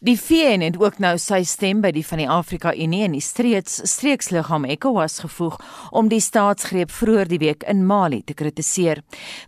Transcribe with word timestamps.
Die 0.00 0.16
VN 0.16 0.62
het 0.64 0.78
ook 0.80 0.96
nou 0.96 1.18
sy 1.20 1.42
stem 1.44 1.82
by 1.84 1.90
die 1.92 2.02
van 2.08 2.22
die 2.22 2.28
Afrika 2.32 2.70
Unie 2.72 3.02
en 3.04 3.12
die 3.12 3.20
streeks 3.20 3.74
streeksliggaam 3.84 4.64
ECOWAS 4.72 5.18
gevoeg 5.26 5.58
om 5.92 6.06
die 6.08 6.22
staatsgreep 6.24 6.88
vroeër 6.96 7.28
die 7.28 7.38
week 7.42 7.66
in 7.68 7.82
Mali 7.84 8.22
te 8.24 8.32
kritiseer. 8.32 9.02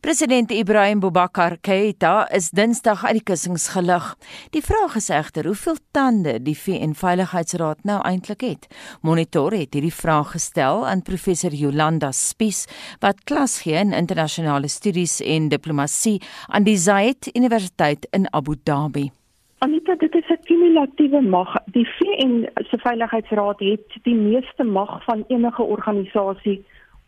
President 0.04 0.52
Ibrahim 0.52 1.00
Boubacar 1.00 1.56
Keita 1.64 2.26
is 2.36 2.50
Dinsdag 2.52 3.00
uit 3.06 3.22
die 3.22 3.24
kussings 3.30 3.70
gelig. 3.72 4.10
Die 4.52 4.60
vraag 4.60 4.98
is 5.00 5.08
egter 5.08 5.48
hoeveel 5.48 5.80
tande 5.96 6.36
die 6.44 6.56
VN 6.58 6.92
Veiligheidsraad 7.00 7.88
nou 7.88 8.02
eintlik 8.04 8.44
het. 8.44 8.68
Monitor 9.00 9.56
het 9.56 9.72
hierdie 9.72 9.94
vraag 10.02 10.34
gestel 10.36 10.84
aan 10.84 11.00
professor 11.00 11.56
Jolanda 11.56 12.12
Spies 12.12 12.66
wat 13.00 13.24
klas 13.24 13.62
gee 13.64 13.80
in 13.80 13.96
internasionale 13.96 14.68
studies 14.68 15.22
en 15.24 15.48
diplomatie 15.48 16.18
aan 16.52 16.68
die 16.68 16.76
Zayed 16.76 17.32
Universiteit 17.32 18.04
in 18.12 18.28
Abu 18.36 18.60
Dhabi. 18.60 19.08
Anita, 19.62 19.94
dit 19.94 20.14
is 20.14 20.28
'n 20.28 20.42
kumulatiewe 20.44 21.20
mag. 21.20 21.50
Die 21.64 21.86
VN 21.86 22.48
se 22.68 22.78
Veiligheidsraad 22.78 23.60
het 23.60 23.98
die 24.02 24.14
meeste 24.14 24.64
mag 24.64 25.04
van 25.04 25.24
enige 25.28 25.62
organisasie 25.62 26.64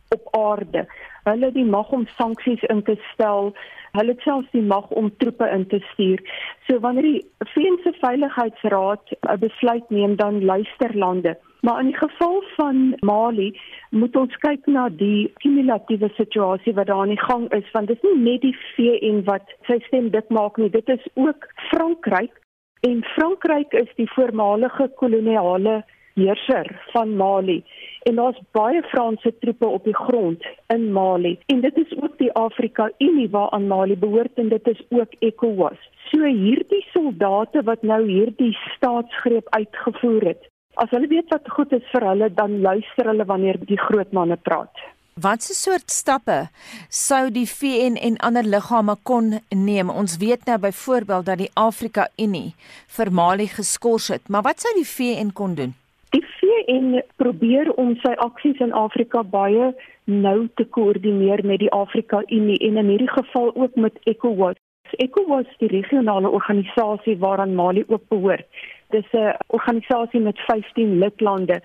op 0.08 0.28
aarde. 0.30 0.86
Hulle 1.24 1.44
het 1.44 1.54
die 1.54 1.64
mag 1.64 1.90
om 1.90 2.06
sanksies 2.06 2.62
in 2.62 2.82
te 2.82 2.96
stel. 3.12 3.56
Hulle 3.92 4.10
het 4.10 4.20
selfs 4.20 4.50
die 4.50 4.62
mag 4.62 4.88
om 4.88 5.16
troepe 5.16 5.48
in 5.48 5.66
te 5.66 5.80
stuur. 5.92 6.20
So 6.66 6.78
wanneer 6.80 7.02
die 7.02 7.26
VN 7.38 7.78
se 7.82 7.92
Veiligheidsraad 7.92 9.02
'n 9.20 9.38
besluit 9.38 9.90
neem, 9.90 10.16
dan 10.16 10.44
luister 10.44 10.98
lande. 10.98 11.38
Maar 11.60 11.80
in 11.80 11.86
die 11.86 11.96
geval 11.96 12.44
van 12.56 12.94
Mali 13.00 13.60
moet 13.90 14.16
ons 14.16 14.36
kyk 14.36 14.66
na 14.66 14.88
die 14.88 15.32
kumulatiewe 15.34 16.10
situasie 16.14 16.74
wat 16.74 16.86
daar 16.86 17.00
aan 17.00 17.14
die 17.16 17.24
gang 17.28 17.52
is 17.52 17.70
want 17.70 17.86
dit 17.86 17.96
is 17.96 18.10
nie 18.10 18.22
net 18.22 18.40
die 18.40 18.56
VN 18.74 19.24
wat 19.24 19.54
sy 19.62 19.78
stem 19.86 20.10
dik 20.10 20.28
maak 20.28 20.56
nie 20.56 20.70
dit 20.70 20.88
is 20.88 21.06
ook 21.14 21.48
Frankryk 21.70 22.42
En 22.84 23.02
Frankryk 23.02 23.72
is 23.72 23.92
die 23.96 24.10
voormalige 24.12 24.90
koloniale 25.00 25.84
heerser 26.14 26.68
van 26.92 27.16
Mali 27.16 27.62
en 28.02 28.18
daar's 28.20 28.40
baie 28.52 28.82
Franse 28.90 29.32
troepe 29.38 29.66
op 29.66 29.84
die 29.88 29.96
grond 29.96 30.44
in 30.74 30.84
Mali 30.92 31.38
en 31.46 31.62
dit 31.64 31.78
is 31.80 31.94
ook 32.02 32.18
die 32.18 32.32
Afrika 32.32 32.90
Unie 32.98 33.30
waaraan 33.30 33.66
Mali 33.66 33.96
behoort 33.96 34.36
en 34.42 34.48
dit 34.48 34.68
is 34.68 34.82
ook 34.88 35.16
ECOWAS. 35.18 35.88
So 36.10 36.28
hierdie 36.28 36.84
soldate 36.92 37.62
wat 37.62 37.82
nou 37.82 38.02
hierdie 38.10 38.52
staatsgreep 38.76 39.48
uitgevoer 39.56 40.28
het. 40.34 40.44
As 40.74 40.92
hulle 40.92 41.08
weet 41.08 41.32
wat 41.32 41.48
goed 41.56 41.72
is 41.72 41.88
vir 41.94 42.04
hulle, 42.10 42.28
dan 42.34 42.60
luister 42.60 43.08
hulle 43.14 43.24
wanneer 43.24 43.62
die 43.64 43.80
groot 43.80 44.12
manne 44.12 44.36
praat. 44.36 44.84
Watse 45.14 45.54
soort 45.54 45.92
stappe 45.94 46.48
sou 46.90 47.28
die 47.30 47.46
VN 47.46 47.94
en 48.02 48.16
ander 48.18 48.42
liggame 48.42 48.96
kon 49.06 49.28
neem? 49.54 49.90
Ons 49.90 50.16
weet 50.18 50.42
nou 50.50 50.56
byvoorbeeld 50.58 51.26
dat 51.26 51.38
die 51.38 51.50
Afrika 51.54 52.08
Unie 52.18 52.54
vir 52.96 53.12
Mali 53.14 53.46
geskort 53.46 54.08
het, 54.10 54.26
maar 54.28 54.42
wat 54.42 54.64
sou 54.64 54.72
die 54.74 54.88
VN 54.88 55.30
kon 55.30 55.54
doen? 55.54 55.76
Die 56.10 56.24
VN 56.40 56.98
probeer 57.22 57.70
om 57.78 57.94
sy 58.02 58.16
aksies 58.26 58.58
in 58.58 58.74
Afrika 58.74 59.22
baie 59.22 59.70
nou 60.10 60.48
te 60.58 60.66
koördineer 60.66 61.46
met 61.46 61.62
die 61.62 61.70
Afrika 61.70 62.24
Unie 62.26 62.58
en 62.58 62.82
in 62.82 62.90
hierdie 62.96 63.14
geval 63.14 63.54
ook 63.54 63.78
met 63.78 64.02
ECOWAS. 64.10 64.58
ECOWAS 64.98 65.46
is 65.46 65.62
die 65.62 65.72
regionale 65.78 66.28
organisasie 66.28 67.18
waaraan 67.22 67.54
Mali 67.54 67.86
ook 67.86 68.02
behoort. 68.10 68.46
Dis 68.90 69.06
'n 69.12 69.38
organisasie 69.46 70.20
met 70.20 70.38
15 70.38 70.98
lidlande. 70.98 71.62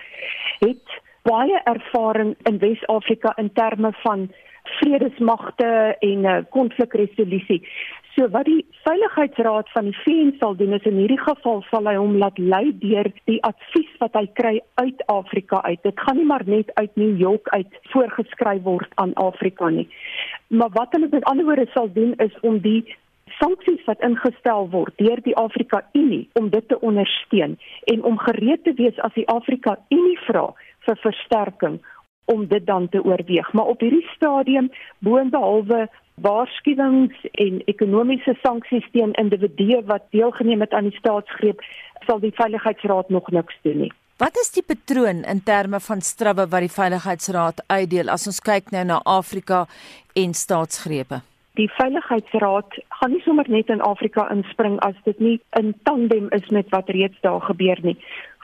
Het 0.60 1.02
baie 1.30 1.62
ervaring 1.70 2.36
in 2.50 2.58
Wes-Afrika 2.58 3.34
in 3.38 3.54
terme 3.54 3.94
van 4.04 4.30
vredesmagte 4.80 5.96
en 6.00 6.24
uh, 6.26 6.38
konflikresolusie. 6.50 7.62
So 8.16 8.30
wat 8.34 8.46
die 8.50 8.66
Veiligheidsraad 8.84 9.70
van 9.74 9.90
die 9.90 9.98
VN 10.04 10.32
sal 10.40 10.56
doen 10.60 10.74
is 10.74 10.86
in 10.90 10.98
hierdie 10.98 11.20
geval 11.22 11.62
sal 11.70 11.88
hy 11.88 11.96
hom 11.96 12.18
laat 12.22 12.38
lei 12.42 12.72
deur 12.82 13.12
die 13.30 13.38
advies 13.48 13.92
wat 14.02 14.18
hy 14.18 14.26
kry 14.40 14.56
uit 14.82 15.04
Afrika 15.14 15.62
uit. 15.68 15.82
Dit 15.86 16.02
gaan 16.06 16.18
nie 16.18 16.26
maar 16.32 16.46
net 16.46 16.74
uit 16.82 16.96
New 17.00 17.20
York 17.22 17.50
uit 17.56 17.78
voorgeskryf 17.94 18.64
word 18.66 18.98
aan 19.04 19.14
Afrika 19.22 19.70
nie. 19.70 19.88
Maar 20.48 20.74
wat 20.76 20.98
hulle 20.98 21.12
met 21.12 21.30
ander 21.30 21.46
woorde 21.46 21.70
sal 21.76 21.92
doen 21.94 22.16
is 22.26 22.36
om 22.42 22.60
die 22.66 22.82
sanksies 23.38 23.86
wat 23.86 24.02
ingestel 24.06 24.68
word 24.74 24.98
deur 24.98 25.22
die 25.24 25.36
Afrika 25.38 25.84
Unie 25.94 26.26
om 26.40 26.50
dit 26.50 26.66
te 26.68 26.80
ondersteun 26.82 27.56
en 27.94 28.04
om 28.04 28.18
gereed 28.26 28.64
te 28.66 28.74
wees 28.82 28.98
as 29.06 29.14
die 29.16 29.28
Afrika 29.30 29.78
Unie 29.94 30.18
vra 30.26 30.50
vir 30.90 31.02
versterking 31.06 31.80
om 32.30 32.46
dit 32.48 32.66
dan 32.66 32.90
te 32.90 33.04
oorweeg. 33.04 33.54
Maar 33.54 33.74
op 33.74 33.80
hierdie 33.80 34.06
stadium 34.16 34.70
boonbehalwe 35.06 35.88
waarskuwings 36.22 37.16
en 37.32 37.62
ekonomiese 37.72 38.36
sanksies 38.42 38.88
teen 38.92 39.14
individue 39.22 39.82
wat 39.86 40.10
deelgeneem 40.16 40.62
het 40.66 40.76
aan 40.76 40.90
die 40.90 40.98
staatsgreep, 40.98 41.64
sal 42.08 42.20
die 42.20 42.36
veiligheidsraad 42.36 43.10
nog 43.10 43.32
niks 43.32 43.58
doen 43.62 43.86
nie. 43.86 43.94
Wat 44.20 44.36
is 44.42 44.52
die 44.52 44.66
patroon 44.68 45.24
in 45.24 45.42
terme 45.48 45.80
van 45.80 46.02
strawwe 46.04 46.46
wat 46.52 46.66
die 46.66 46.76
veiligheidsraad 46.76 47.64
uitdeel 47.68 48.12
as 48.12 48.28
ons 48.28 48.42
kyk 48.44 48.74
nou 48.76 48.84
na 48.86 49.00
Afrika 49.08 49.66
en 50.14 50.36
staatsgrepe? 50.36 51.22
Die 51.56 51.70
veiligheidsraad 51.72 52.76
gaan 53.00 53.16
nie 53.16 53.24
sommer 53.24 53.48
net 53.50 53.72
in 53.72 53.82
Afrika 53.82 54.28
inspring 54.32 54.76
as 54.86 55.00
dit 55.08 55.20
nie 55.24 55.38
in 55.60 55.72
tandem 55.88 56.28
is 56.36 56.52
met 56.56 56.68
wat 56.76 56.92
reeds 56.92 57.18
daar 57.24 57.42
gebeur 57.48 57.80
nie 57.84 57.96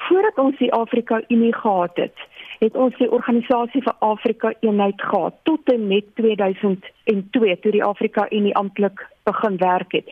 voordat 0.08 0.38
ons 0.38 0.58
die 0.58 0.72
Afrika 0.74 1.22
Unie 1.28 1.54
gehad 1.56 1.96
het, 1.96 2.18
het 2.60 2.76
ons 2.76 2.98
die 2.98 3.12
organisasie 3.12 3.82
vir 3.84 3.96
Afrika 4.00 4.54
Eenheid 4.60 5.02
gehad 5.02 5.36
tot 5.44 5.74
en 5.74 5.88
met 5.88 6.08
2002 6.16 7.60
toe 7.60 7.72
die 7.72 7.84
Afrika 7.84 8.28
Unie 8.30 8.56
amptelik 8.56 9.08
begin 9.24 9.58
werk 9.58 9.92
het. 9.92 10.10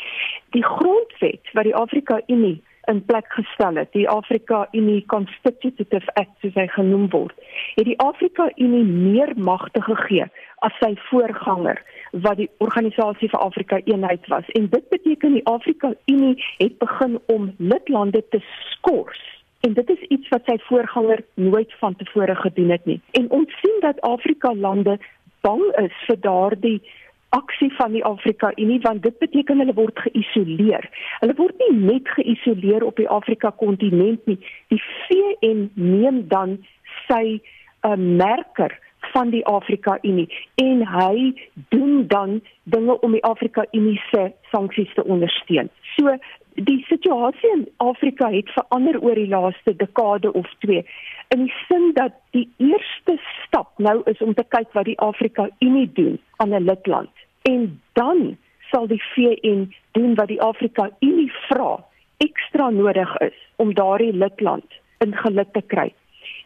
Die 0.50 0.66
grondwet 0.66 1.52
wat 1.54 1.64
die 1.64 1.76
Afrika 1.76 2.22
Unie 2.28 2.62
in 2.86 3.06
plek 3.06 3.26
gestel 3.32 3.76
het, 3.76 3.92
die 3.92 4.10
Afrika 4.10 4.68
Unie 4.72 5.06
Constitutive 5.06 6.16
Act 6.20 6.34
soos 6.42 6.56
hy 6.60 6.66
genoem 6.68 7.08
word, 7.14 7.36
het 7.78 7.88
die 7.88 8.00
Afrika 8.04 8.50
Unie 8.56 8.84
meer 8.84 9.32
magte 9.40 9.82
gegee 9.86 10.28
as 10.68 10.76
sy 10.82 10.92
voorganger 11.10 11.80
wat 12.26 12.38
die 12.42 12.50
organisasie 12.64 13.30
vir 13.32 13.46
Afrika 13.46 13.80
Eenheid 13.86 14.28
was. 14.32 14.50
En 14.60 14.68
dit 14.70 14.90
beteken 14.90 15.38
die 15.38 15.46
Afrika 15.50 15.94
Unie 16.12 16.36
het 16.58 16.78
begin 16.84 17.20
om 17.32 17.54
lidlande 17.58 18.24
te 18.30 18.44
skors 18.74 19.24
en 19.66 19.74
dit 19.74 19.90
is 19.90 20.02
iets 20.16 20.28
wat 20.30 20.42
sy 20.46 20.58
voorganger 20.68 21.24
nooit 21.34 21.74
van 21.80 21.96
tevore 21.96 22.36
gedoen 22.36 22.70
het 22.70 22.86
nie. 22.86 23.02
En 23.12 23.30
ons 23.30 23.60
sien 23.62 23.78
dat 23.80 24.02
Afrika 24.02 24.54
lande 24.56 24.98
bang 25.42 25.64
is 25.86 25.96
vir 26.08 26.20
daardie 26.20 26.82
aksie 27.30 27.72
van 27.78 27.96
die 27.96 28.04
Afrika 28.06 28.52
Unie 28.56 28.80
want 28.84 29.04
dit 29.04 29.18
beteken 29.18 29.64
hulle 29.64 29.74
word 29.74 30.00
geïsoleer. 30.06 30.90
Hulle 31.20 31.36
word 31.40 31.64
nie 31.64 31.78
net 31.80 32.12
geïsoleer 32.18 32.84
op 32.84 33.00
die 33.00 33.10
Afrika 33.10 33.54
kontinent 33.64 34.26
nie. 34.30 34.40
Die 34.74 34.82
VN 35.08 35.70
neem 35.74 36.26
dan 36.28 36.60
sy 37.08 37.40
'n 37.40 37.40
uh, 37.88 37.96
merker 37.98 38.76
van 39.12 39.30
die 39.30 39.46
Afrika 39.46 39.98
Unie 40.02 40.28
en 40.56 40.88
hy 40.88 41.34
doen 41.70 42.08
dan 42.08 42.42
dinge 42.64 43.00
om 43.00 43.12
die 43.12 43.24
Afrika 43.24 43.66
Unie 43.72 44.00
se 44.12 44.32
sanksies 44.52 44.94
te 44.94 45.04
ondersteun. 45.04 45.70
So 45.96 46.18
die 46.56 46.86
situasie 46.88 47.50
in 47.52 47.68
Afrika 47.78 48.30
het 48.32 48.50
verander 48.50 49.00
oor 49.02 49.16
die 49.16 49.28
laaste 49.28 49.76
dekade 49.76 50.34
of 50.34 50.50
twee 50.60 50.86
in 51.34 51.46
die 51.46 51.54
sin 51.68 51.92
dat 51.94 52.14
die 52.32 52.50
eerste 52.58 53.18
stap 53.46 53.78
nou 53.78 54.02
is 54.06 54.22
om 54.22 54.34
te 54.34 54.46
kyk 54.56 54.70
wat 54.78 54.86
die 54.86 55.00
Afrika 55.00 55.50
Unie 55.60 55.90
doen 55.94 56.20
aan 56.38 56.54
'n 56.54 56.66
lidland 56.70 57.10
en 57.42 57.82
dan 57.94 58.38
sal 58.72 58.88
die 58.88 59.02
VN 59.14 59.74
doen 59.92 60.16
wat 60.16 60.28
die 60.28 60.42
Afrika 60.42 60.90
Unie 61.00 61.32
vra 61.50 61.84
ekstra 62.18 62.70
nodig 62.70 63.18
is 63.18 63.38
om 63.56 63.74
daardie 63.74 64.14
lidland 64.14 64.66
in 64.98 65.16
geluk 65.16 65.54
te 65.54 65.62
kry. 65.62 65.94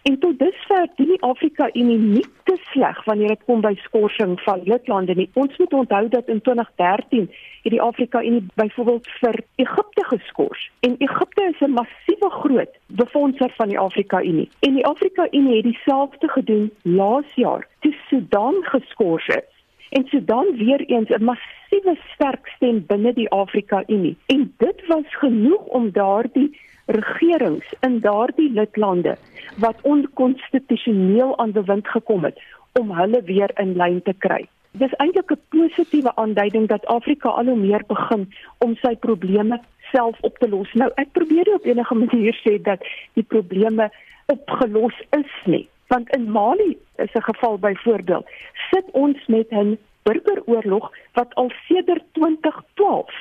En 0.02 0.20
tot 0.20 0.40
dusver 0.40 0.88
doen 0.96 1.08
die 1.08 1.22
Afrika 1.22 1.70
Unie 1.74 1.98
nie 1.98 2.26
te 2.44 2.58
sleg 2.72 3.04
wanneer 3.06 3.28
dit 3.28 3.44
kom 3.46 3.62
by 3.62 3.74
skorsing 3.82 4.38
van 4.42 4.62
lidlande 4.64 5.16
nie. 5.16 5.30
Ons 5.34 5.58
moet 5.58 5.74
onthou 5.74 6.08
dat 6.10 6.28
in 6.28 6.42
2013 6.42 7.28
het 7.64 7.72
die 7.72 7.82
Afrika 7.82 8.24
Unie 8.24 8.46
byvoorbeeld 8.56 9.08
vir 9.20 9.40
Egipte 9.56 10.04
geskort. 10.04 10.70
En 10.80 10.96
Egipte 10.98 11.44
is 11.52 11.60
'n 11.68 11.72
massiewe 11.72 12.30
groot 12.30 12.74
befondser 12.86 13.52
van 13.58 13.68
die 13.68 13.80
Afrika 13.80 14.22
Unie. 14.24 14.50
En 14.60 14.74
die 14.74 14.86
Afrika 14.86 15.28
Unie 15.32 15.56
het 15.56 15.64
dieselfde 15.64 16.28
gedoen 16.28 16.72
laas 16.82 17.34
jaar 17.36 17.68
toe 17.80 17.96
Sudan 18.10 18.56
geskort 18.62 19.28
is. 19.28 19.56
En 19.90 20.06
Sudan 20.08 20.46
weer 20.58 20.82
eens 20.86 21.10
'n 21.10 21.24
massiewe 21.24 21.98
sterk 22.14 22.48
stem 22.48 22.86
binne 22.88 23.14
die 23.14 23.30
Afrika 23.30 23.84
Unie. 23.88 24.18
En 24.26 24.54
dit 24.58 24.88
was 24.88 25.16
genoeg 25.16 25.66
om 25.66 25.92
daardie 25.92 26.60
regerings 26.88 27.66
in 27.80 28.00
daardie 28.00 28.52
lidlande 28.52 29.18
wat 29.58 29.82
onkonstitusioneel 29.82 31.38
aan 31.38 31.52
bewind 31.52 31.88
gekom 31.88 32.24
het 32.24 32.40
om 32.80 32.92
hulle 32.92 33.22
weer 33.26 33.52
in 33.56 33.76
lyn 33.76 34.02
te 34.02 34.14
kry. 34.14 34.48
Dis 34.72 34.94
eintlik 35.02 35.32
'n 35.32 35.42
positiewe 35.50 36.16
aanduiding 36.16 36.68
dat 36.68 36.86
Afrika 36.86 37.30
al 37.30 37.46
hoe 37.46 37.56
meer 37.56 37.84
begin 37.88 38.34
om 38.58 38.76
sy 38.76 38.96
probleme 38.96 39.62
self 39.92 40.18
op 40.22 40.38
te 40.38 40.50
los. 40.50 40.74
Nou 40.74 40.92
ek 40.96 41.12
probeer 41.12 41.54
op 41.54 41.66
enige 41.66 41.96
manier 41.96 42.36
sê 42.46 42.62
dat 42.62 42.80
die 43.14 43.24
probleme 43.24 43.92
opgelos 44.26 45.02
is 45.10 45.34
nie, 45.46 45.68
want 45.88 46.10
in 46.16 46.32
Mali 46.32 46.78
is 46.96 47.14
'n 47.14 47.22
geval 47.22 47.58
byvoorbeeld 47.58 48.26
sit 48.72 48.86
ons 48.92 49.26
met 49.28 49.48
'n 49.52 49.78
burgeroorlog 50.04 50.92
wat 51.14 51.34
al 51.36 51.52
sedert 51.68 52.04
2012 52.12 53.12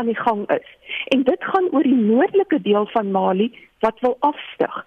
aan 0.00 0.08
die 0.08 0.20
gang 0.20 0.46
is. 0.56 0.66
En 1.14 1.22
dit 1.28 1.44
gaan 1.52 1.68
oor 1.76 1.84
die 1.84 2.00
noordelike 2.00 2.60
deel 2.64 2.88
van 2.96 3.12
Mali 3.12 3.50
wat 3.84 4.00
wil 4.00 4.16
afstyg. 4.26 4.80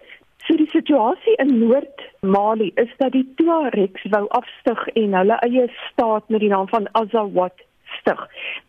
So 0.44 0.58
die 0.60 0.70
situasie 0.74 1.36
in 1.40 1.54
Noord-Mali 1.60 2.72
is 2.82 2.90
dat 2.98 3.14
die 3.16 3.24
Tuaregs 3.40 4.04
wou 4.12 4.26
afstyg 4.36 4.82
en 5.00 5.14
hulle 5.16 5.38
eie 5.46 5.70
staat 5.92 6.28
met 6.34 6.44
die 6.44 6.52
naam 6.52 6.68
van 6.68 6.90
Azawad 7.00 7.64
stig. 8.00 8.26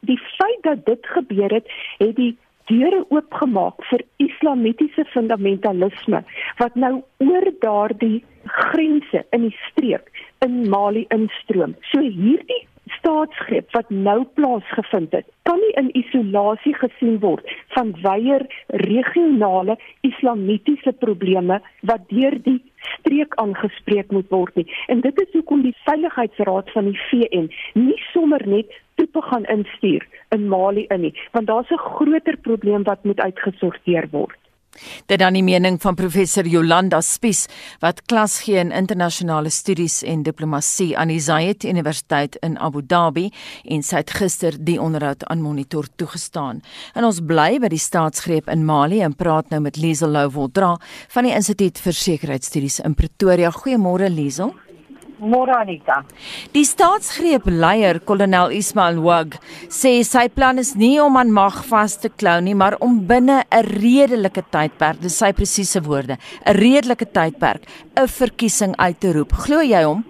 Die 0.06 0.20
feit 0.36 0.62
dat 0.62 0.84
dit 0.86 1.06
gebeur 1.16 1.50
het, 1.50 1.72
het 1.98 2.14
die 2.20 2.36
deure 2.70 3.02
oopgemaak 3.08 3.82
vir 3.90 4.04
islamitiese 4.22 5.04
fundamentalisme 5.12 6.22
wat 6.60 6.78
nou 6.78 6.94
oor 7.26 7.50
daardie 7.64 8.22
grense 8.44 9.24
in 9.36 9.48
die 9.48 9.56
streek 9.70 10.08
in 10.46 10.62
Mali 10.70 11.04
instroom. 11.16 11.74
So 11.90 12.00
hierdie 12.00 12.62
staatsgreep 12.98 13.72
wat 13.72 13.90
nou 13.90 14.24
plaasgevind 14.36 15.12
het, 15.12 15.26
kan 15.42 15.58
nie 15.60 15.72
in 15.80 15.90
isolasie 15.96 16.74
gesien 16.74 17.18
word 17.20 17.48
van 17.76 17.94
weier 18.02 18.46
regionale 18.84 19.76
islamitiese 20.00 20.92
probleme 20.92 21.60
wat 21.80 22.08
deur 22.08 22.38
die 22.44 22.60
streek 22.84 23.34
aangespreek 23.40 24.12
moet 24.12 24.28
word 24.28 24.56
nie. 24.60 24.66
En 24.92 25.00
dit 25.00 25.20
is 25.20 25.32
hoekom 25.32 25.62
die 25.64 25.76
Veiligheidsraad 25.84 26.70
van 26.76 26.90
die 26.90 27.00
VN 27.08 27.50
nie 27.74 28.00
sommer 28.12 28.44
net 28.48 28.72
tipe 29.00 29.22
gaan 29.22 29.44
instuur 29.50 30.04
in 30.36 30.48
Mali 30.48 30.86
in 30.94 31.00
nie, 31.08 31.14
want 31.32 31.46
daar's 31.46 31.70
'n 31.70 31.86
groter 31.96 32.36
probleem 32.36 32.82
wat 32.82 33.04
moet 33.04 33.20
uitgesorteer 33.20 34.08
word. 34.10 34.43
Dit 35.06 35.20
dan 35.22 35.36
die 35.36 35.44
mening 35.44 35.78
van 35.82 35.96
professor 35.98 36.46
Jolanda 36.46 37.00
Spies 37.04 37.44
wat 37.82 38.02
klas 38.10 38.40
gee 38.44 38.58
in 38.60 38.72
internasionale 38.74 39.50
studies 39.50 40.02
en 40.02 40.24
diplomatie 40.26 40.92
aan 40.98 41.12
die 41.12 41.20
Zayed 41.20 41.64
Universiteit 41.64 42.36
in 42.42 42.58
Abu 42.58 42.82
Dhabi 42.86 43.28
en 43.64 43.82
sy 43.86 44.02
het 44.02 44.14
gister 44.18 44.56
die 44.58 44.80
onderhoud 44.80 45.24
aan 45.30 45.42
Monitor 45.44 45.86
toegestaan. 45.96 46.62
En 46.94 47.04
ons 47.04 47.22
bly 47.24 47.58
by 47.62 47.70
die 47.72 47.82
staatsgreep 47.82 48.50
in 48.52 48.66
Mali 48.66 49.02
en 49.04 49.16
praat 49.16 49.50
nou 49.54 49.62
met 49.64 49.78
Liesel 49.80 50.12
Louwoldra 50.14 50.74
van 51.14 51.28
die 51.28 51.34
Instituut 51.34 51.78
vir 51.78 52.00
Sekuriteitsstudies 52.04 52.80
in 52.84 52.98
Pretoria. 52.98 53.52
Goeiemôre 53.54 54.10
Liesel. 54.10 54.54
Moranita. 55.24 56.02
Die 56.52 56.64
staatsgreep 56.64 57.48
leier 57.50 58.00
kolonel 58.00 58.54
Ismail 58.54 59.00
Wag 59.04 59.38
sê 59.72 59.96
sy 60.04 60.28
plan 60.28 60.58
is 60.62 60.74
nie 60.76 60.96
om 61.02 61.16
aan 61.16 61.32
mag 61.32 61.64
vas 61.70 61.96
te 61.98 62.08
klou 62.08 62.40
nie, 62.40 62.54
maar 62.54 62.76
om 62.80 63.00
binne 63.06 63.42
'n 63.50 63.64
redelike 63.80 64.42
tydperk, 64.50 65.00
dis 65.00 65.18
sy 65.18 65.32
presiese 65.32 65.80
woorde, 65.82 66.16
'n 66.46 66.54
redelike 66.54 67.06
tydperk 67.12 67.62
'n 67.96 68.08
verkiesing 68.08 68.76
uit 68.76 69.00
te 69.00 69.12
roep. 69.12 69.32
Glo 69.32 69.60
jy 69.60 69.82
hom? 69.84 70.04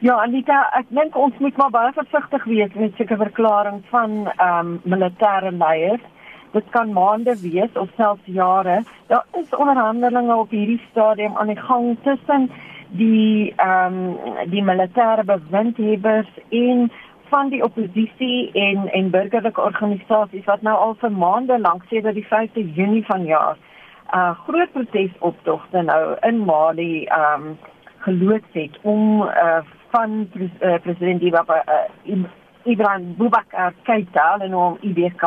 Ja, 0.00 0.14
Anita, 0.22 0.60
ek 0.78 0.86
dink 0.94 1.16
ons 1.18 1.34
moet 1.42 1.56
maar 1.58 1.72
baie 1.74 1.92
versigtig 1.92 2.44
wees 2.46 2.74
met 2.78 2.94
sulke 2.94 3.16
verklaringe 3.18 3.82
van 3.90 4.28
ehm 4.36 4.58
um, 4.58 4.80
militêre 4.84 5.50
leiers. 5.50 6.04
Dit 6.52 6.68
kan 6.70 6.92
maande 6.94 7.34
wees 7.42 7.74
of 7.74 7.90
selfs 7.96 8.22
jare. 8.24 8.84
Daar 9.10 9.26
is 9.40 9.50
onderhandelinge 9.56 10.36
op 10.36 10.54
hierdie 10.54 10.78
stadium 10.90 11.34
aan 11.36 11.50
die 11.50 11.58
gang 11.60 11.96
tussen 12.06 12.46
die 12.96 13.52
ehm 13.56 13.94
um, 13.94 14.50
die 14.50 14.62
militêre 14.62 15.24
bewindhebers 15.24 16.28
en 16.48 16.90
van 17.28 17.48
die 17.48 17.62
oppositie 17.64 18.50
en 18.52 18.88
en 18.92 19.10
burgerlike 19.10 19.60
organisasies 19.60 20.44
wat 20.44 20.62
nou 20.62 20.76
al 20.76 20.94
vir 21.00 21.12
maande 21.12 21.58
lank 21.58 21.84
sedert 21.88 22.14
die 22.14 22.28
5de 22.30 22.64
Junie 22.74 23.04
vanjaar 23.04 23.56
'n 23.56 24.16
uh, 24.16 24.30
groot 24.46 24.72
protesoptogte 24.72 25.82
nou 25.82 26.16
in 26.20 26.44
Mali 26.44 27.04
ehm 27.04 27.42
um, 27.42 27.58
geloods 27.98 28.52
het 28.52 28.78
om 28.82 29.22
uh, 29.22 29.58
van 29.90 30.28
pres, 30.32 30.50
uh, 30.60 30.74
president 30.82 31.22
uh, 31.22 32.24
Ibrahim 32.64 33.14
Boubacar 33.16 33.72
Keita 33.82 34.36
en 34.38 34.52
hom 34.52 34.76
IBK 34.80 35.24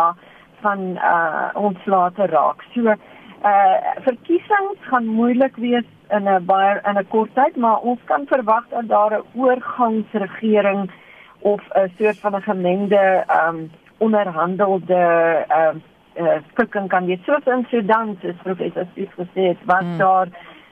van 0.61 0.79
uh, 0.79 1.49
ontslae 1.53 2.11
te 2.11 2.25
raak. 2.25 2.63
So 2.73 2.93
uh 3.41 3.77
verkiesings 4.05 4.81
gaan 4.89 5.07
moeilik 5.07 5.55
wees 5.55 5.85
in 6.11 6.29
'n 6.29 6.45
baie 6.45 6.79
in 6.89 6.97
'n 6.97 7.07
kort 7.07 7.35
tyd, 7.35 7.55
maar 7.55 7.77
ons 7.79 7.99
kan 8.05 8.25
verwag 8.27 8.65
dat 8.69 8.87
daar 8.87 9.11
'n 9.17 9.25
oorgangsregering 9.35 10.91
of 11.39 11.61
'n 11.75 11.91
soort 11.97 12.19
van 12.19 12.35
'n 12.35 12.41
gemengde 12.41 13.23
ehm 13.27 13.55
um, 13.55 13.71
onderhandelde 13.97 15.01
ehm 15.47 15.77
uh, 16.15 16.23
uh, 16.23 16.37
skikking 16.51 16.87
kan 16.87 17.05
wees. 17.05 17.23
Soos 17.23 17.45
in 17.45 17.65
Sudan, 17.69 18.17
soos 18.21 18.35
professor 18.43 18.85
Spies 18.91 19.13
gesê 19.17 19.41
het, 19.47 19.57
was 19.65 19.83
hmm. 19.83 19.97
daar 19.97 20.27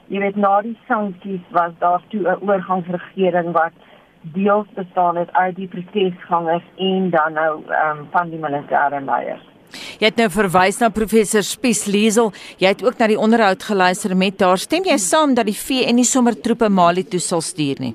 jy 0.08 0.20
weet 0.20 0.36
na 0.36 0.62
die 0.62 0.78
sanksies 0.88 1.46
was 1.50 1.72
daar 1.80 2.02
toe 2.08 2.24
'n 2.30 2.50
oorgangsregering 2.50 3.52
wat 3.52 3.74
deels 4.22 4.68
bestaan 4.74 5.16
het 5.16 5.34
uit 5.34 5.56
die 5.56 5.68
protesgangers 5.68 6.64
en 6.76 7.10
dan 7.10 7.34
nou 7.34 7.64
ehm 7.68 7.98
um, 7.98 8.08
van 8.12 8.30
die 8.30 8.40
militêre 8.40 9.02
leiers. 9.06 9.49
Jy 10.00 10.08
het 10.08 10.20
nou 10.22 10.30
verwys 10.32 10.78
na 10.80 10.88
professor 10.96 11.44
Spies 11.44 11.82
Liesel. 11.92 12.30
Jy 12.62 12.70
het 12.72 12.84
ook 12.86 13.02
na 13.02 13.10
die 13.12 13.18
onderhoud 13.20 13.66
geluister 13.68 14.14
met 14.16 14.40
haar. 14.40 14.62
Stem 14.62 14.86
jy 14.88 14.96
saam 14.96 15.34
dat 15.36 15.50
die 15.50 15.58
VN 15.60 16.00
nie 16.00 16.08
sommer 16.08 16.38
troepe 16.40 16.70
Mali 16.72 17.04
toe 17.04 17.20
sal 17.20 17.44
stuur 17.44 17.82
nie? 17.84 17.92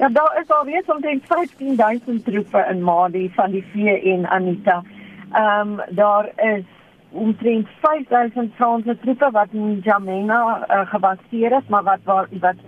Ja, 0.00 0.08
daar 0.10 0.34
is 0.40 0.50
al 0.50 0.64
weer 0.66 0.82
omtrent 0.90 1.22
15000 1.30 2.24
troepe 2.26 2.64
in 2.70 2.82
Mali 2.82 3.28
van 3.36 3.54
die 3.54 3.62
VN 3.70 4.26
Anita. 4.26 4.82
Ehm 5.30 5.78
um, 5.78 5.80
daar 5.94 6.32
is 6.42 6.66
omtrent 7.10 7.68
5000 7.80 8.50
Franse 8.58 8.98
troepe 9.06 9.30
wat 9.30 9.54
in 9.54 9.80
Jamena 9.86 10.66
uh, 10.66 10.82
gebaseer 10.90 11.58
is, 11.62 11.68
maar 11.68 11.82
wat 11.82 12.02
waar 12.04 12.26
wat 12.40 12.58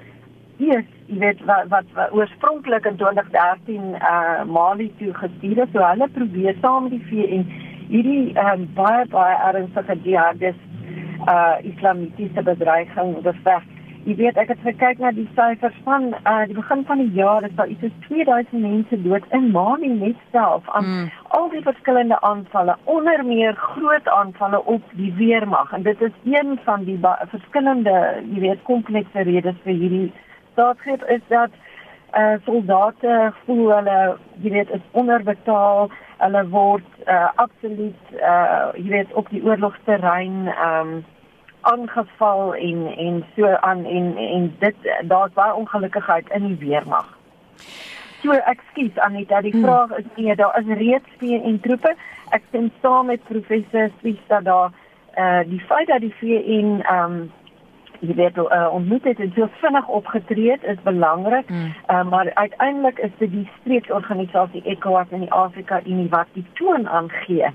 eers, 0.59 0.87
jy 1.11 1.19
weet 1.19 1.45
wat 1.45 1.67
wat, 1.69 1.95
wat 1.99 2.13
oorspronklik 2.15 2.87
in 2.87 2.97
2013 2.97 3.83
uh, 3.83 3.99
eh, 3.99 4.45
Mali 4.47 4.93
toe 4.99 5.15
gestuur 5.15 5.65
is, 5.67 5.73
so 5.73 5.83
hulle 5.83 6.09
probeer 6.15 6.55
saam 6.63 6.87
met 6.87 6.95
die 6.95 7.07
VN 7.11 7.49
hierdie 7.89 8.35
um, 8.39 8.67
baie 8.75 9.07
baie 9.13 9.37
ernstige 9.49 9.97
jihadis 10.05 10.59
uh 11.27 11.57
islamitiese 11.63 12.43
bedreiging 12.43 13.17
beveg. 13.23 13.65
Jy 14.07 14.15
weet 14.21 14.37
ek 14.39 14.53
het 14.53 14.61
gekyk 14.63 15.01
na 15.03 15.11
die 15.15 15.27
syfers 15.35 15.79
van 15.85 16.13
uh 16.15 16.43
die 16.47 16.55
begin 16.59 16.85
van 16.87 17.01
die 17.03 17.11
jaar 17.19 17.47
is 17.47 17.55
daar 17.59 17.71
iets 17.73 17.83
soos 17.83 17.97
2000 18.07 18.63
mense 18.63 18.99
dood 19.03 19.27
in 19.39 19.51
Mali 19.55 19.91
net 19.95 20.21
self 20.35 20.69
aan 20.79 20.87
mm. 20.87 21.09
al 21.39 21.49
die 21.55 21.63
verskillende 21.67 22.21
aanvalle 22.21 22.77
onder 22.85 23.25
meer 23.25 23.55
groot 23.55 24.09
aanvalle 24.19 24.63
op 24.65 24.95
die 25.01 25.13
weermag 25.19 25.73
en 25.73 25.83
dit 25.83 26.01
is 26.01 26.15
een 26.25 26.59
van 26.65 26.85
die 26.85 26.99
verskillende 27.35 27.97
jy 28.31 28.41
weet 28.47 28.63
komplekse 28.71 29.27
redes 29.31 29.59
vir 29.65 29.81
hierdie 29.83 30.13
staatsgreep 30.53 31.03
is 31.19 31.27
dat 31.29 31.51
uh 32.15 32.37
soldate 32.45 33.33
voel 33.45 33.67
hulle 33.75 34.01
jy 34.43 34.55
weet 34.61 34.71
is 34.79 34.87
onderbetaal 34.93 35.91
hulle 36.23 36.49
word 36.49 36.89
uh 37.07 37.29
absoluut 37.43 38.15
uh 38.21 38.73
jy 38.75 38.89
weet 38.89 39.13
op 39.13 39.29
die 39.31 39.43
oorlogsterrein 39.45 40.49
um 40.69 41.05
aangeval 41.67 42.55
en 42.55 42.87
en 42.97 43.25
so 43.37 43.53
aan 43.69 43.85
en 43.85 44.17
en 44.17 44.49
dit 44.59 44.77
daar's 45.11 45.33
baie 45.33 45.55
ongelukkigheid 45.55 46.29
in 46.29 46.47
die 46.47 46.69
weermag. 46.69 47.09
So 48.23 48.33
ekskuus 48.33 48.99
Anita, 48.99 49.41
die 49.41 49.53
hmm. 49.53 49.65
vraag 49.65 49.97
is 49.99 50.05
nee, 50.15 50.37
daar 50.37 50.59
is 50.59 50.79
reeds 50.79 51.19
VN 51.19 51.59
troepe. 51.63 51.95
Ek 52.31 52.43
stem 52.49 52.71
saam 52.83 53.07
met 53.07 53.25
professor 53.29 53.91
Spies 53.99 54.23
dat 54.27 54.45
daar 54.45 54.71
uh 55.19 55.43
die 55.49 55.61
feit 55.61 55.89
dat 55.89 56.01
die 56.01 56.15
VN 56.21 56.81
um 56.93 57.33
jy 58.01 58.15
weet 58.15 58.37
uh, 58.37 58.69
ontmoet 58.73 59.05
het 59.05 59.21
en 59.21 59.33
so 59.37 59.49
vinnig 59.61 59.89
opgetree 59.89 60.51
het 60.51 60.65
is 60.65 60.83
belangrik. 60.83 61.49
Mm. 61.49 61.75
Uh, 61.89 62.09
maar 62.09 62.31
uiteindelik 62.35 62.99
is 62.99 63.11
dit 63.19 63.31
die 63.31 63.51
streeksorganisasie 63.61 64.63
ECOWAS 64.65 65.11
in 65.11 65.21
die 65.21 65.33
Afrika 65.33 65.81
Unie 65.85 66.09
wat 66.09 66.27
die 66.33 66.47
toon 66.53 66.89
aangee. 66.89 67.51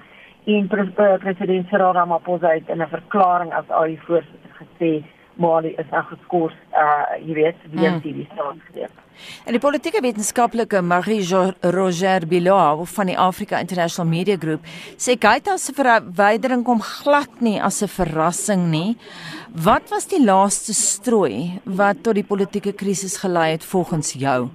En 0.45 0.67
pre 0.67 0.87
uh, 0.97 1.17
president 1.19 1.67
Cyril 1.67 1.93
Ramaphosa 1.93 2.47
het 2.47 2.69
in 2.69 2.81
'n 2.81 2.87
verklaring 2.87 3.53
as 3.53 3.69
al 3.69 3.85
die 3.85 4.01
voorsitter 4.01 4.51
gesê 4.61 5.03
Mali 5.41 5.75
is 5.81 5.87
nou 5.91 6.03
geskort 6.13 6.57
uh 6.77 7.17
jy 7.19 7.37
weet 7.37 7.63
wie 7.73 7.87
mm. 7.87 8.01
die 8.03 8.27
staatsgreep. 8.33 8.99
En 9.45 9.53
die 9.53 9.61
politieke 9.61 10.01
wetenskaplike 10.01 10.81
Marie 10.81 11.21
Roger 11.75 12.25
Bilou 12.27 12.85
van 12.95 13.11
die 13.11 13.17
Africa 13.17 13.59
International 13.61 14.09
Media 14.09 14.37
Group 14.37 14.65
sê 14.97 15.17
Keita 15.17 15.57
se 15.57 15.73
verwydering 15.77 16.63
kom 16.65 16.81
glad 16.81 17.41
nie 17.41 17.59
as 17.61 17.81
'n 17.83 17.87
verrassing 17.87 18.69
nie. 18.71 18.97
Wat 19.51 19.89
was 19.89 20.07
die 20.07 20.23
laaste 20.23 20.73
strooi 20.73 21.59
wat 21.65 22.03
tot 22.03 22.15
die 22.15 22.23
politieke 22.23 22.73
krisis 22.73 23.17
gelei 23.17 23.51
het 23.51 23.63
volgens 23.63 24.13
jou? 24.13 24.49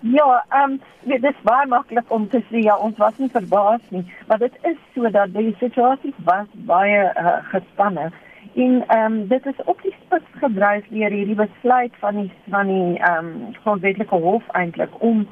Ja, 0.00 0.44
ehm 0.48 0.70
um, 0.70 0.80
dit 1.02 1.24
is 1.24 1.42
baie 1.42 1.66
maklik 1.66 2.04
om 2.08 2.28
te 2.28 2.38
sê 2.50 2.62
ja, 2.62 2.76
ons 2.76 2.96
was 2.96 3.16
nie 3.18 3.30
verbaas 3.30 3.80
nie, 3.88 4.04
maar 4.28 4.38
dit 4.38 4.54
is 4.62 4.76
so 4.94 5.10
dat 5.10 5.32
die 5.34 5.56
situasie 5.58 6.14
was 6.24 6.46
baie 6.52 7.12
uh, 7.18 7.38
gespanne. 7.50 8.12
En 8.54 8.84
ehm 8.86 9.12
um, 9.12 9.26
dit 9.28 9.46
is 9.46 9.64
op 9.64 9.82
die 9.82 9.94
spits 10.04 10.30
gedryf 10.40 10.84
deur 10.88 11.10
hierdie 11.10 11.34
besluit 11.34 11.92
van 11.98 12.14
die 12.14 12.32
van 12.48 12.66
die 12.66 12.98
ehm 12.98 13.26
um, 13.26 13.54
grondwetlike 13.62 14.14
hof 14.14 14.48
eintlik 14.48 14.90
om 14.98 15.26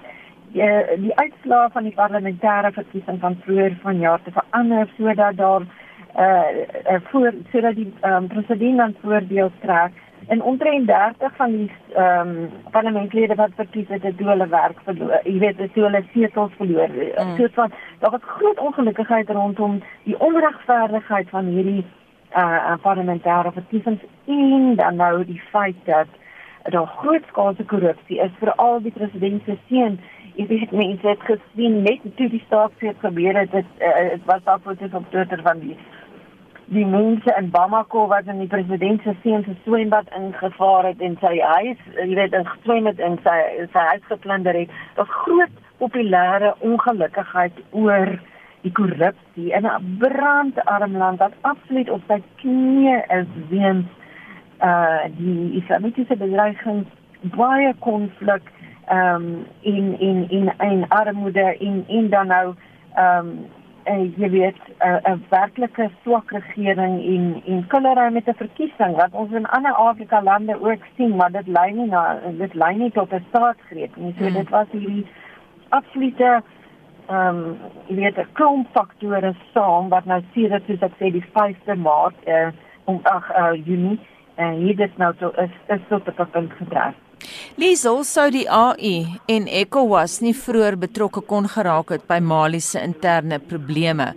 die, 0.52 0.62
eh, 0.62 1.00
die 1.00 1.16
uitslae 1.16 1.68
van 1.72 1.82
die 1.82 1.94
parlementêre 1.94 2.72
verkiesing 2.72 3.20
van 3.20 3.38
vroeër 3.44 3.78
vanjaar 3.82 4.22
te 4.22 4.30
verander 4.30 4.88
sodat 4.96 5.36
daar 5.36 5.62
eh 6.14 6.42
uh, 6.92 7.00
voor 7.10 7.32
sodat 7.52 7.74
die 7.74 7.92
ehm 8.00 8.14
um, 8.14 8.26
president 8.26 8.76
dan 8.76 8.94
voordeel 9.02 9.50
trek 9.60 9.92
en 10.26 10.42
omtrent 10.42 10.86
30 10.86 11.36
van 11.36 11.50
die 11.50 11.70
ehm 11.94 12.28
um, 12.28 12.50
parlementslede 12.70 13.34
wat 13.34 13.50
verkies 13.54 13.88
het, 13.88 14.02
het 14.02 14.18
hulle 14.18 14.48
werk 14.48 14.80
verloor. 14.84 15.20
Jy 15.24 15.38
weet, 15.38 15.58
het 15.58 15.74
hulle 15.74 16.04
setels 16.12 16.52
verloor. 16.56 16.88
Mm. 16.88 17.36
So 17.36 17.48
van 17.52 17.72
daar 17.98 18.10
was 18.10 18.20
groot 18.22 18.58
ongelukkigheid 18.58 19.30
rondom 19.30 19.82
die 20.02 20.20
onregverdigheid 20.20 21.28
van 21.30 21.44
hierdie 21.44 21.84
uh 22.36 22.76
parlementêre 22.84 23.52
verkiesings 23.52 24.02
en 24.26 24.74
dan 24.76 24.96
nou 24.96 25.24
die 25.24 25.40
feit 25.52 25.76
dat 25.84 26.06
daar 26.70 26.86
grootskaalse 26.86 27.64
korrupsie 27.64 28.20
is 28.20 28.32
vir 28.40 28.52
al 28.54 28.80
die 28.82 28.92
president 28.92 29.42
se 29.44 29.56
seun. 29.68 29.98
Ek 30.36 30.48
weet 30.48 30.72
mense 30.72 31.08
het 31.08 31.22
gesien 31.28 31.82
net 31.82 32.02
toe 32.16 32.28
die 32.28 32.42
staatsgreep 32.46 32.98
gebeur 33.00 33.38
het, 33.38 33.52
dit 33.52 33.68
uh, 33.80 34.18
was 34.26 34.42
daar 34.44 34.60
foto's 34.64 34.92
op 34.92 35.06
Twitter 35.10 35.42
van 35.42 35.62
die 35.62 35.76
die 36.74 36.86
mense 36.86 37.30
in 37.38 37.50
Bamako 37.54 38.08
wat 38.10 38.26
in 38.26 38.40
die 38.42 38.50
president 38.50 39.02
se 39.02 39.14
seun 39.22 39.44
se 39.46 39.54
swembad 39.62 40.08
ingevaar 40.18 40.88
het 40.88 41.00
en 41.00 41.14
sy 41.20 41.36
huis, 41.38 41.84
jy 41.94 42.14
weet, 42.18 42.34
in 42.34 42.48
geswem 42.48 42.88
het 42.90 42.98
en 42.98 43.20
sy 43.22 43.36
sy 43.70 43.84
huis 43.92 44.08
geplunder 44.10 44.58
het. 44.58 44.72
Daar's 44.96 45.14
groot 45.22 45.60
populêre 45.78 46.56
ongelukkigheid 46.66 47.60
oor 47.70 48.16
die 48.66 48.74
korrupsie 48.74 49.52
in 49.58 49.66
'n 49.66 49.96
brandarm 50.02 50.96
land 50.96 51.18
wat 51.18 51.34
absoluut 51.40 51.90
op 51.90 52.02
sy 52.08 52.20
knieë 52.42 52.98
is 53.20 53.30
weens 53.50 53.86
uh 54.68 55.04
die 55.18 55.60
islamitiese 55.60 56.16
bedreiging 56.16 56.86
baie 57.36 57.74
konflik 57.78 58.42
ehm 58.86 59.14
um, 59.14 59.46
in 59.60 60.00
in 60.00 60.30
in 60.30 60.52
in 60.58 60.88
armoede 60.88 61.56
in 61.58 61.84
in 61.86 62.10
dan 62.10 62.26
nou 62.26 62.54
ehm 62.94 63.26
um, 63.26 63.38
uh, 63.86 64.18
jy 64.18 64.30
weet 64.30 64.60
'n 64.78 65.10
uh, 65.10 65.14
werklike 65.28 65.90
swak 66.02 66.30
regering 66.30 66.94
en 67.14 67.42
en 67.46 67.66
kolera 67.66 68.10
met 68.10 68.28
'n 68.28 68.34
verkiesing 68.42 68.96
wat 68.96 69.12
ons 69.12 69.32
in 69.32 69.46
ander 69.46 69.72
Afrika 69.72 70.22
lande 70.22 70.60
ook 70.60 70.82
sien 70.96 71.16
maar 71.16 71.32
dit 71.32 71.46
lei 71.46 71.72
nie 71.72 71.86
na 71.86 72.18
dit 72.38 72.54
lei 72.54 72.74
nie 72.76 72.90
tot 72.90 73.12
'n 73.12 73.24
staatsgreep 73.28 73.96
nie 73.96 74.14
so 74.18 74.24
hmm. 74.24 74.34
dit 74.34 74.48
was 74.48 74.66
hierdie 74.70 75.06
absolute 75.68 76.42
ehm 77.08 77.38
um, 77.38 77.56
jy 77.88 77.96
weet 78.02 78.18
'n 78.18 78.32
klomp 78.32 78.66
faktore 78.72 79.34
saam 79.54 79.88
wat 79.88 80.04
nou 80.04 80.20
sê 80.34 80.48
dat 80.48 80.62
soos 80.66 80.82
ek 80.82 80.94
sê 81.00 81.10
die 81.12 81.26
5de 81.34 81.76
Maart 81.86 82.18
uh, 82.26 82.50
om 82.84 83.00
ag 83.02 83.30
uh, 83.30 83.54
Junie 83.66 83.98
en 84.34 84.52
uh, 84.54 84.58
hier 84.64 84.76
dit 84.76 84.98
nou 84.98 85.12
so 85.20 85.32
is 85.44 85.54
is 85.68 85.82
tot 85.88 86.08
'n 86.08 86.30
punt 86.30 86.52
gedryf 86.52 86.94
Liesel 87.56 88.02
sou 88.04 88.26
die 88.30 88.44
AU 88.50 88.92
en 89.34 89.46
ECOWAS 89.60 90.20
nie 90.24 90.34
vroeër 90.36 90.76
betrokke 90.82 91.22
kon 91.30 91.48
geraak 91.48 91.92
het 91.94 92.04
by 92.10 92.18
Mali 92.20 92.60
se 92.60 92.82
interne 92.84 93.38
probleme 93.52 94.12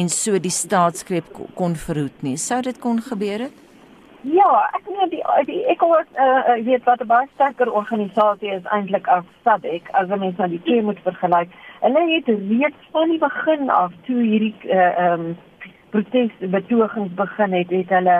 en 0.00 0.08
so 0.08 0.38
die 0.38 0.54
staatsgreep 0.54 1.26
kon 1.58 1.74
verhoed 1.86 2.22
nie. 2.22 2.36
Sou 2.36 2.60
dit 2.62 2.78
kon 2.80 3.02
gebeur 3.10 3.46
het? 3.48 3.60
Ja, 4.24 4.50
ek 4.72 4.86
meen 4.88 5.10
die 5.12 5.22
die 5.50 5.60
ECOWAS 5.74 6.06
uh 6.26 6.54
weet 6.64 6.86
wat 6.88 7.02
'n 7.02 7.10
baie 7.10 7.28
sterker 7.34 7.72
organisasie 7.72 8.54
is 8.54 8.70
eintlik 8.76 9.08
as 9.08 9.24
SADC 9.44 9.90
as 9.92 10.08
ons 10.08 10.20
mens 10.20 10.38
nou 10.38 10.48
die 10.48 10.62
twee 10.62 10.82
moet 10.82 11.02
vergelyk. 11.04 11.50
Hulle 11.84 12.02
het 12.08 12.26
reeds 12.26 12.86
van 12.92 13.10
die 13.12 13.18
begin 13.18 13.70
af 13.70 13.92
toe 14.06 14.22
hierdie 14.22 14.54
uh 14.72 15.10
um 15.12 15.24
protes 15.92 16.32
betogings 16.54 17.12
begin 17.14 17.52
het, 17.52 17.70
het 17.70 17.92
hulle 17.92 18.14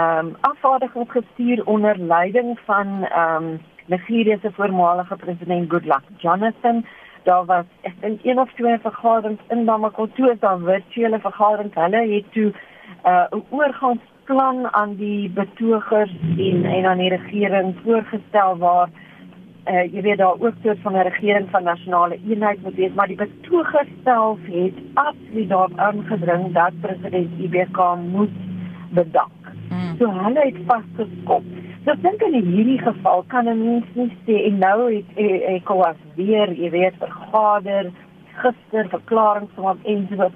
um 0.00 0.30
afvaardigings 0.48 1.10
gestuur 1.10 1.60
onder 1.66 1.98
leiding 1.98 2.58
van 2.64 2.94
um 3.24 3.50
Nigeria 3.92 4.38
se 4.42 4.52
voormalige 4.52 5.16
president 5.16 5.70
Goodluck 5.70 6.02
Jonathan. 6.16 6.86
Daar 7.22 7.44
was 7.44 7.64
ek 7.82 8.00
dink 8.00 8.24
een 8.24 8.40
of 8.40 8.52
twee 8.56 8.78
vergaderings 8.78 9.40
in 9.48 9.64
Bamako 9.64 10.08
toe 10.16 10.30
as 10.30 10.40
daar 10.40 10.58
virtuele 10.58 11.20
vergaderings. 11.20 11.74
Hulle 11.74 12.02
het 12.14 12.32
toe 12.32 12.52
uh, 12.52 13.24
'n 13.30 13.36
uh, 13.36 13.52
oorgangsplan 13.58 14.72
aan 14.72 14.96
die 14.96 15.30
betogers 15.30 16.16
en 16.38 16.64
en 16.64 16.86
aan 16.86 16.98
die 16.98 17.16
regering 17.16 17.74
voorgestel 17.84 18.56
waar 18.58 18.88
uh, 19.68 19.84
jy 19.92 20.02
weet 20.02 20.18
daar 20.18 20.36
ook 20.38 20.54
soort 20.62 20.78
van 20.82 20.92
'n 20.92 21.08
regering 21.08 21.50
van 21.50 21.62
nasionale 21.62 22.18
eenheid 22.28 22.62
moet 22.62 22.74
wees, 22.74 22.92
maar 22.92 23.06
die 23.06 23.16
betogers 23.16 23.88
self 24.04 24.38
het 24.42 24.74
absoluut 24.94 25.48
daarop 25.48 25.78
aangedring 25.78 26.52
dat 26.52 26.80
president 26.80 27.30
IBK 27.38 27.78
moet 28.10 28.36
bedank. 28.90 29.42
Mm. 29.70 29.96
So 29.98 30.10
hulle 30.10 30.40
het 30.40 30.56
vasgeskop. 30.66 31.42
So 31.84 31.90
ek 31.90 32.02
dink 32.02 32.22
in 32.22 32.44
hierdie 32.44 32.78
geval 32.78 33.24
kan 33.26 33.48
'n 33.48 33.64
mens 33.64 33.84
nie 33.92 34.16
sê 34.26 34.44
en 34.44 34.58
nou 34.58 34.94
het 34.94 35.16
ek 35.56 35.68
was 35.68 35.96
weer, 36.14 36.52
jy 36.52 36.70
weet, 36.70 36.94
vergader 36.98 37.90
gister 38.34 38.88
verklaring 38.88 39.48
van 39.54 39.78
en 39.84 40.06
so 40.10 40.16
wat. 40.16 40.32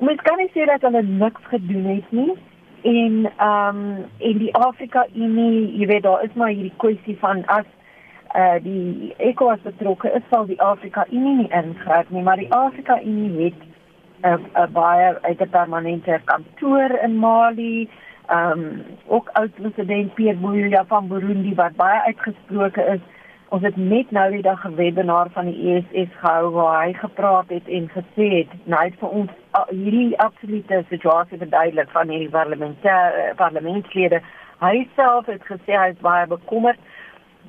Mens 0.00 0.20
kan 0.20 0.36
nie 0.36 0.50
sê 0.54 0.64
dat 0.66 0.80
hulle 0.80 1.02
niks 1.02 1.42
gedoen 1.42 1.84
het 1.84 2.10
nie 2.12 2.32
en 2.82 3.30
ehm 3.36 3.76
um, 3.76 4.04
in 4.18 4.38
die 4.38 4.54
Afrika 4.54 5.06
Unie, 5.14 5.76
jy 5.78 5.86
weet 5.86 6.02
daar 6.02 6.24
is 6.24 6.32
maar 6.34 6.48
hierdie 6.48 6.72
kwessie 6.76 7.16
van 7.18 7.46
as 7.46 7.66
uh 8.34 8.58
die 8.62 9.14
ECOWAS 9.18 9.62
betrokke 9.62 10.10
is 10.14 10.22
sal 10.30 10.46
die 10.46 10.60
Afrika 10.60 11.06
Unie 11.10 11.34
nie 11.34 11.50
ingryp 11.50 12.10
nie, 12.10 12.22
maar 12.22 12.36
die 12.36 12.52
Afrika 12.52 13.00
Unie 13.02 13.44
het 13.44 13.60
'n 14.22 14.28
uh, 14.28 14.66
'n 14.66 14.72
baie 14.72 15.18
uit 15.22 15.40
'n 15.40 15.50
permanente 15.50 16.20
kantoor 16.24 16.90
in 17.02 17.16
Mali 17.18 17.88
ehm 18.26 18.58
um, 18.58 18.84
ook 19.06 19.28
oud 19.32 19.54
president 19.54 20.14
Pierre 20.14 20.38
Buyoya 20.38 20.84
van 20.86 21.08
Burundi 21.08 21.54
wat 21.54 21.76
baie 21.76 22.00
uitgesproke 22.00 22.84
is. 22.84 23.00
Ons 23.48 23.62
het 23.62 23.76
net 23.76 24.10
nou 24.10 24.30
die 24.30 24.42
dag 24.42 24.64
'n 24.64 24.74
webinar 24.74 25.30
van 25.30 25.44
die 25.44 25.74
ESS 25.74 26.12
gehou 26.20 26.50
waar 26.50 26.84
hy 26.84 26.92
gepraat 26.92 27.48
het 27.48 27.68
en 27.68 27.90
gesê 27.90 28.28
het 28.36 28.52
nou 28.64 28.90
vir 29.00 29.08
ons 29.08 29.30
uh, 29.30 29.64
hierdie 29.68 30.18
absolute 30.18 30.84
situasie 30.88 31.38
verduidelik 31.38 31.90
van 31.90 32.08
hierdie 32.08 32.30
parlementêre 32.30 33.30
uh, 33.30 33.34
parlementslede. 33.36 34.20
Hy 34.60 34.88
self 34.94 35.26
het 35.26 35.42
gesê 35.42 35.72
hy 35.74 35.88
is 35.90 36.00
baie 36.00 36.26
bekommerd 36.26 36.78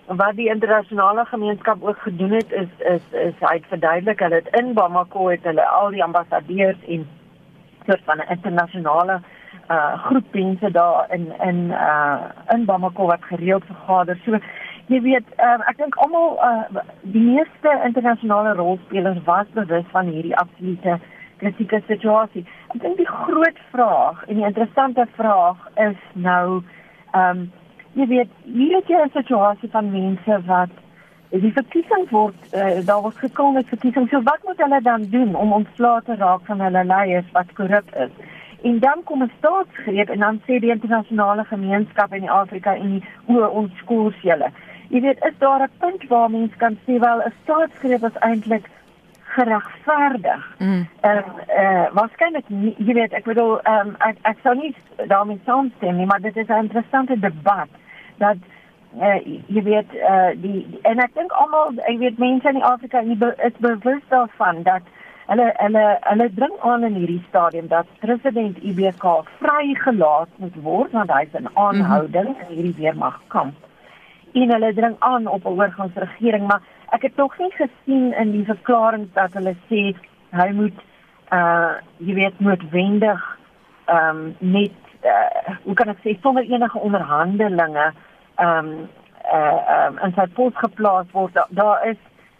wat 0.05 0.35
die 0.35 0.49
internasionale 0.49 1.25
gemeenskap 1.25 1.83
ook 1.83 1.97
gedoen 1.97 2.31
het 2.31 2.51
is 2.51 2.71
is 2.79 3.03
is 3.11 3.33
hy 3.39 3.53
het 3.55 3.67
verduidelik 3.67 4.19
hulle 4.19 4.41
het 4.41 4.55
in 4.61 4.73
Bamako 4.73 5.29
het 5.29 5.43
hulle 5.43 5.67
al 5.67 5.89
die 5.89 6.03
ambassadeurs 6.03 6.77
en 6.87 7.07
soort 7.85 8.01
van 8.05 8.17
'n 8.17 8.31
internasionale 8.31 9.21
uh 9.69 10.03
groep 10.05 10.33
mense 10.33 10.71
daar 10.71 11.05
in 11.09 11.33
in 11.39 11.57
uh 11.69 12.21
in 12.49 12.65
Bamako 12.65 13.05
wat 13.05 13.23
gereeld 13.23 13.63
vergader. 13.65 14.17
So 14.25 14.37
jy 14.85 15.01
weet, 15.01 15.27
uh, 15.37 15.69
ek 15.69 15.77
dink 15.77 15.95
almal 15.95 16.37
uh 16.43 16.83
die 17.01 17.21
meeste 17.21 17.81
internasionale 17.85 18.53
rolspelers 18.53 19.23
was 19.23 19.47
bewus 19.53 19.85
van 19.91 20.05
hierdie 20.05 20.35
absolute 20.35 20.99
kritieke 21.37 21.81
situasie. 21.87 22.45
Ek 22.75 22.81
dink 22.81 22.97
die 22.97 23.07
groot 23.07 23.59
vraag 23.71 24.23
en 24.27 24.35
die 24.35 24.45
interessante 24.45 25.07
vraag 25.15 25.57
is 25.75 25.97
nou 26.13 26.61
um 27.15 27.51
jy 27.93 28.07
weet, 28.07 28.29
hier 28.43 28.75
het 28.75 28.87
jy 28.87 29.01
'n 29.03 29.11
situasie 29.13 29.69
van 29.69 29.91
mense 29.91 30.41
wat 30.45 30.69
die 31.29 31.51
verkiesing 31.51 32.09
word 32.09 32.35
uh, 32.53 32.85
daar 32.85 33.01
word 33.01 33.15
gekom 33.15 33.53
met 33.53 33.67
verkiesing. 33.67 34.09
So 34.09 34.21
wat 34.23 34.39
moet 34.43 34.59
hulle 34.59 34.81
dan 34.81 35.07
doen 35.09 35.35
om 35.35 35.53
ontslae 35.53 36.01
te 36.03 36.15
raak 36.15 36.41
van 36.45 36.59
hulle 36.59 36.83
leiers 36.83 37.31
wat 37.31 37.53
korrup 37.53 37.95
is? 37.95 38.11
En 38.63 38.79
dan 38.79 39.03
kom 39.03 39.23
'n 39.23 39.31
staatsgreep 39.37 40.09
en 40.09 40.19
dan 40.19 40.41
sê 40.45 40.59
die 40.59 40.71
internasionale 40.71 41.43
gemeenskap 41.43 42.11
en 42.11 42.19
die 42.19 42.31
Afrika 42.31 42.75
en 42.75 42.89
die 42.89 43.03
o 43.25 43.45
ons 43.45 43.71
skors 43.77 44.21
julle. 44.21 44.51
Jy 44.89 45.01
weet, 45.01 45.23
is 45.23 45.37
daar 45.37 45.61
'n 45.63 45.77
punt 45.79 46.07
waar 46.07 46.29
mense 46.29 46.57
kan 46.57 46.77
sê 46.85 46.99
wel 46.99 47.19
'n 47.23 47.33
staatsgreep 47.43 48.03
is 48.03 48.19
eintlik 48.19 48.65
geregverdig. 49.23 50.55
Mm. 50.59 50.87
Ehm 51.01 51.15
mm. 51.15 51.23
uh, 51.57 51.63
uh 51.63 51.85
waarskynlik 51.93 52.45
jy 52.77 52.93
weet, 52.93 53.13
ek 53.13 53.23
bedoel 53.23 53.59
ehm 53.61 53.87
um, 53.87 53.95
ek 53.99 54.17
ek 54.21 54.37
sou 54.43 54.55
nie 54.55 54.75
daarmee 55.07 55.39
saamstem 55.45 55.95
nie, 55.95 56.05
maar 56.05 56.21
dit 56.21 56.37
is 56.37 56.47
'n 56.47 56.63
interessante 56.63 57.19
debat 57.19 57.69
dat 58.21 58.49
uh, 58.99 59.19
jy 59.47 59.63
weet 59.67 59.93
uh 59.97 60.31
die 60.43 60.79
en 60.89 61.03
ek 61.03 61.13
dink 61.19 61.35
almal 61.43 61.77
jy 61.87 61.97
weet 62.05 62.19
mense 62.21 62.49
in 62.49 62.63
Afrika 62.73 63.03
is 63.49 63.61
bewus 63.65 64.03
daarvan 64.13 64.63
dat 64.67 64.89
hulle 65.31 65.47
hulle 65.57 65.85
hulle 66.09 66.27
dring 66.35 66.55
aan 66.69 66.83
in 66.83 66.99
hierdie 66.99 67.23
stadium 67.29 67.67
dat 67.71 67.87
president 68.03 68.57
IBK 68.71 69.05
vrygelaat 69.39 70.29
moet 70.43 70.61
word 70.67 70.95
want 70.97 71.13
hy's 71.17 71.39
in 71.39 71.49
aanhouding 71.53 72.29
mm 72.29 72.35
-hmm. 72.35 72.49
in 72.49 72.55
hierdie 72.55 72.79
weermag 72.83 73.21
kamp. 73.27 73.55
En 74.33 74.51
hulle 74.51 74.73
dring 74.73 74.95
aan 74.99 75.27
op 75.27 75.45
'n 75.45 75.59
oorgangsregering, 75.59 76.47
maar 76.47 76.61
ek 76.89 77.01
het 77.01 77.15
tog 77.15 77.37
nie 77.37 77.51
gesien 77.51 78.13
in 78.13 78.31
die 78.31 78.45
verklaring 78.45 79.07
dat 79.13 79.33
hulle 79.33 79.55
sê 79.69 79.95
hy 80.31 80.49
moet 80.51 80.77
uh 81.31 81.73
jy 81.97 82.13
weet 82.13 82.39
noodwendig 82.39 83.37
ehm 83.85 84.17
um, 84.17 84.35
net 84.39 84.71
uh, 85.03 85.55
hoe 85.63 85.73
kan 85.73 85.89
ek 85.89 86.01
sê 86.03 86.17
sonder 86.21 86.43
enige 86.43 86.79
onderhandelinge 86.79 87.93
ehm 88.41 88.73
um, 88.73 88.89
uh 89.31 89.59
um, 89.73 89.99
in 90.05 90.13
sy 90.17 90.25
pos 90.35 90.55
geplaas 90.59 91.09
word. 91.15 91.33
Daar 91.37 91.51
da 91.57 91.75
is 91.91 91.99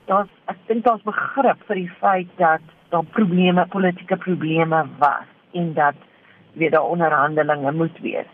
daar's 0.09 0.31
ek 0.51 0.57
dink 0.67 0.85
daar's 0.85 1.03
begrip 1.07 1.61
vir 1.67 1.81
die 1.83 1.91
feit 2.01 2.31
dat 2.41 2.63
daar 2.91 3.07
probleme, 3.15 3.65
politieke 3.71 4.17
probleme 4.17 4.83
was 4.99 5.27
en 5.53 5.73
dat 5.73 5.95
weer 6.59 6.71
daar 6.71 6.89
onderhandelinge 6.95 7.71
moet 7.71 7.99
wees. 8.03 8.31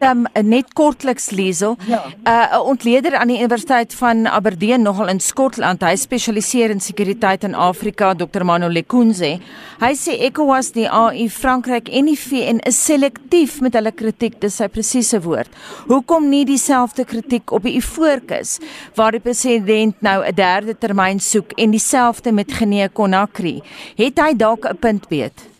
Um, 0.00 0.26
net 0.42 0.72
kortliks 0.74 1.30
Liesel. 1.30 1.76
Ja. 1.86 2.04
Uh, 2.24 2.58
'n 2.58 2.60
ontleder 2.60 3.16
aan 3.16 3.28
die 3.28 3.38
Universiteit 3.38 3.94
van 3.94 4.26
Aberdeen 4.26 4.82
nogal 4.82 5.08
in 5.08 5.20
Skotland. 5.20 5.82
Hy 5.82 5.96
spesialiseer 5.96 6.70
in 6.70 6.80
sekuriteit 6.80 7.44
in 7.44 7.54
Afrika, 7.54 8.14
Dr. 8.14 8.44
Manu 8.44 8.68
Lekunze. 8.68 9.38
Hy 9.80 9.92
sê 9.94 10.18
ECOWAS, 10.28 10.72
die 10.72 10.88
AU, 10.88 11.28
Frankryk 11.28 11.88
en 11.88 12.04
die 12.04 12.18
VN 12.18 12.58
is 12.66 12.84
selektief 12.84 13.60
met 13.60 13.74
hulle 13.74 13.92
kritiek, 13.92 14.40
dis 14.40 14.56
sy 14.56 14.68
presiese 14.68 15.20
woord. 15.22 15.50
Hoekom 15.88 16.28
nie 16.28 16.44
dieselfde 16.44 17.04
kritiek 17.04 17.52
op 17.52 17.62
die 17.62 17.76
Ivoorkus 17.76 18.58
waar 18.94 19.12
die 19.12 19.20
president 19.20 20.00
nou 20.02 20.24
'n 20.24 20.34
derde 20.34 20.78
termyn 20.78 21.20
soek 21.20 21.52
en 21.56 21.70
dieselfde 21.70 22.32
met 22.32 22.52
Guinea 22.52 22.88
Conakry? 22.88 23.62
Het 23.96 24.18
hy 24.18 24.34
dalk 24.36 24.64
'n 24.64 24.76
punt 24.76 25.08
beet? 25.08 25.55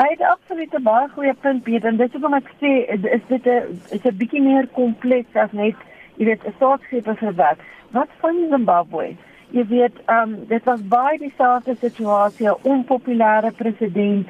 Hy 0.00 0.06
het 0.08 0.22
absoluut 0.24 0.74
'n 0.74 0.82
baie 0.82 1.08
goeie 1.08 1.34
punt 1.34 1.62
Piet 1.62 1.84
en 1.84 1.96
dis 1.96 2.12
hoekom 2.12 2.34
ek 2.34 2.46
sê 2.60 2.70
is 3.16 3.24
dit 3.28 3.46
'n 3.46 3.80
is 3.96 4.04
'n 4.04 4.16
bietjie 4.20 4.42
meer 4.42 4.66
kompleks 4.76 5.34
as 5.36 5.52
net 5.52 5.74
jy 6.16 6.24
weet 6.24 6.46
'n 6.46 6.54
staatsgreep 6.56 7.08
vir 7.18 7.34
wat. 7.34 7.58
Wat 7.90 8.08
van 8.20 8.36
Zimbabwe? 8.50 9.16
Jy 9.50 9.66
weet, 9.66 9.96
ehm 10.06 10.22
um, 10.22 10.46
dit 10.46 10.64
was 10.64 10.88
baie 10.88 11.18
dieselfde 11.18 11.74
situasie, 11.80 12.48
'n 12.48 12.62
onpopulêre 12.62 13.50
president. 13.56 14.28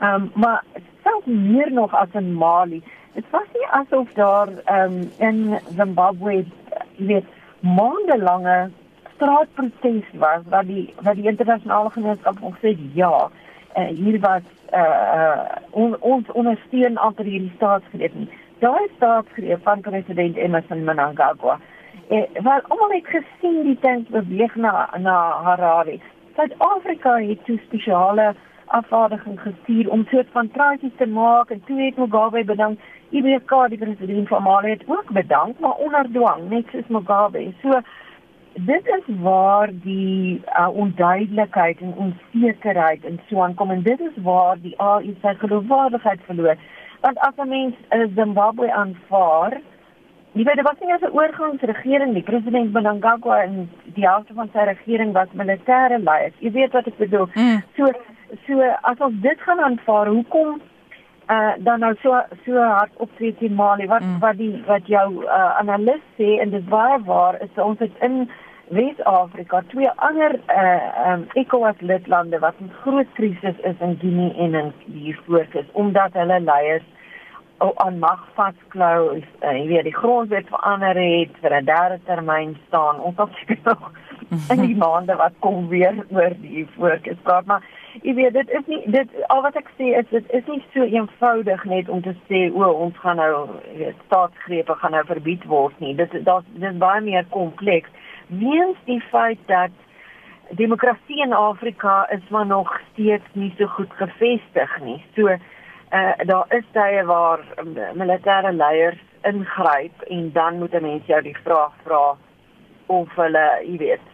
Ehm 0.00 0.14
um, 0.14 0.30
maar 0.34 0.64
selfs 1.02 1.26
meer 1.26 1.72
nog 1.72 1.94
as 1.94 2.12
in 2.12 2.34
Mali. 2.34 2.82
Dit 3.14 3.24
was 3.30 3.46
nie 3.54 3.68
asof 3.70 4.12
daar 4.12 4.48
ehm 4.64 4.92
um, 4.92 5.10
in 5.18 5.58
Zimbabwe 5.76 6.44
jy 6.96 7.06
weet 7.06 7.26
maandelange 7.60 8.70
straatproteste 9.14 10.18
was 10.18 10.42
wat 10.48 10.66
die 10.66 10.94
wat 11.02 11.14
die 11.14 11.28
internasionale 11.28 11.90
gemeenskap 11.90 12.36
gesê 12.40 12.76
ja, 12.94 13.30
uh, 13.76 13.86
hier 13.86 14.20
was 14.20 14.42
uh 14.72 15.44
on, 15.70 15.96
ons 16.00 16.30
ondersteun 16.32 16.96
amper 16.96 17.24
hierdie 17.24 17.52
staatsgreep 17.56 18.14
nie. 18.14 18.28
Daai 18.58 18.88
staatsgreep 18.96 19.62
van 19.62 19.80
president 19.80 20.36
Emmerson 20.36 20.84
Mnangagwa. 20.84 21.58
Eh 22.08 22.24
wel 22.32 22.60
almal 22.68 22.96
het 22.96 23.06
gesien 23.06 23.62
die 23.62 23.78
tank 23.80 24.08
beweeg 24.08 24.54
na 24.54 24.88
na 24.98 25.18
Harare. 25.42 26.00
Suid-Afrika 26.36 27.18
het 27.20 27.44
toe 27.44 27.58
spesiale 27.66 28.34
afvaardiging 28.66 29.40
gestuur 29.40 29.90
om 29.90 30.06
soort 30.10 30.28
van 30.32 30.50
transisie 30.50 30.92
te 30.96 31.06
maak 31.06 31.50
en 31.50 31.62
toe 31.66 31.80
het 31.82 31.96
Mugabe 31.96 32.44
bedank. 32.44 32.80
IBK 33.10 33.52
die 33.68 33.78
president 33.78 34.28
van 34.28 34.42
Mali 34.42 34.70
het 34.70 34.84
ook 34.86 35.10
bedank, 35.12 35.58
maar 35.58 35.76
onder 35.84 36.06
dwang, 36.12 36.48
net 36.48 36.64
soos 36.72 36.88
Mugabe. 36.88 37.52
So 37.62 37.80
dit 38.54 38.86
is 38.86 39.14
waar 39.20 39.70
die 39.82 40.42
uh, 40.58 40.68
onduidelikheid 40.68 41.80
en 41.80 41.94
onsekerheid 41.94 43.04
en 43.04 43.20
so 43.28 43.42
aankom 43.42 43.70
en 43.70 43.82
dit 43.82 44.00
is 44.00 44.22
waar 44.22 44.60
die 44.60 44.74
AU 44.78 45.14
sy 45.20 45.34
geloofwaardigheid 45.38 46.20
verloor. 46.26 46.56
Want 47.00 47.18
as 47.18 47.36
'n 47.36 47.48
mens 47.48 47.74
uh, 47.90 48.06
Zimbabwe 48.14 48.72
aanvaar, 48.72 49.60
jy 50.32 50.44
weet, 50.44 50.56
dit 50.56 50.68
was 50.70 50.80
nie 50.80 50.92
'n 50.92 51.12
oorgangsregering 51.12 52.12
nie. 52.12 52.22
President 52.22 52.72
Mnangagwa 52.72 53.42
en 53.42 53.70
die 53.84 54.06
helfte 54.08 54.34
van 54.34 54.48
sy 54.52 54.58
regering 54.58 55.12
was 55.12 55.28
militêre 55.32 55.98
leiers. 56.02 56.34
Jy 56.38 56.50
weet 56.50 56.72
wat 56.72 56.86
ek 56.86 56.96
bedoel. 56.96 57.28
Mm. 57.34 57.62
So 57.76 57.92
so 58.46 58.60
as 58.82 58.98
ons 58.98 59.20
dit 59.20 59.40
gaan 59.40 59.60
aanvaar, 59.60 60.06
hoekom 60.06 60.60
uh 61.32 61.52
dan 61.66 61.80
nou 61.80 61.94
so 62.02 62.20
so 62.44 62.62
hard 62.76 62.90
optree 62.96 63.34
teen 63.40 63.54
Mali. 63.54 63.86
Wat 63.86 64.02
mm. 64.02 64.18
wat 64.20 64.36
die 64.36 64.62
wat 64.66 64.86
jou 64.86 65.08
uh, 65.24 65.58
analis 65.58 66.02
sê 66.18 66.38
en 66.44 66.50
dit 66.50 66.66
baie 66.68 66.98
waar 67.08 67.40
is 67.42 67.62
ons 67.68 67.78
het 67.78 68.02
in 68.08 68.24
Wes-Afrika 68.72 69.62
twee 69.68 69.90
ander 70.08 70.38
uh 70.48 71.12
um 71.12 71.26
ECOWAS 71.42 71.80
lidlande 71.80 72.38
wat 72.38 72.60
'n 72.60 72.72
groot 72.82 73.12
krisis 73.18 73.58
is 73.70 73.78
in 73.80 73.98
Guinea 74.00 74.34
en 74.44 74.54
in 74.54 74.72
hier 74.86 75.20
fokus 75.26 75.66
omdat 75.72 76.12
hulle 76.12 76.40
leiers 76.40 76.88
aan 77.74 77.98
mag 77.98 78.22
vasklou 78.34 79.16
is 79.16 79.28
uh, 79.42 79.52
jy 79.54 79.66
weet 79.70 79.86
die 79.86 79.94
grondwet 79.94 80.48
verander 80.50 80.98
het 80.98 81.36
vir 81.42 81.54
'n 81.60 81.64
derde 81.64 81.98
termyn 82.04 82.56
staan. 82.66 83.00
Ons 83.00 83.16
het 83.16 83.28
seker 83.38 83.58
nog 83.64 83.90
in 84.52 84.60
die 84.66 84.76
maande 84.76 85.16
wat 85.16 85.32
kom 85.38 85.68
weer 85.68 85.94
oor 86.10 86.34
die 86.40 86.66
fokus 86.76 87.18
praat 87.22 87.46
maar 87.46 87.62
jy 88.00 88.14
weet 88.16 88.32
dit 88.32 88.50
is 88.50 88.66
nie 88.70 88.80
dit 88.94 89.16
al 89.34 89.42
wat 89.44 89.56
ek 89.60 89.68
sê 89.76 89.92
is 89.98 90.08
dit 90.10 90.30
is 90.38 90.46
nie 90.48 90.60
so 90.72 90.84
eenvoudig 90.84 91.64
net 91.68 91.88
om 91.92 92.00
te 92.02 92.14
sê 92.30 92.46
o 92.48 92.70
ons 92.86 92.96
gaan 93.04 93.20
nou 93.20 93.46
weet 93.76 93.98
staatsgrepe 94.06 94.76
gaan 94.80 94.96
nou 94.96 95.04
verbied 95.08 95.44
word 95.50 95.78
nie. 95.84 95.94
Dit 95.98 96.14
daar's 96.28 96.48
dis 96.62 96.78
baie 96.80 97.02
meer 97.04 97.26
kompleks. 97.34 97.90
Weens 98.28 98.80
die 98.88 99.00
feit 99.10 99.40
dat 99.52 99.74
demokrasie 100.56 101.20
in 101.24 101.36
Afrika 101.36 102.06
is 102.16 102.24
maar 102.30 102.46
nog 102.46 102.72
steeds 102.92 103.28
nie 103.32 103.52
so 103.58 103.68
goed 103.76 103.92
gevestig 104.00 104.76
nie. 104.84 104.98
So 105.16 105.28
uh, 105.28 106.12
daar 106.24 106.46
is 106.56 106.66
tye 106.72 107.04
waar 107.04 107.44
um, 107.60 107.76
militêre 108.00 108.52
leiers 108.56 109.00
ingryp 109.28 110.08
en 110.08 110.30
dan 110.32 110.58
moet 110.58 110.74
'n 110.74 110.82
mens 110.82 111.06
jou 111.06 111.22
die 111.22 111.36
vraag 111.44 111.72
vra 111.84 112.16
of 112.86 113.08
hulle 113.14 113.46
jy 113.64 113.76
weet 113.76 114.06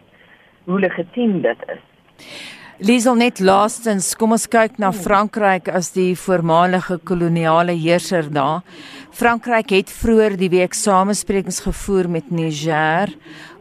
hoe 0.65 0.79
legitiem 0.79 1.41
dit 1.41 1.63
is 1.67 2.58
Liesel 2.79 3.17
net 3.19 3.41
laastens, 3.43 4.13
kom 4.15 4.31
ons 4.31 4.45
kyk 4.47 4.77
na 4.79 4.93
Frankryk 4.95 5.65
as 5.67 5.89
die 5.91 6.13
voormalige 6.15 6.95
koloniale 7.03 7.73
heerser 7.75 8.29
daar. 8.31 8.61
Frankryk 9.11 9.73
het 9.75 9.91
vroeër 9.91 10.37
die 10.39 10.47
week 10.53 10.77
samesprekings 10.79 11.59
gevoer 11.65 12.07
met 12.07 12.29
Niger 12.31 13.11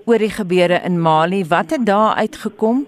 oor 0.06 0.22
die 0.22 0.30
gebeure 0.30 0.78
in 0.86 1.00
Mali. 1.02 1.42
Wat 1.50 1.74
het 1.74 1.82
daar 1.88 2.14
uitgekom? 2.22 2.84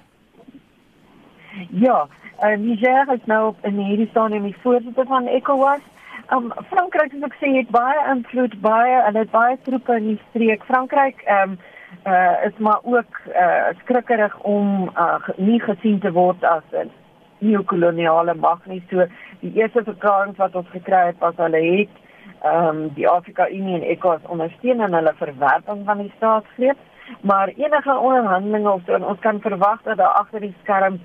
Ja, 1.74 2.06
uh, 2.38 2.54
Niger 2.62 3.10
is 3.16 3.26
nou 3.26 3.56
in 3.66 3.82
hierdie 3.82 4.08
staan 4.14 4.32
in 4.32 4.46
die 4.46 4.56
voorsitter 4.62 5.10
van 5.10 5.26
ECOWAS. 5.26 5.82
Um, 6.30 6.52
Frankryk 6.70 7.10
soos 7.10 7.26
ek 7.26 7.38
sê 7.42 7.56
het 7.58 7.74
baie 7.74 8.06
invloed 8.14 8.54
baie 8.62 9.02
en 9.02 9.18
het 9.18 9.34
baie 9.34 9.58
troepe 9.66 9.98
in 9.98 10.12
die 10.12 10.20
streek. 10.28 10.62
Frankryk 10.70 11.26
um, 11.26 11.58
uh 12.06 12.44
is 12.46 12.56
maar 12.58 12.78
ook 12.82 13.20
uh 13.28 13.68
skrikkerig 13.82 14.38
om 14.38 14.90
uh 14.96 15.28
nie 15.36 15.60
gesien 15.60 16.00
te 16.00 16.12
word 16.12 16.44
as 16.44 16.62
'n 16.72 16.90
neokoloniale 17.38 18.34
mag 18.34 18.66
nie. 18.66 18.82
So 18.90 19.06
die 19.40 19.52
eerste 19.54 19.84
verklaring 19.84 20.36
wat 20.36 20.54
ons 20.54 20.68
gekry 20.70 21.06
het 21.06 21.18
was 21.18 21.36
hulle 21.36 21.62
het 21.76 21.96
ehm 22.42 22.66
um, 22.66 22.88
die 22.94 23.08
Afrika 23.08 23.48
Unie 23.48 23.74
en 23.74 23.82
ECOWAS 23.82 24.20
ondersteun 24.26 24.80
in 24.80 24.94
hulle 24.94 25.12
verwerping 25.16 25.82
van 25.84 25.98
die 25.98 26.12
staatsgreep, 26.16 26.76
maar 27.20 27.48
enige 27.48 27.98
onderhandelinge 27.98 28.70
of 28.70 28.80
so 28.86 28.96
ons 28.96 29.18
kan 29.20 29.40
verwag 29.40 29.82
dat 29.82 29.96
daar 29.96 30.16
agter 30.22 30.40
die 30.40 30.54
skerms 30.62 31.00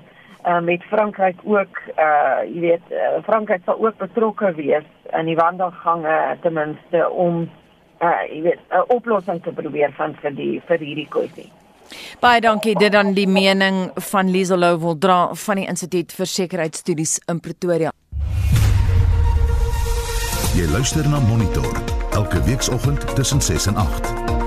uh, 0.46 0.60
met 0.60 0.84
Frankryk 0.84 1.40
ook 1.44 1.82
uh 1.98 2.40
jy 2.54 2.60
weet 2.60 2.92
uh, 2.92 3.20
Frankryk 3.24 3.62
sal 3.66 3.86
ook 3.86 3.98
betrokke 3.98 4.54
wees 4.56 4.88
in 5.12 5.26
die 5.26 5.36
wandelgange 5.36 6.38
ten 6.42 6.54
minste 6.54 7.10
om 7.10 7.50
uh 8.02 8.24
jy 8.30 8.42
weet 8.42 8.60
'n 8.72 8.86
oplossing 8.88 9.44
te 9.44 9.52
probeer 9.52 9.94
vind 9.98 10.18
vir 10.22 10.32
die 10.36 10.62
vir 10.68 10.80
hierdie 10.80 11.08
kwessie. 11.10 11.52
Baie 12.20 12.42
dankie 12.42 12.76
dit 12.76 12.92
dan 12.92 13.14
die 13.14 13.28
mening 13.28 13.92
van 14.12 14.32
Liesel 14.32 14.58
Louwel 14.58 14.98
dra 14.98 15.34
van 15.34 15.56
die 15.56 15.68
Instituut 15.68 16.12
vir 16.12 16.26
Sekuriteitsstudies 16.26 17.20
in 17.28 17.40
Pretoria. 17.40 17.92
Jy 20.56 20.68
luister 20.72 21.08
na 21.10 21.20
Monitor 21.20 21.68
elke 22.16 22.42
weekoggend 22.44 23.16
tussen 23.16 23.42
6 23.42 23.68
en 23.68 23.76
8. 23.76 24.45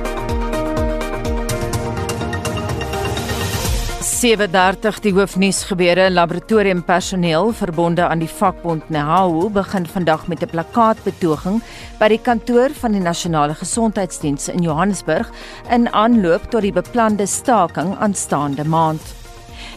7:30 4.19 4.97
die 5.05 5.13
hoofnuus 5.15 5.61
gebeure 5.69 6.09
laboratoriumpersoneel 6.11 7.53
verbonde 7.55 8.03
aan 8.03 8.19
die 8.19 8.31
vakbond 8.31 8.89
NHAU 8.91 9.47
begin 9.55 9.85
vandag 9.87 10.25
met 10.27 10.43
'n 10.43 10.51
plakkaatbetoging 10.51 11.61
by 12.01 12.09
die 12.09 12.19
kantoor 12.19 12.71
van 12.81 12.93
die 12.93 13.01
nasionale 13.01 13.55
gesondheidsdiens 13.55 14.49
in 14.49 14.63
Johannesburg 14.63 15.31
in 15.71 15.87
aanloop 15.93 16.51
tot 16.51 16.63
die 16.63 16.73
beplande 16.73 17.27
staking 17.27 17.95
aanstaande 17.99 18.65
maand. 18.65 19.03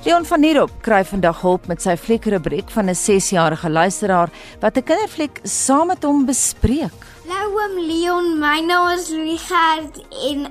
Leon 0.05 0.25
van 0.25 0.43
Hoop 0.43 0.71
kry 0.81 1.05
vandag 1.05 1.41
hulp 1.41 1.67
met 1.67 1.81
sy 1.81 1.95
fliekrubriek 1.97 2.69
van 2.69 2.89
'n 2.89 2.95
6-jarige 2.95 3.69
luisteraar 3.69 4.29
wat 4.59 4.77
'n 4.77 4.83
kinderfliek 4.83 5.39
saam 5.43 5.87
met 5.87 6.03
hom 6.03 6.25
bespreek. 6.25 6.97
Hallo 7.27 7.59
oom 7.61 7.77
Leon, 7.77 8.39
my 8.39 8.59
naam 8.59 8.89
is 8.97 9.09
Richard 9.09 10.01
en 10.29 10.45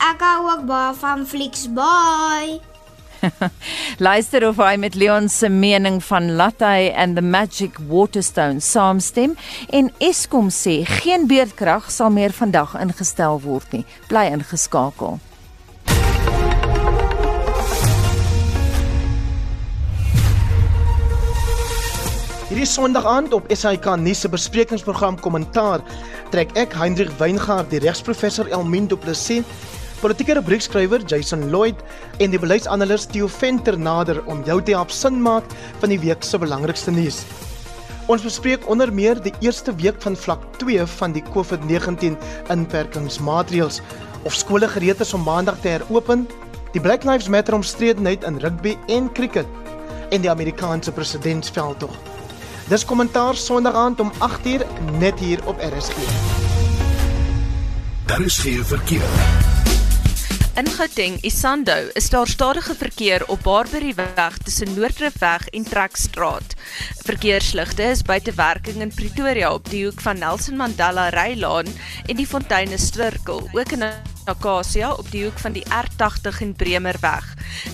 ek 0.00 0.20
hou 0.20 0.50
ook 0.50 0.66
baie 0.66 0.94
van 0.94 1.26
flieks. 1.26 1.68
Bye. 1.68 2.77
Luister 4.06 4.46
of 4.48 4.58
hy 4.62 4.76
met 4.80 4.94
Leon 4.94 5.28
se 5.28 5.48
mening 5.48 6.00
van 6.04 6.34
Latte 6.36 6.92
and 6.96 7.16
the 7.16 7.22
Magic 7.22 7.78
Waterstone 7.88 8.60
saamstem 8.60 9.36
en 9.70 9.90
Eskom 9.98 10.50
sê 10.54 10.80
geen 11.00 11.26
beerdkrag 11.30 11.90
sal 11.90 12.12
meer 12.14 12.34
vandag 12.34 12.76
ingestel 12.78 13.40
word 13.44 13.72
nie. 13.74 13.86
Bly 14.10 14.28
ingeskakel. 14.36 15.18
Hierdie 22.48 22.64
Sondag 22.64 23.04
aand 23.04 23.34
op 23.36 23.50
SAK 23.52 23.90
nuus 24.00 24.22
se 24.24 24.28
besprekingsprogram 24.32 25.18
Kommentaar 25.20 25.82
trek 26.32 26.54
ek 26.56 26.72
Hendrik 26.76 27.10
Weingart, 27.20 27.68
die 27.68 27.82
regsprofessor 27.84 28.48
Elmin 28.52 28.88
Du 28.88 28.96
Plessis 28.96 29.44
Politieke 29.98 30.36
rubriekskrywer 30.38 31.02
Jason 31.10 31.48
Lloyd 31.50 31.80
en 32.22 32.30
die 32.30 32.38
beleidsanalis 32.38 33.08
Theo 33.10 33.26
Venter 33.26 33.74
nader 33.74 34.20
om 34.30 34.44
jou 34.46 34.60
te 34.62 34.76
help 34.76 34.92
sin 34.94 35.16
maak 35.24 35.48
van 35.82 35.90
die 35.90 35.98
week 35.98 36.22
se 36.22 36.38
belangrikste 36.38 36.94
nuus. 36.94 37.24
Ons 38.06 38.22
bespreek 38.22 38.68
onder 38.70 38.92
meer 38.94 39.18
die 39.24 39.34
eerste 39.42 39.74
week 39.82 39.98
van 40.04 40.14
vlak 40.16 40.44
2 40.62 40.86
van 41.00 41.16
die 41.16 41.24
COVID-19 41.34 42.14
inperkingsmaatreëls 42.54 43.80
of 44.22 44.38
skole 44.38 44.70
gereed 44.70 45.02
is 45.02 45.12
om 45.18 45.26
maandag 45.26 45.58
te 45.64 45.74
heropen, 45.74 46.28
die 46.76 46.84
Black 46.84 47.02
Lives 47.02 47.26
Matter 47.28 47.58
omstredenheid 47.58 48.22
in 48.22 48.38
rugby 48.38 48.76
en 48.86 49.10
cricket 49.18 49.50
en 50.14 50.22
die 50.22 50.30
Amerikaanse 50.30 50.94
presidentsveldtog. 50.94 51.98
Dis 52.70 52.86
kommentaar 52.86 53.34
Sondag 53.34 53.74
aand 53.74 54.00
om 54.00 54.14
8uur 54.22 54.62
net 55.02 55.18
hier 55.18 55.42
op 55.50 55.58
RSG. 55.58 55.96
Daar 58.06 58.20
is 58.20 58.38
geen 58.38 58.64
verkeer. 58.64 59.47
In 60.58 60.66
Gauteng, 60.66 61.20
Isando, 61.22 61.88
is 61.94 62.10
daar 62.10 62.26
stadige 62.26 62.74
verkeer 62.74 63.22
op 63.28 63.42
Barbary 63.42 63.94
weg 63.94 64.38
tussen 64.38 64.74
Noordrifweg 64.74 65.48
en 65.48 65.62
Trekstraat. 65.62 66.54
Verkeersligte 67.06 67.82
is 67.82 68.02
buite 68.02 68.34
werking 68.34 68.80
in 68.82 68.90
Pretoria 68.94 69.52
op 69.54 69.70
die 69.70 69.84
hoek 69.84 70.00
van 70.00 70.18
Nelson 70.18 70.56
Mandela 70.56 71.08
Rylaan 71.14 71.70
en 72.06 72.16
die 72.16 72.26
Fonteine 72.26 72.78
Sirkel, 72.78 73.48
ook 73.52 73.72
in 73.72 73.86
Akasia 74.28 74.92
op 74.92 75.08
die 75.10 75.24
hoek 75.24 75.38
van 75.40 75.54
die 75.56 75.64
R80 75.72 76.42
en 76.44 76.52
Bremerweg. 76.58 77.26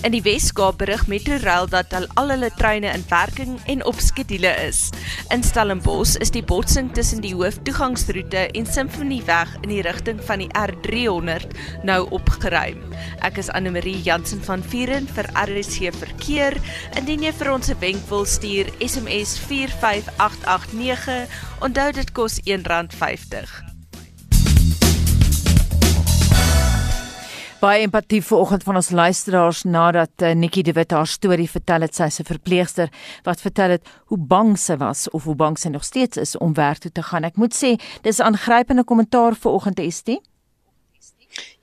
In 0.07 0.13
die 0.15 0.21
Wes-Kaap 0.25 0.77
berig 0.79 1.07
Metrorail 1.11 1.67
dat 1.69 1.93
al, 1.93 2.07
al 2.19 2.31
hulle 2.33 2.49
treine 2.55 2.91
in 2.95 3.03
werking 3.09 3.59
en 3.71 3.83
op 3.85 3.99
skedule 3.99 4.51
is. 4.63 4.89
In 5.33 5.43
Stellenbosch 5.43 6.15
is 6.23 6.31
die 6.31 6.43
botsing 6.43 6.93
tussen 6.95 7.21
die 7.25 7.35
hooftoegangsroete 7.35 8.47
en 8.55 8.65
Simfonieweg 8.65 9.57
in 9.61 9.69
die 9.73 9.83
rigting 9.85 10.21
van 10.23 10.39
die 10.43 10.49
R300 10.55 11.47
nou 11.83 12.01
opgeruim. 12.15 12.81
Ek 13.25 13.37
is 13.41 13.51
Anne 13.51 13.71
Marie 13.75 13.99
Jansen 14.05 14.43
van 14.47 14.63
Vieren 14.63 15.07
vir 15.17 15.29
RSC 15.45 15.91
verkeer. 15.99 16.53
Indien 16.95 17.27
jy 17.27 17.33
vir 17.35 17.51
ons 17.53 17.69
'n 17.69 17.79
wenk 17.79 18.03
wil 18.09 18.25
stuur, 18.25 18.71
SMS 18.79 19.37
45889. 19.47 21.27
Onthou 21.61 21.91
dit 21.91 22.11
kos 22.11 22.39
R1.50. 22.45 23.74
Baie 27.55 27.85
empatie 27.85 28.19
vanoggend 28.23 28.63
van 28.63 28.75
ons 28.75 28.89
luisteraars 28.89 29.61
nadat 29.63 30.21
uh, 30.21 30.33
Nikki 30.35 30.61
de 30.61 30.73
Wit 30.75 30.91
haar 30.91 31.07
storie 31.07 31.47
vertel 31.49 31.85
het 31.85 31.95
sy 31.95 32.09
se 32.11 32.25
verpleegster 32.27 32.91
wat 33.23 33.41
vertel 33.41 33.77
het 33.77 33.91
hoe 34.11 34.17
bang 34.19 34.57
sy 34.59 34.75
was 34.81 35.05
of 35.15 35.23
hoe 35.23 35.37
bang 35.39 35.55
sy 35.59 35.71
nog 35.71 35.85
steeds 35.87 36.19
is 36.19 36.35
om 36.37 36.53
werk 36.53 36.83
toe 36.83 36.91
te 36.91 37.03
gaan. 37.03 37.23
Ek 37.23 37.39
moet 37.39 37.55
sê 37.55 37.77
dis 38.03 38.19
'n 38.19 38.27
aangrypende 38.27 38.83
kommentaar 38.83 39.35
vanoggend 39.39 39.79
ST. 39.89 40.19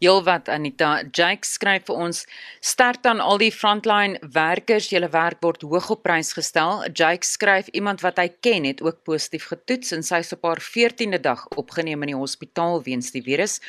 Heelwat 0.03 0.49
Anita 0.51 1.05
Jake 1.15 1.47
skryf 1.47 1.85
vir 1.87 1.99
ons 2.03 2.25
sterk 2.59 3.05
aan 3.07 3.21
al 3.23 3.39
die 3.39 3.53
frontline 3.55 4.19
werkers, 4.35 4.89
julle 4.91 5.07
werk 5.13 5.39
word 5.47 5.63
hoog 5.63 5.93
op 5.95 6.01
prys 6.03 6.33
gestel. 6.35 6.81
Jake 6.91 7.23
skryf 7.23 7.69
iemand 7.71 8.03
wat 8.03 8.19
hy 8.19 8.25
ken 8.43 8.67
het 8.67 8.83
ook 8.83 9.05
positief 9.07 9.47
getoets 9.53 9.95
en 9.95 10.03
sy 10.03 10.19
is 10.25 10.35
op 10.35 10.43
haar 10.49 10.59
14de 10.59 11.21
dag 11.23 11.45
opgeneem 11.55 12.03
in 12.03 12.11
die 12.11 12.19
hospitaal 12.19 12.83
weens 12.83 13.13
die 13.15 13.23
virus. 13.23 13.61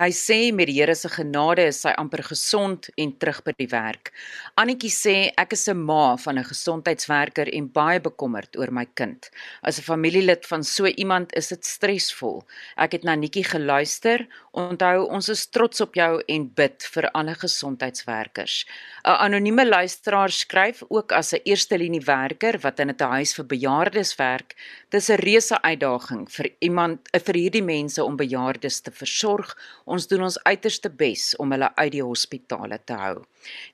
Hy 0.00 0.08
sê 0.16 0.38
met 0.56 0.70
die 0.70 0.78
Here 0.78 0.94
se 0.96 1.10
genade 1.12 1.66
is 1.68 1.82
sy 1.84 1.92
amper 2.00 2.22
gesond 2.24 2.88
en 2.96 3.12
terug 3.20 3.42
by 3.44 3.52
die 3.58 3.68
werk. 3.68 4.14
Annetjie 4.56 4.88
sê 4.96 5.14
ek 5.36 5.52
is 5.52 5.68
'n 5.68 5.76
ma 5.76 6.16
van 6.16 6.38
'n 6.38 6.48
gesondheidswerker 6.48 7.52
en 7.52 7.68
baie 7.68 8.00
bekommerd 8.00 8.56
oor 8.56 8.72
my 8.72 8.86
kind. 8.94 9.28
As 9.62 9.76
'n 9.78 9.84
familielid 9.84 10.46
van 10.46 10.64
so 10.64 10.86
iemand 10.86 11.36
is 11.36 11.48
dit 11.48 11.64
stresvol. 11.64 12.42
Ek 12.78 12.92
het 12.92 13.04
na 13.04 13.14
Nikkie 13.14 13.44
geluister. 13.44 14.26
Onthou 14.52 15.08
ons 15.10 15.28
is 15.28 15.46
trots 15.46 15.81
op 15.82 15.94
jou 15.98 16.22
en 16.34 16.46
bid 16.54 16.86
vir 16.94 17.08
alle 17.10 17.34
gesondheidswerkers. 17.34 18.64
'n 19.04 19.18
Anonieme 19.26 19.66
luisteraar 19.68 20.30
skryf 20.30 20.82
ook 20.88 21.12
as 21.12 21.32
'n 21.34 21.42
eerste 21.44 21.78
linie 21.78 22.00
werker 22.00 22.58
wat 22.60 22.80
in 22.80 22.90
'n 22.90 23.10
huis 23.16 23.34
vir 23.34 23.46
bejaardes 23.46 24.14
werk, 24.16 24.56
dis 24.90 25.10
'n 25.10 25.20
reuse 25.20 25.62
uitdaging 25.62 26.30
vir 26.30 26.50
iemand 26.58 27.08
vir 27.12 27.34
hierdie 27.34 27.62
mense 27.62 28.04
om 28.04 28.16
bejaardes 28.16 28.80
te 28.80 28.90
versorg. 28.90 29.56
Ons 29.84 30.06
doen 30.06 30.22
ons 30.22 30.42
uiterste 30.44 30.90
bes 30.90 31.36
om 31.36 31.50
hulle 31.50 31.70
uit 31.74 31.92
die 31.92 32.02
hospitale 32.02 32.78
te 32.84 32.92
hou. 32.92 33.24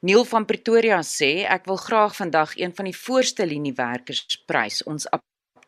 Neil 0.01 0.25
van 0.25 0.44
Pretoria 0.44 1.01
sê 1.03 1.44
ek 1.47 1.66
wil 1.66 1.77
graag 1.77 2.16
vandag 2.16 2.57
een 2.57 2.75
van 2.75 2.85
die 2.85 2.97
voorste 2.97 3.47
linie 3.47 3.75
werkers 3.75 4.42
prys. 4.47 4.83
Ons 4.83 5.07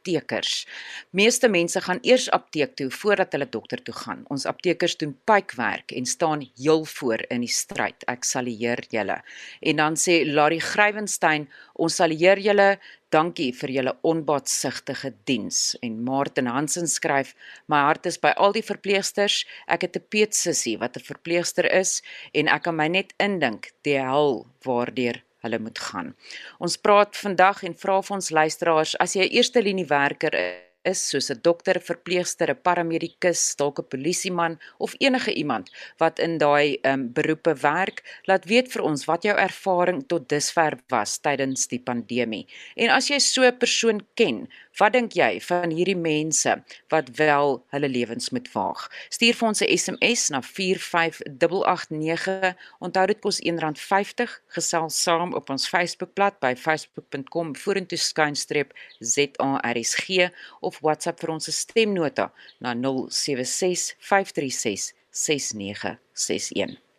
aptekers. 0.00 0.66
Meeste 1.12 1.48
mense 1.48 1.80
gaan 1.80 2.00
eers 2.02 2.28
apteek 2.32 2.76
toe 2.76 2.88
voordat 2.90 3.32
hulle 3.32 3.48
dokter 3.48 3.82
toe 3.82 3.94
gaan. 3.94 4.24
Ons 4.32 4.46
aptekers 4.46 4.96
doen 4.96 5.16
pypwerk 5.28 5.92
en 5.92 6.06
staan 6.06 6.46
heel 6.56 6.84
voor 6.84 7.24
in 7.28 7.44
die 7.44 7.52
stryd. 7.52 8.04
Ek 8.08 8.24
salieer 8.24 8.80
julle. 8.90 9.20
En 9.60 9.76
dan 9.76 9.96
sê 9.96 10.24
Larry 10.24 10.60
Grywenstein, 10.60 11.48
ons 11.74 12.00
salieer 12.00 12.40
julle. 12.40 12.78
Dankie 13.10 13.50
vir 13.52 13.72
julle 13.74 13.96
onbaatsigtige 14.06 15.12
diens. 15.26 15.74
En 15.82 15.98
Martin 16.06 16.46
Hansen 16.46 16.86
skryf: 16.86 17.34
My 17.66 17.82
hart 17.88 18.06
is 18.06 18.20
by 18.22 18.30
al 18.36 18.54
die 18.54 18.62
verpleegsters. 18.62 19.44
Ek 19.66 19.82
het 19.82 19.96
'n 19.96 20.06
peetsussie 20.08 20.78
wat 20.78 20.96
'n 20.96 21.02
verpleegster 21.02 21.66
is 21.66 22.02
en 22.32 22.48
ek 22.48 22.62
kan 22.62 22.76
my 22.76 22.88
net 22.88 23.12
indink 23.18 23.72
die 23.82 23.98
hel 23.98 24.46
waardeur 24.64 25.22
hulle 25.42 25.58
moet 25.58 25.78
gaan. 25.78 26.14
Ons 26.58 26.76
praat 26.76 27.16
vandag 27.16 27.62
en 27.62 27.74
vra 27.74 28.00
vir 28.02 28.14
ons 28.14 28.30
luisteraars 28.30 28.96
as 29.00 29.14
jy 29.16 29.24
'n 29.24 29.32
eerste 29.36 29.62
linie 29.62 29.86
werker 29.86 30.34
is 30.82 31.00
soos 31.10 31.30
'n 31.30 31.40
dokter, 31.42 31.76
verpleegster, 31.80 32.48
'n 32.50 32.62
paramedikus, 32.66 33.54
dalk 33.56 33.78
'n 33.80 33.88
polisieman 33.92 34.58
of 34.78 34.94
enige 34.98 35.32
iemand 35.34 35.70
wat 35.98 36.18
in 36.18 36.38
daai 36.38 36.78
um, 36.82 37.12
beroepe 37.12 37.54
werk, 37.54 38.02
laat 38.24 38.44
weet 38.44 38.72
vir 38.72 38.82
ons 38.82 39.04
wat 39.04 39.22
jou 39.22 39.36
ervaring 39.36 40.06
tot 40.08 40.28
dusver 40.28 40.78
was 40.88 41.18
tydens 41.18 41.66
die 41.68 41.82
pandemie. 41.82 42.46
En 42.76 42.88
as 42.90 43.08
jy 43.08 43.18
so 43.18 43.42
'n 43.42 43.58
persoon 43.58 44.00
ken, 44.14 44.48
Wat 44.78 44.92
dink 44.92 45.12
jy 45.18 45.40
van 45.42 45.70
hierdie 45.74 45.98
mense 45.98 46.52
wat 46.92 47.08
wel 47.18 47.64
hulle 47.74 47.88
lewens 47.88 48.30
moet 48.30 48.52
waag? 48.52 48.88
Stuur 49.08 49.34
vir 49.34 49.48
ons 49.48 49.62
'n 49.62 49.76
SMS 49.76 50.28
na 50.28 50.42
45889. 50.42 52.56
Onthou 52.78 53.06
dit 53.06 53.20
kos 53.20 53.40
R1.50. 53.40 54.42
Gesels 54.46 55.02
saam 55.02 55.34
op 55.34 55.50
ons 55.50 55.68
Facebookblad 55.68 56.40
by 56.40 56.56
facebook.com 56.56 57.56
vorentoe 57.56 57.98
skynstreep 57.98 58.72
ZARSG 59.00 60.30
of 60.60 60.78
WhatsApp 60.80 61.20
vir 61.20 61.30
ons 61.30 61.50
stemnota 61.50 62.32
na 62.58 62.74
076 62.74 63.94
536 63.98 64.92
6961. 65.10 66.89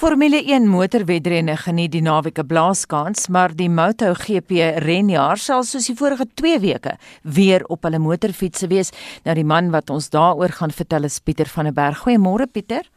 Formule 0.00 0.38
1 0.48 0.64
motorwedrenne 0.64 1.58
geniet 1.60 1.90
die 1.92 2.00
naweek 2.00 2.38
'n 2.40 2.46
blaaskans, 2.48 3.28
maar 3.28 3.52
die 3.52 3.68
MotoGP 3.68 4.80
renjaer 4.80 5.36
sal 5.36 5.62
soos 5.62 5.86
die 5.86 5.94
vorige 5.94 6.24
2 6.40 6.58
weke 6.60 6.96
weer 7.22 7.60
op 7.68 7.82
hulle 7.82 7.98
motorfietsse 7.98 8.68
wees. 8.68 8.92
Nou 9.24 9.34
die 9.34 9.44
man 9.44 9.70
wat 9.70 9.90
ons 9.90 10.08
daaroor 10.08 10.48
gaan 10.48 10.70
vertel 10.70 11.04
is 11.04 11.20
Pieter 11.20 11.44
van 11.44 11.64
der 11.64 11.74
Berg. 11.74 11.98
Goeiemôre 11.98 12.46
Pieter. 12.46 12.88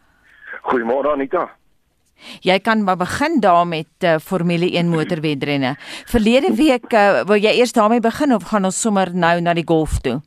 Goeiemôre 0.64 1.12
Anita. 1.12 1.50
Jy 2.42 2.60
kan 2.60 2.84
maar 2.84 2.98
begin 2.98 3.40
daar 3.42 3.68
met 3.68 3.92
uh, 4.04 4.16
Formule 4.20 4.72
1 4.72 4.88
motorwedrenne. 4.88 5.76
Verlede 6.08 6.56
week 6.56 6.94
uh, 6.94 7.26
wil 7.28 7.36
jy 7.36 7.52
eers 7.60 7.74
daarmee 7.74 8.00
begin 8.00 8.34
of 8.34 8.44
gaan 8.44 8.64
ons 8.64 8.82
sommer 8.82 9.12
nou 9.14 9.42
na 9.42 9.54
die 9.54 9.68
golf 9.68 10.00
toe? 10.00 10.22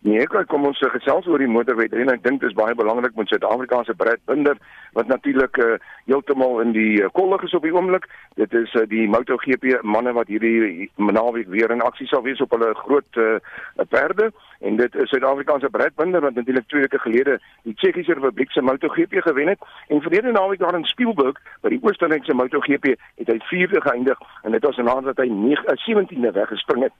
Nee, 0.00 0.22
ek 0.24 0.48
kom 0.48 0.64
ons 0.64 0.78
gesels 0.80 1.26
oor 1.26 1.38
die 1.38 1.46
motorwedren. 1.46 2.08
Ek 2.08 2.22
dink 2.24 2.40
dit 2.40 2.48
is 2.48 2.56
baie 2.56 2.74
belangrik 2.74 3.12
met 3.16 3.28
Suid-Afrikaanse 3.28 3.94
Brad 3.94 4.24
Binder 4.24 4.56
wat 4.92 5.06
natuurlik 5.06 5.56
uh, 5.56 5.78
heeltemal 6.04 6.60
in 6.60 6.72
die 6.72 7.02
uh, 7.02 7.08
kollig 7.12 7.42
is 7.42 7.54
op 7.54 7.62
die 7.62 7.74
oomblik. 7.74 8.08
Dit 8.34 8.54
is 8.54 8.74
uh, 8.74 8.86
die 8.88 9.08
MotoGP 9.08 9.82
manne 9.82 10.12
wat 10.12 10.28
hierdie 10.28 10.90
naweek 10.96 11.48
weer 11.48 11.70
in 11.70 11.84
aksie 11.86 12.06
sal 12.06 12.22
wees 12.22 12.40
op 12.40 12.50
hulle 12.56 12.74
groot 12.74 13.20
uh, 13.22 13.38
perde 13.88 14.30
en 14.60 14.76
dit 14.76 14.94
is 14.94 15.08
Suid-Afrikaanse 15.08 15.70
Brad 15.70 15.94
Binder 15.96 16.20
wat 16.20 16.34
natuurlik 16.34 16.68
twee 16.68 16.80
weke 16.80 16.98
gelede 16.98 17.38
die 17.62 17.74
Tsjechiese 17.74 18.12
Republiek 18.12 18.50
se 18.50 18.62
MotoGP 18.62 19.22
gewen 19.24 19.48
het 19.48 19.62
en 19.88 20.02
verlede 20.02 20.32
naweek 20.32 20.58
daar 20.58 20.76
in 20.76 20.84
Spielberg 20.84 21.38
by 21.60 21.72
die 21.72 21.80
Oostenrykse 21.82 22.34
MotoGP 22.34 22.92
het 23.22 23.32
hy 23.32 23.38
vierde 23.52 23.80
geëindig 23.80 24.20
en 24.42 24.52
dit 24.56 24.64
was 24.64 24.76
nadat 24.76 25.22
hy 25.22 25.28
9 25.30 25.78
17de 25.86 26.32
weggespring 26.32 26.82
het. 26.82 26.92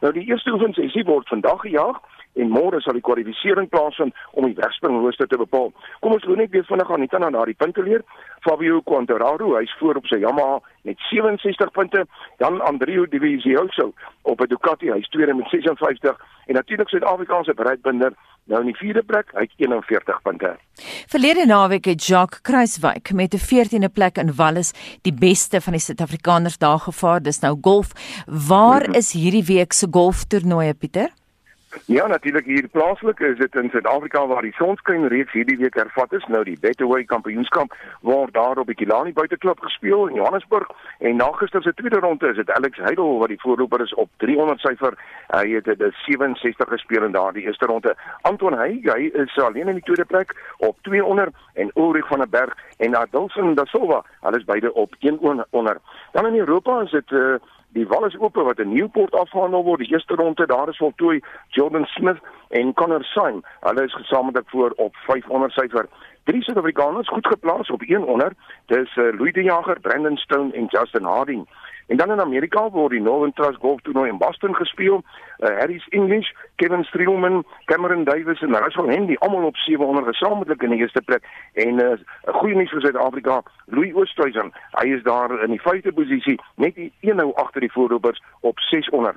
Nou 0.00 0.12
die 0.12 0.28
eerste 0.30 0.52
oefensessie 0.54 1.04
word 1.04 1.28
vandag 1.28 1.60
gejaag 1.60 1.98
en 2.38 2.50
môre 2.52 2.80
sal 2.84 2.96
die 2.96 3.04
kwalifikasie 3.04 3.66
plaasvind 3.72 4.14
om 4.38 4.46
die 4.46 4.56
wegspringrooster 4.58 5.28
te 5.30 5.38
bepaal. 5.40 5.72
Kom 6.04 6.14
ons 6.14 6.26
loop 6.28 6.38
net 6.38 6.52
weer 6.54 6.66
vinnig 6.68 6.90
aan 6.92 7.00
net 7.00 7.14
aan 7.14 7.37
daardie 7.38 7.58
punte 7.58 7.82
leer. 7.86 8.02
Fabio 8.46 8.80
Quartararo, 8.86 9.56
hy's 9.58 9.74
voor 9.78 9.98
op 9.98 10.06
sy 10.06 10.20
Yamaha 10.22 10.60
met 10.86 11.00
67 11.10 11.70
punte, 11.74 12.04
dan 12.42 12.60
Andrea 12.60 13.06
Dovizioso 13.10 13.92
op 14.22 14.40
'n 14.40 14.48
Ducati, 14.48 14.92
hy's 14.92 15.08
tweede 15.08 15.34
met 15.34 15.48
56 15.50 16.16
en 16.46 16.54
natuurlik 16.54 16.88
Suid-Afrikaanse 16.88 17.54
bereidbinder 17.54 18.12
nou 18.48 18.60
in 18.60 18.70
die 18.70 18.76
vierde 18.76 19.02
plek, 19.02 19.30
hy't 19.36 19.52
41 19.56 20.22
punte. 20.22 20.56
Verlede 21.12 21.46
naweek 21.46 21.84
het 21.84 22.06
Jacques 22.06 22.40
Kruiswyk 22.40 23.12
met 23.12 23.34
'n 23.34 23.44
14de 23.48 23.88
plek 23.92 24.16
in 24.18 24.34
Wallis 24.34 24.72
die 25.02 25.14
beste 25.14 25.60
van 25.60 25.72
die 25.72 25.80
Suid-Afrikaners 25.80 26.58
daar 26.58 26.78
gevaar. 26.78 27.22
Dis 27.22 27.40
nou 27.40 27.58
golf. 27.60 27.92
Waar 28.48 28.96
is 28.96 29.12
hierdie 29.12 29.44
week 29.44 29.72
se 29.72 29.86
golftoernooie, 29.90 30.74
Pieter? 30.74 31.17
Ja, 31.86 32.06
natuurlik 32.06 32.44
hier 32.44 32.68
plaaslik 32.68 33.20
is 33.20 33.38
dit 33.38 33.54
in 33.54 33.68
Suid-Afrika 33.70 34.26
waar 34.26 34.42
die 34.42 34.54
sonskyn 34.56 35.06
reeks 35.08 35.32
hierdie 35.32 35.56
week 35.56 35.74
hervat 35.74 36.12
is. 36.12 36.24
Nou 36.26 36.42
die 36.44 36.56
Betaway 36.60 37.04
Kampioenskap 37.04 37.74
word 38.00 38.34
daar 38.34 38.58
op 38.58 38.66
die 38.66 38.76
Kilani 38.76 39.12
buiteklub 39.12 39.60
gespeel 39.60 40.06
in 40.06 40.14
Johannesburg 40.14 40.68
en 40.98 41.16
na 41.16 41.28
gister 41.32 41.62
se 41.62 41.74
tweede 41.74 42.00
ronde 42.00 42.28
is 42.28 42.36
dit 42.36 42.50
Alex 42.50 42.78
Heidel 42.78 43.18
wat 43.18 43.28
die 43.28 43.40
voorloper 43.40 43.82
is 43.84 43.94
op 43.94 44.10
300 44.16 44.60
syfer. 44.60 44.96
Hy 45.28 45.44
het 45.54 45.64
dit 45.64 45.94
67 46.06 46.68
gespeel 46.68 47.04
in 47.04 47.12
daardie 47.12 47.44
eerste 47.46 47.66
ronde. 47.66 47.96
Anton 48.20 48.56
Hey, 48.58 48.80
hy 48.82 49.10
is 49.12 49.38
alleen 49.38 49.68
in 49.68 49.80
die 49.80 49.84
tweede 49.84 50.04
plek 50.04 50.34
op 50.58 50.76
200 50.82 51.34
en 51.54 51.70
Ulrich 51.74 52.06
van 52.08 52.18
der 52.18 52.28
Berg 52.28 52.56
en 52.78 52.96
Adolfo 52.96 53.54
da 53.54 53.64
Silva, 53.64 54.04
alles 54.20 54.44
beide 54.44 54.74
op 54.74 54.94
100. 55.00 55.78
Dan 56.12 56.26
in 56.26 56.38
Europa 56.38 56.80
is 56.80 56.90
dit 56.90 57.10
uh, 57.10 57.34
Die 57.76 57.86
wal 57.86 58.06
is 58.06 58.16
oop 58.16 58.34
wat 58.34 58.58
in 58.58 58.72
Newport 58.72 59.14
afgehandel 59.14 59.64
word. 59.64 59.78
Die 59.84 59.92
eerste 59.92 60.14
ronde 60.14 60.46
daar 60.46 60.68
is 60.68 60.76
voltooi 60.76 61.20
Jordan 61.48 61.84
Smith 61.84 62.20
en 62.48 62.74
Connor 62.74 63.04
Syme. 63.04 63.40
Hulle 63.60 63.84
is 63.84 63.94
gesamentlik 63.94 64.48
voor 64.48 64.72
op 64.76 64.96
500 64.96 65.52
syfer. 65.52 65.86
Drie 66.24 66.42
Suid-Afrikaners 66.42 67.08
goed 67.08 67.26
geplaas 67.26 67.70
op 67.70 67.82
100. 67.82 68.34
Dis 68.66 68.96
uh, 68.96 69.12
Louis 69.18 69.32
de 69.32 69.42
Jager, 69.42 69.80
Brandon 69.80 70.16
Stone 70.16 70.52
en 70.52 70.64
Justin 70.64 71.04
Harding. 71.04 71.48
En 71.88 71.96
dan 71.96 72.10
in 72.10 72.20
Amerika 72.20 72.70
word 72.70 72.90
die 72.90 73.00
Northern 73.00 73.32
Trust 73.32 73.60
Golf 73.60 73.80
Toernooi 73.80 74.10
in 74.10 74.18
Boston 74.18 74.54
gespeel. 74.54 75.02
Uh, 75.38 75.48
Harris 75.58 75.88
English, 75.88 76.28
Kevin 76.56 76.84
Streelman, 76.84 77.44
Cameron 77.64 78.04
Davis 78.04 78.40
en 78.40 78.56
Russell 78.56 78.90
Henley 78.92 79.16
almal 79.18 79.44
op 79.44 79.56
700 79.56 80.06
gesamentlik 80.06 80.62
in 80.62 80.70
die 80.70 80.78
eerste 80.78 81.02
plek. 81.02 81.24
En 81.52 81.74
'n 81.74 81.80
uh, 81.80 82.34
goeie 82.40 82.54
nuus 82.54 82.70
vir 82.70 82.80
Suid-Afrika, 82.80 83.42
Louis 83.66 83.94
Oosthuizen, 83.94 84.52
hy 84.70 84.86
is 84.88 85.02
daar 85.02 85.42
in 85.42 85.50
die 85.50 85.62
vyfde 85.62 85.92
posisie, 85.92 86.40
net 86.54 86.76
1 86.76 87.16
nou 87.16 87.32
agter 87.34 87.60
die 87.60 87.72
voorlopers 87.72 88.22
op 88.40 88.58
600. 88.58 89.16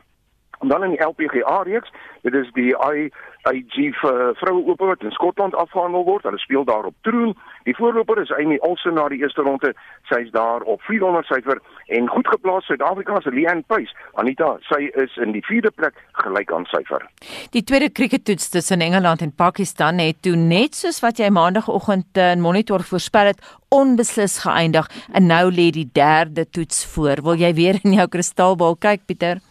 En 0.61 0.67
dan 0.67 0.83
in 0.83 0.89
die 0.89 1.03
LPGA 1.03 1.61
reeks, 1.61 1.89
dit 2.21 2.33
is 2.33 2.49
die 2.53 2.69
IAG 2.77 3.77
vir 3.97 4.19
vroue 4.37 4.61
oop 4.69 4.83
wat 4.85 5.01
in 5.01 5.13
Skotland 5.15 5.55
afgehandel 5.57 6.05
word. 6.05 6.27
Hulle 6.29 6.37
speel 6.37 6.65
daar 6.69 6.85
op 6.85 6.95
Troon. 7.01 7.33
Die 7.65 7.75
voorloper 7.75 8.21
is 8.21 8.33
Amy 8.37 8.59
Olsen 8.61 8.93
na 8.93 9.07
die 9.09 9.17
eerste 9.23 9.41
ronde. 9.41 9.73
Sy 10.09 10.21
is 10.27 10.31
daar 10.35 10.61
op 10.69 10.81
400 10.85 11.25
syfer 11.25 11.57
en 11.97 12.09
goed 12.13 12.29
geplaas 12.29 12.69
Suid-Afrika 12.69 13.17
se 13.21 13.33
Leanne 13.33 13.65
Pace. 13.73 13.97
Anita, 14.21 14.53
sy 14.69 14.91
is 15.01 15.17
in 15.17 15.33
die 15.33 15.43
4de 15.49 15.73
plek 15.75 15.97
gelyk 16.21 16.53
aan 16.53 16.69
syfer. 16.69 17.09
Die 17.57 17.65
tweede 17.65 17.89
krieketoets 17.89 18.49
tussen 18.53 18.85
Engeland 18.85 19.25
en 19.25 19.33
Pakistan 19.33 19.97
het 19.97 20.21
toe 20.21 20.37
net 20.37 20.77
soos 20.77 21.01
wat 21.01 21.17
jy 21.17 21.33
maandagooggend 21.33 22.21
in 22.21 22.45
monitor 22.45 22.85
voorspel 22.85 23.33
het 23.33 23.45
onbeslis 23.73 24.43
geëindig 24.45 24.89
en 25.09 25.25
nou 25.25 25.47
lê 25.49 25.71
die 25.73 25.89
derde 25.89 26.45
toets 26.49 26.85
voor. 26.93 27.25
Wil 27.25 27.47
jy 27.47 27.55
weer 27.57 27.81
in 27.81 27.97
jou 27.97 28.11
kristalbal 28.11 28.77
kyk 28.77 29.09
Pieter? 29.09 29.41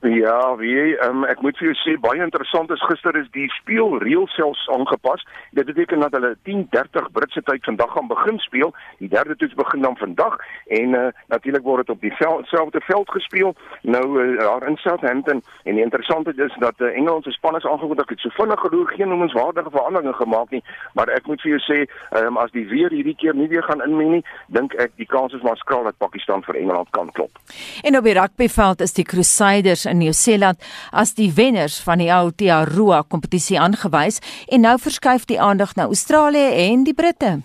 Ja, 0.00 0.56
wie 0.56 0.94
um, 1.02 1.24
ek 1.26 1.40
moet 1.42 1.56
vir 1.58 1.72
jou 1.72 1.76
sê 1.80 1.96
baie 1.98 2.22
interessant 2.22 2.70
is 2.70 2.82
gister 2.86 3.16
is 3.18 3.26
die 3.34 3.48
speel 3.56 3.96
reël 3.98 4.28
selfs 4.30 4.60
aangepas. 4.70 5.24
Dit 5.58 5.66
beteken 5.66 6.04
dat 6.04 6.14
hulle 6.14 6.36
10:30 6.46 7.08
Britse 7.12 7.42
tyd 7.42 7.64
vandag 7.66 7.90
gaan 7.92 8.06
begin 8.06 8.38
speel. 8.38 8.70
Die 9.02 9.08
derde 9.10 9.34
toets 9.36 9.58
begin 9.58 9.82
dan 9.82 9.96
vandag 9.98 10.36
en 10.66 10.94
uh, 10.94 11.08
natuurlik 11.26 11.66
word 11.66 11.86
dit 11.86 11.94
op 11.96 12.00
dieselfde 12.00 12.80
veld 12.80 13.10
gespeel 13.10 13.54
nou 13.82 14.04
uh, 14.22 14.38
daar 14.38 14.68
in 14.68 14.76
Southampton 14.76 15.42
en 15.64 15.74
die 15.74 15.82
interessante 15.82 16.32
is 16.36 16.54
dat 16.58 16.78
uh, 16.78 16.94
Engeland 16.94 17.24
se 17.24 17.30
span 17.30 17.56
is 17.56 17.66
aangekondig 17.66 18.08
het 18.08 18.20
so 18.20 18.30
vinnig 18.38 18.60
gedoen 18.60 18.86
geen 18.86 19.08
noemenswaardige 19.08 19.70
veranderinge 19.70 20.12
gemaak 20.12 20.50
nie, 20.50 20.62
maar 20.94 21.08
ek 21.08 21.26
moet 21.26 21.42
vir 21.42 21.56
jou 21.56 21.60
sê 21.66 21.80
um, 22.22 22.38
as 22.38 22.54
die 22.54 22.66
weer 22.70 22.94
hierdie 22.94 23.16
keer 23.18 23.34
nie 23.34 23.48
weer 23.48 23.66
gaan 23.66 23.82
inmeng 23.82 24.14
nie, 24.18 24.22
dink 24.46 24.78
ek 24.78 24.94
die 24.96 25.10
kans 25.10 25.34
is 25.34 25.42
maar 25.42 25.58
skraal 25.58 25.90
dat 25.90 25.98
Pakistan 25.98 26.46
vir 26.46 26.62
Engeland 26.62 26.90
kan 26.94 27.10
klop. 27.18 27.42
En 27.82 27.98
op 27.98 28.06
die 28.06 28.14
rugbyveld 28.20 28.86
is 28.86 28.94
die 28.94 29.04
Crusaders 29.04 29.87
in 29.90 30.02
Nieu-Seeland 30.02 30.62
as 30.92 31.14
die 31.18 31.30
wenners 31.34 31.80
van 31.82 31.98
die 31.98 32.10
Aotearoa 32.12 33.02
kompetisie 33.08 33.60
aangewys 33.60 34.20
en 34.48 34.66
nou 34.66 34.78
verskuif 34.78 35.26
die 35.26 35.40
aandag 35.40 35.76
na 35.76 35.88
Australië 35.90 36.50
en 36.68 36.84
die 36.84 36.94
Britte. 36.94 37.38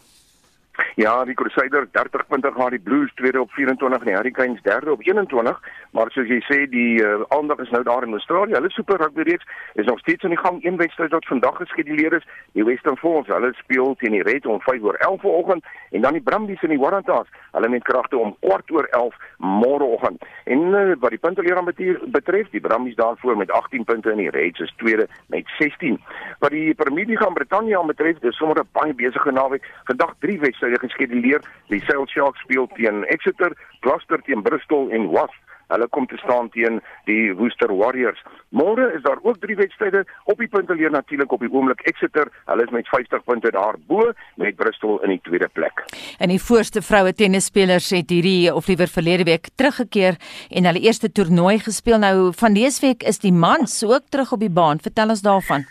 Ja, 0.95 1.25
die 1.25 1.35
Crusaders 1.35 1.91
30 1.91 2.27
punte 2.27 2.51
gaan 2.55 2.73
die 2.73 2.79
Blues 2.79 3.11
tweede 3.15 3.41
op 3.41 3.51
24 3.51 3.99
en 3.99 4.05
die 4.05 4.15
Hurricanes 4.15 4.61
derde 4.61 4.91
op 4.91 5.01
21, 5.01 5.61
maar 5.93 6.09
soos 6.11 6.29
jy 6.29 6.39
sê 6.47 6.63
die 6.69 6.97
uh, 7.05 7.21
aandag 7.35 7.61
is 7.63 7.69
nou 7.73 7.83
daar 7.85 8.05
in 8.05 8.15
Australië. 8.17 8.57
Hulle 8.57 8.71
super 8.73 8.97
rugby 8.97 9.21
reeks 9.27 9.45
is 9.73 9.85
nog 9.85 9.99
steeds 9.99 10.23
in 10.23 10.33
die 10.33 10.39
gang. 10.41 10.57
Een 10.65 10.77
wedstryd 10.77 11.11
wat 11.11 11.25
vandag 11.29 11.57
geskeduleer 11.61 12.13
is, 12.17 12.25
die 12.57 12.65
Western 12.65 12.97
Force. 12.97 13.33
Hulle 13.33 13.53
speel 13.61 13.95
teen 14.01 14.17
die 14.17 14.23
Reds 14.25 14.49
om 14.49 14.61
5:11 14.61 15.21
vanoggend 15.21 15.65
en 15.91 16.01
dan 16.01 16.17
die 16.17 16.21
Brumbies 16.21 16.61
en 16.61 16.73
die 16.73 16.79
Waratahs. 16.79 17.29
Hulle 17.51 17.69
met 17.69 17.83
kragte 17.83 18.17
om 18.17 18.35
kwart 18.39 18.71
oor 18.71 18.87
11 18.89 19.15
môreoggend. 19.37 20.25
En 20.43 20.59
uh, 20.59 20.95
wat 20.99 21.09
die 21.09 21.19
punteleer 21.19 21.57
aan 21.57 21.69
betref, 22.17 22.49
die 22.49 22.61
Brumbies 22.61 22.95
daarvoor 22.95 23.37
met 23.37 23.51
18 23.51 23.83
punte 23.83 24.11
en 24.11 24.17
die 24.17 24.29
Reds 24.29 24.59
is 24.59 24.73
tweede 24.77 25.07
met 25.27 25.45
16. 25.59 26.01
Wat 26.39 26.51
die 26.51 26.73
Premier 26.73 27.05
League 27.05 27.27
aan 27.27 27.33
Brittanje 27.33 27.79
aan 27.79 27.87
betref, 27.87 28.17
dis 28.19 28.37
sommer 28.37 28.59
'n 28.59 28.69
baie 28.71 28.93
besige 28.93 29.31
naweek. 29.31 29.69
Vandag 29.83 30.15
drie 30.19 30.39
wedstryde 30.39 30.79
geskeduleer. 30.79 31.41
Die 31.67 31.83
Sail 31.85 32.07
Sharks 32.07 32.39
speel 32.39 32.67
teen 32.67 33.05
Exeter, 33.05 33.51
Gloucester 33.79 34.21
teen 34.21 34.41
Bristol 34.41 34.89
en 34.89 35.09
Wasp. 35.09 35.41
Hulle 35.73 35.87
kom 35.89 36.05
te 36.07 36.17
staan 36.21 36.49
teen 36.53 36.79
die 37.09 37.33
Worcester 37.33 37.73
Warriors. 37.73 38.21
Môre 38.53 38.91
is 38.93 39.01
daar 39.05 39.19
ook 39.21 39.39
drie 39.41 39.55
wedstryde 39.57 40.03
op 40.29 40.37
die 40.37 40.47
punteleer 40.47 40.93
natuurlik 40.93 41.31
op 41.33 41.41
die 41.41 41.51
oomblik 41.51 41.81
Exeter. 41.89 42.29
Hulle 42.45 42.67
is 42.67 42.73
met 42.75 42.87
50 42.87 43.23
punte 43.25 43.51
daarbo 43.51 44.11
met 44.41 44.55
Bristol 44.55 44.99
in 45.03 45.15
die 45.15 45.21
tweede 45.25 45.49
plek. 45.53 45.85
En 46.19 46.29
die 46.29 46.41
voorste 46.41 46.81
vroue 46.85 47.13
tennisspelers 47.17 47.89
het 47.95 48.13
hierdie 48.13 48.53
of 48.53 48.67
liewer 48.69 48.91
verlede 48.91 49.25
week 49.29 49.49
teruggekeer 49.55 50.19
en 50.49 50.69
hulle 50.69 50.85
eerste 50.85 51.11
toernooi 51.11 51.57
gespeel. 51.59 52.01
Nou 52.03 52.33
van 52.37 52.53
dese 52.53 52.85
week 52.85 53.03
is 53.03 53.23
die 53.23 53.33
mans 53.33 53.81
ook 53.83 54.09
terug 54.09 54.31
op 54.37 54.43
die 54.45 54.53
baan. 54.53 54.83
Vertel 54.83 55.15
ons 55.15 55.25
daarvan. 55.25 55.65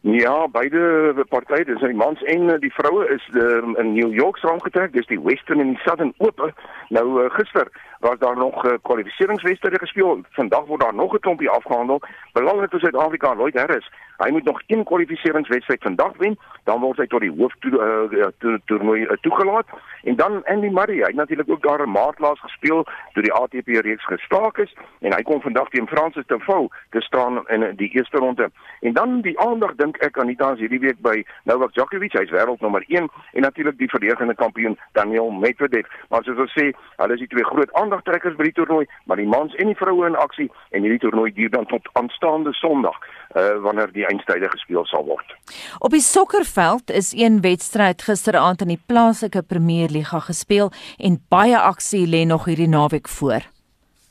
Ja, 0.00 0.46
beide 0.48 1.24
partye, 1.28 1.64
dis 1.66 1.80
die 1.82 1.96
mans 1.96 2.20
en 2.30 2.46
die 2.62 2.70
vroue 2.72 3.08
is 3.10 3.24
um, 3.34 3.74
in 3.82 3.92
New 3.96 4.12
York 4.14 4.38
saamgetrek. 4.38 4.92
Dis 4.94 5.08
die 5.10 5.18
Western 5.20 5.60
en 5.60 5.74
die 5.74 5.82
Southern 5.82 6.14
Open. 6.22 6.54
Nou 6.94 7.04
uh, 7.24 7.26
gister 7.34 7.66
was 7.98 8.18
daar 8.18 8.36
nog 8.36 8.64
uh, 8.64 8.72
kwalifikasiewedstryde 8.82 9.78
gespeel. 9.78 10.20
Vandag 10.30 10.64
word 10.64 10.80
daar 10.80 10.94
nog 10.94 11.12
'n 11.12 11.18
klompie 11.18 11.50
afgehandel. 11.50 12.00
Belangrik 12.32 12.70
vir 12.70 12.80
Suid-Afrika, 12.80 13.34
Lloyd 13.34 13.54
Harris. 13.54 13.90
Hy 14.16 14.30
moet 14.30 14.44
nog 14.44 14.62
een 14.66 14.84
kwalifikasiewedstryd 14.84 15.82
vandag 15.82 16.16
wen, 16.16 16.38
dan 16.64 16.80
word 16.80 16.98
hy 16.98 17.06
tot 17.06 17.20
die 17.20 17.34
hooftoernooi 17.36 18.18
uh, 18.18 18.26
to, 18.38 18.58
to, 18.64 18.94
uh, 18.94 19.16
toegelaat. 19.20 19.66
En 20.02 20.16
dan 20.16 20.44
Andy 20.44 20.68
Murray, 20.68 20.96
hy 20.96 21.06
het 21.06 21.14
natuurlik 21.14 21.50
ook 21.50 21.62
daar 21.62 21.80
in 21.80 21.90
Maart 21.90 22.18
laas 22.18 22.40
gespeel 22.40 22.86
toe 23.12 23.22
die 23.22 23.32
ATP 23.32 23.66
reeks 23.66 24.04
gestaak 24.04 24.58
is 24.58 24.74
en 24.98 25.14
hy 25.14 25.22
kom 25.22 25.40
vandag 25.40 25.68
teen 25.68 25.86
Francis 25.86 26.26
Tiafoe 26.26 26.68
te 26.90 27.00
staan 27.00 27.46
in 27.46 27.76
die 27.76 27.90
eerste 27.94 28.18
ronde. 28.18 28.50
En 28.80 28.92
dan 28.92 29.20
die 29.20 29.38
aandag 29.40 29.74
dink 29.74 29.96
ek 29.96 30.18
Anita 30.18 30.52
is 30.52 30.58
hierdie 30.58 30.80
week 30.80 30.98
by 31.00 31.24
Novak 31.44 31.72
Djokovic, 31.72 32.18
hy's 32.18 32.34
wêreldnommer 32.34 32.84
1 32.86 33.06
en 33.32 33.42
natuurlik 33.42 33.78
die 33.78 33.90
verdedigende 33.90 34.34
kampioen 34.34 34.78
Daniel 34.92 35.30
Medvedev. 35.30 35.86
Maar 36.08 36.24
soos 36.24 36.42
ons 36.46 36.58
sê, 36.58 36.70
hulle 36.96 37.14
is 37.14 37.22
die 37.22 37.30
twee 37.30 37.44
groot 37.44 37.72
aandagtrekkers 37.88 38.36
by 38.36 38.48
die 38.48 38.56
toernooi, 38.56 38.86
maar 39.08 39.20
die 39.20 39.28
mans 39.28 39.54
en 39.56 39.70
die 39.70 39.76
vroue 39.78 40.06
in 40.08 40.16
aksie 40.20 40.48
en 40.76 40.84
hierdie 40.84 41.00
toernooi 41.02 41.32
duur 41.36 41.50
dan 41.54 41.66
tot 41.72 41.88
aanstaande 41.98 42.52
Sondag 42.58 42.96
uh, 43.00 43.56
wanneer 43.64 43.92
die 43.92 44.06
eindstyde 44.08 44.50
gespeel 44.52 44.86
sal 44.90 45.06
word. 45.08 45.36
Op 45.80 45.94
die 45.96 46.04
sokkerveld 46.04 46.92
is 46.92 47.14
een 47.16 47.40
wedstryd 47.44 48.04
gisteraand 48.04 48.64
in 48.66 48.74
die 48.76 48.82
plaaslike 48.86 49.42
Premier 49.42 49.88
Liga 49.92 50.20
gespeel 50.28 50.72
en 50.98 51.20
baie 51.32 51.58
aksie 51.58 52.06
lê 52.06 52.26
nog 52.28 52.48
hierdie 52.50 52.68
naweek 52.68 53.08
voor. 53.08 53.48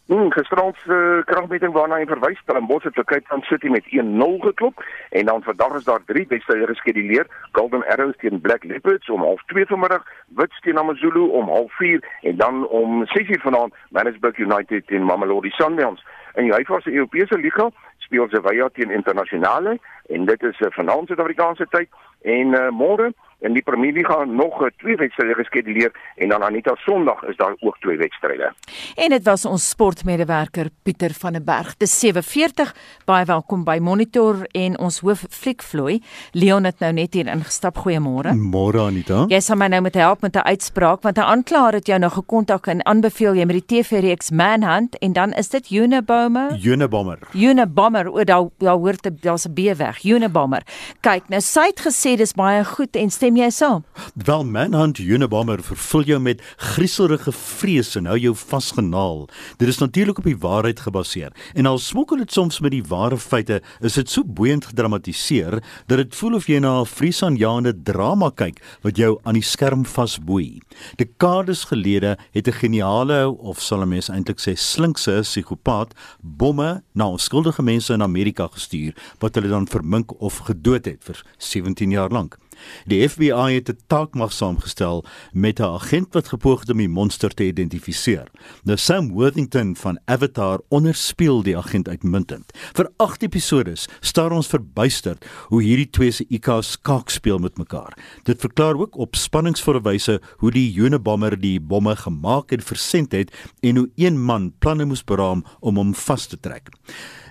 Hmm, 0.07 0.31
gisteraand 0.31 0.75
se 0.85 0.93
uh, 0.93 1.23
kragmeting 1.25 1.73
waarna 1.75 1.97
hy 1.99 2.05
verwys, 2.07 2.37
Stellenbosch 2.39 2.85
het 2.87 2.95
Cape 2.95 3.25
Town 3.27 3.41
City 3.43 3.67
met 3.67 3.83
1-0 3.91 4.37
geklop 4.39 4.83
en 5.09 5.25
dan 5.27 5.43
vandag 5.43 5.73
is 5.75 5.83
daar 5.83 5.99
drie 6.05 6.23
wedstryde 6.29 6.67
geskeduleer. 6.67 7.27
Golden 7.51 7.83
Arrows 7.87 8.15
teen 8.17 8.39
Black 8.41 8.63
Leopards 8.63 9.09
om 9.09 9.21
0:30 9.21 9.67
vanmiddag, 9.67 10.07
Wits 10.27 10.61
teen 10.61 10.79
AmaZulu 10.79 11.27
om 11.39 11.49
0:30 11.49 12.07
en 12.21 12.37
dan 12.37 12.67
om 12.67 13.03
6:00 13.05 13.41
vanaand 13.41 13.73
Manchester 13.89 14.39
United 14.39 14.87
teen 14.87 15.03
Mamelodi 15.03 15.49
Sundowns. 15.49 16.05
En 16.33 16.43
die 16.43 16.53
Hyfase 16.53 16.91
Europese 16.91 17.37
Liga 17.37 17.69
speel 17.97 18.27
Sevilla 18.29 18.69
teen 18.73 18.91
Internasionale 18.91 19.79
en 20.07 20.25
dit 20.25 20.43
is 20.43 20.59
uh, 20.59 20.71
vanaand 20.71 21.07
Suid-Afrikaanse 21.07 21.67
tyd 21.69 21.89
en 22.21 22.47
uh, 22.47 22.69
môre 22.69 23.11
in 23.39 23.53
die 23.53 23.61
Premier 23.61 23.93
Liga 23.93 24.23
nog 24.23 24.61
uh, 24.61 24.67
twee 24.77 24.95
wedstryde 24.95 25.33
geskeduleer 25.33 25.91
en 26.15 26.29
dan 26.29 26.43
Anita 26.43 26.75
Sondag 26.75 27.23
is 27.23 27.35
daar 27.35 27.55
ook 27.59 27.77
twee 27.79 27.97
wedstryde. 27.97 28.53
En 28.95 29.09
dit 29.09 29.23
was 29.23 29.45
ons 29.45 29.69
sportmedewerker 29.69 30.69
Pieter 30.83 31.13
van 31.13 31.33
der 31.33 31.43
Berg. 31.43 31.77
Dis 31.77 32.05
7:40. 32.05 32.73
Baie 33.05 33.25
welkom 33.25 33.63
by 33.63 33.77
Monitor 33.81 34.47
en 34.51 34.79
ons 34.79 34.99
hoof 34.99 35.25
Fliekvloei. 35.29 36.01
Leon 36.31 36.63
het 36.63 36.79
nou 36.79 36.91
net 36.93 37.13
hier 37.13 37.27
ingestap. 37.27 37.77
Goeiemôre. 37.77 38.33
Môre 38.33 38.87
Anita. 38.87 39.25
Jy 39.29 39.39
sal 39.39 39.59
my 39.61 39.67
nou 39.67 39.81
met 39.81 39.95
help 39.95 40.21
met 40.21 40.35
'n 40.35 40.47
uitspraak 40.47 41.01
want 41.01 41.17
'n 41.17 41.21
aanklaer 41.21 41.73
het 41.73 41.87
jou 41.87 41.99
nou 41.99 42.11
gekontak 42.11 42.67
en 42.67 42.85
aanbeveel 42.85 43.33
jy 43.35 43.45
met 43.45 43.65
die 43.65 43.65
TV-reeks 43.65 44.31
Manhunt 44.31 44.97
en 44.97 45.13
dan 45.13 45.33
is 45.33 45.49
dit 45.49 45.71
Unabomber. 45.71 46.57
Unabomber. 46.63 47.19
Unabomber. 47.33 48.11
O, 48.11 48.23
daar 48.23 48.47
daar 48.57 48.77
hoort 48.77 49.09
daar's 49.21 49.45
'n 49.45 49.53
B 49.53 49.77
weg. 49.77 50.03
Unabomber. 50.03 50.61
Kyk, 51.01 51.29
nou 51.29 51.41
sy 51.41 51.65
het 51.65 51.79
gesê 51.79 52.15
dis 52.15 52.33
baie 52.33 52.65
goed 52.65 52.95
en 52.95 53.09
Stem 53.09 53.26
jy 53.35 53.49
saam? 53.51 53.83
Wel 54.13 54.45
Manhunt 54.45 54.99
Unabomber 54.99 55.63
vervul 55.63 56.03
jou 56.03 56.19
met 56.19 56.41
grieselrige 56.57 57.31
vrees 57.31 57.95
en 57.95 58.05
hou 58.05 58.17
jou 58.17 58.35
vasgenaal. 58.35 59.27
Dit 59.57 59.67
is 59.67 59.77
natuurlik 59.77 60.17
op 60.17 60.23
die 60.29 60.37
waarheid 60.37 60.79
gebaseer 60.79 61.33
en 61.53 61.65
al 61.65 61.77
smokkel 61.77 62.17
dit 62.17 62.31
soms 62.31 62.59
met 62.59 62.71
die 62.71 62.83
ware 62.87 63.17
feite, 63.17 63.61
is 63.81 63.97
dit 63.99 64.09
so 64.09 64.23
boeiend 64.23 64.65
gedramatiseer 64.65 65.59
dat 65.87 65.97
dit 65.97 66.15
voel 66.15 66.37
of 66.39 66.47
jy 66.47 66.59
na 66.59 66.81
'n 66.81 66.85
vreesaanjaende 66.85 67.73
drama 67.83 68.29
kyk 68.29 68.61
wat 68.83 68.97
jou 68.97 69.19
aan 69.23 69.33
die 69.33 69.43
skerm 69.43 69.85
vasboei. 69.85 70.61
Dekades 70.95 71.63
gelede 71.63 72.17
het 72.31 72.47
'n 72.47 72.59
geniale 72.61 73.29
of 73.29 73.61
sal 73.61 73.81
'n 73.81 73.89
mens 73.89 74.09
eintlik 74.09 74.39
sê 74.39 74.55
slinkse 74.55 75.19
psigopaat 75.21 75.93
bomme 76.21 76.83
na 76.93 77.07
onskuldige 77.07 77.63
mense 77.63 77.93
in 77.93 78.01
Amerika 78.01 78.47
gestuur 78.47 78.93
wat 79.19 79.35
hulle 79.35 79.49
dan 79.49 79.67
vermink 79.67 80.21
of 80.21 80.37
gedood 80.37 80.85
het 80.85 81.03
vir 81.03 81.23
17 81.37 81.91
jaar 81.91 82.09
lank. 82.09 82.37
Die 82.85 83.09
FBI 83.09 83.53
het 83.53 83.69
'n 83.69 83.79
taakmag 83.87 84.33
saamgestel 84.33 85.05
met 85.31 85.59
'n 85.59 85.63
agent 85.63 86.13
wat 86.13 86.27
gepoog 86.27 86.59
het 86.59 86.69
om 86.69 86.77
die 86.77 86.89
monster 86.89 87.29
te 87.33 87.43
identifiseer. 87.43 88.27
Nou 88.63 88.77
Sam 88.77 89.11
Worthington 89.11 89.75
van 89.75 89.99
Avatar 90.05 90.61
onderspeel 90.69 91.43
die 91.43 91.57
agent 91.57 91.89
uitmuntend. 91.89 92.57
Vir 92.73 92.89
8 92.97 93.23
episodes 93.23 93.87
staar 93.99 94.31
ons 94.31 94.47
verbuisterd 94.47 95.25
hoe 95.47 95.63
hierdie 95.63 95.89
twee 95.89 96.11
se 96.11 96.25
IQ's 96.29 96.71
skaak 96.71 97.09
speel 97.09 97.37
met 97.37 97.57
mekaar. 97.57 97.97
Dit 98.23 98.39
verklaar 98.39 98.75
ook 98.75 98.97
op 98.97 99.15
spanningsvolle 99.15 99.81
wyse 99.81 100.21
hoe 100.37 100.51
die 100.51 100.75
Unabomber 100.75 101.39
die 101.39 101.59
bomme 101.59 101.95
gemaak 101.95 102.51
en 102.51 102.61
versend 102.61 103.11
het 103.11 103.33
en 103.59 103.75
hoe 103.75 103.89
een 103.95 104.21
man 104.23 104.53
planne 104.59 104.85
moes 104.85 105.03
beraam 105.03 105.45
om 105.59 105.75
hom 105.75 105.95
vas 105.95 106.27
te 106.27 106.39
trek. 106.39 106.69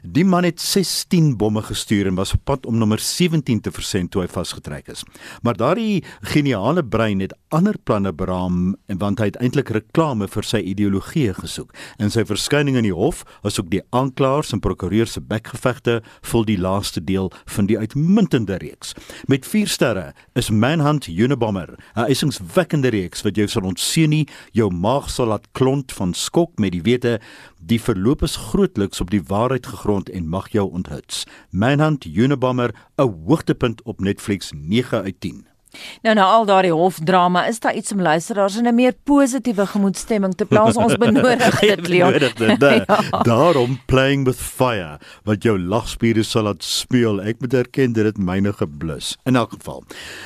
Die 0.07 0.25
man 0.25 0.45
het 0.47 0.61
16 0.61 1.33
bomme 1.37 1.63
gestuur 1.67 2.07
en 2.07 2.15
was 2.15 2.33
op 2.33 2.45
pad 2.45 2.67
om 2.67 2.79
nommer 2.79 2.99
17 2.99 3.61
te 3.61 3.71
versend 3.75 4.11
toe 4.15 4.23
hy 4.23 4.29
vasgetrek 4.31 4.87
is. 4.93 5.03
Maar 5.43 5.57
daardie 5.59 6.05
geniale 6.31 6.85
brein 6.85 7.21
het 7.25 7.35
ander 7.51 7.75
planne 7.83 8.13
beraam 8.15 8.77
en 8.87 9.01
want 9.03 9.19
hy 9.19 9.33
het 9.33 9.39
eintlik 9.43 9.73
reklame 9.75 10.29
vir 10.31 10.47
sy 10.47 10.61
ideologie 10.63 11.33
gesoek. 11.35 11.75
In 11.99 12.13
sy 12.15 12.23
verskyning 12.29 12.79
in 12.79 12.87
die 12.87 12.95
hof, 12.95 13.25
asook 13.43 13.71
die 13.73 13.83
aanklaers 13.91 14.53
en 14.55 14.63
prokureurs 14.63 15.17
se 15.17 15.23
bekgevegte, 15.25 15.99
vul 16.23 16.47
die 16.47 16.59
laaste 16.61 17.03
deel 17.03 17.33
van 17.57 17.67
die 17.67 17.79
uitmuntende 17.79 18.61
reeks. 18.63 18.95
Met 19.27 19.49
4 19.49 19.75
sterre 19.75 20.07
is 20.39 20.53
Manhunt 20.55 21.09
Unabomber, 21.11 21.75
'n 21.97 22.07
eisingswekkende 22.07 22.95
reeks 22.95 23.23
wat 23.23 23.37
jou 23.37 23.49
sal 23.49 23.67
ontseën 23.67 24.11
nie, 24.11 24.29
jou 24.53 24.71
maag 24.71 25.11
sal 25.11 25.27
laat 25.27 25.49
klont 25.53 25.93
van 25.93 26.15
skok 26.15 26.59
met 26.59 26.73
die 26.73 26.83
wete 26.83 27.19
Die 27.67 27.81
verloop 27.83 28.23
is 28.23 28.37
grootliks 28.37 29.01
op 29.03 29.09
die 29.11 29.23
waarheid 29.27 29.67
gegrond 29.67 30.11
en 30.15 30.29
mag 30.31 30.53
jou 30.55 30.69
onthuts. 30.71 31.25
Manhunt 31.51 32.05
Unabomber, 32.05 32.71
'n 32.97 33.11
hoogtepunt 33.27 33.83
op 33.83 34.01
Netflix 34.01 34.53
9 34.55 35.03
uit 35.03 35.21
10. 35.21 35.47
Nou 36.03 36.15
na 36.15 36.25
al 36.25 36.45
daardie 36.49 36.73
hofdrama, 36.73 37.47
is 37.47 37.61
daar 37.61 37.75
iets 37.75 37.93
om 37.93 38.01
luisteraars 38.01 38.57
in 38.57 38.67
'n 38.67 38.75
meer 38.75 38.95
positiewe 39.05 39.67
gemoedstemming 39.67 40.35
te 40.35 40.45
plaas. 40.45 40.77
Ons 40.77 40.97
benodig 41.05 41.61
dit, 41.61 41.89
Leon. 41.89 42.13
dit, 42.13 42.39
ja. 42.87 43.23
Daarom 43.23 43.81
playing 43.87 44.25
with 44.25 44.37
fire 44.41 44.99
wat 45.25 45.43
jou 45.43 45.59
lagspiere 45.59 46.23
sal 46.23 46.43
laat 46.43 46.63
speel. 46.65 47.21
Ek 47.23 47.41
moet 47.41 47.55
erken 47.55 47.93
dit 47.93 48.05
het 48.05 48.19
myne 48.19 48.53
geblus. 48.53 49.17
In 49.25 49.37
elk 49.37 49.53
geval. 49.53 49.85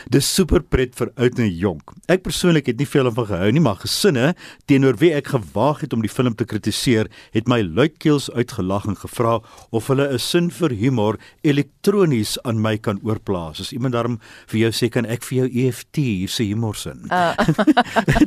Dis 0.08 0.34
super 0.34 0.62
pret 0.62 0.94
vir 0.94 1.10
oud 1.16 1.38
en 1.38 1.48
jonk. 1.48 1.92
Ek 2.06 2.22
persoonlik 2.22 2.66
het 2.66 2.78
nie 2.78 2.88
veel 2.88 3.10
van 3.12 3.26
gehou 3.26 3.50
nie, 3.52 3.60
maar 3.60 3.80
gesinne 3.80 4.34
teenoor 4.66 4.98
wie 5.00 5.12
ek 5.14 5.32
gewaag 5.34 5.80
het 5.80 5.92
om 5.92 6.02
die 6.04 6.12
film 6.12 6.34
te 6.34 6.44
kritiseer, 6.44 7.10
het 7.34 7.48
my 7.48 7.60
luidkeels 7.62 8.30
uitgelag 8.30 8.86
en 8.90 8.96
gevra 8.96 9.38
of 9.70 9.88
hulle 9.88 10.08
'n 10.12 10.18
sin 10.18 10.50
vir 10.50 10.70
humor 10.70 11.18
elektronies 11.42 12.38
aan 12.44 12.60
my 12.60 12.76
kan 12.78 13.00
oorplaas. 13.02 13.60
As 13.60 13.72
iemand 13.72 13.94
daarom 13.94 14.18
vir 14.46 14.60
jou 14.60 14.70
sê 14.70 14.90
kan 14.90 15.06
ek 15.06 15.22
vir 15.22 15.36
jou 15.40 15.48
EFT 15.64 16.02
hier 16.02 16.32
sê 16.32 16.46
humorsin. 16.50 17.06
Uh. 17.10 17.32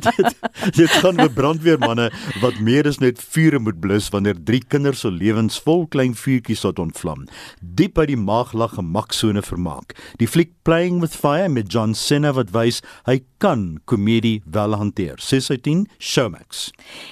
dit, 0.06 0.36
dit 0.80 0.96
gaan 1.02 1.18
met 1.20 1.34
brandweermanne 1.34 2.10
wat 2.42 2.60
meer 2.60 2.88
as 2.90 3.00
net 3.02 3.22
vure 3.34 3.60
moet 3.62 3.80
blus 3.80 4.10
wanneer 4.14 4.38
drie 4.44 4.62
kinders 4.62 5.04
se 5.04 5.10
lewens 5.12 5.60
vol 5.64 5.86
klein 5.90 6.14
vuurtjies 6.18 6.64
tot 6.64 6.78
ontvlam. 6.82 7.26
Diep 7.60 7.98
uit 7.98 8.12
die 8.12 8.20
maaglag 8.20 8.76
gemaksone 8.78 9.42
vermaak. 9.44 9.96
Die 10.20 10.28
fliek 10.28 10.52
Playing 10.64 11.00
with 11.00 11.16
Fire 11.16 11.48
met 11.48 11.72
John 11.72 11.92
Cena 11.92 12.32
wat 12.32 12.54
wys 12.54 12.80
hy 13.04 13.18
kan 13.44 13.80
komedie 13.84 14.38
wel 14.48 14.72
hanteer. 14.80 15.18
6 15.20 15.50
uit 15.50 15.62
10 15.66 15.82
Showmax. 16.00 16.70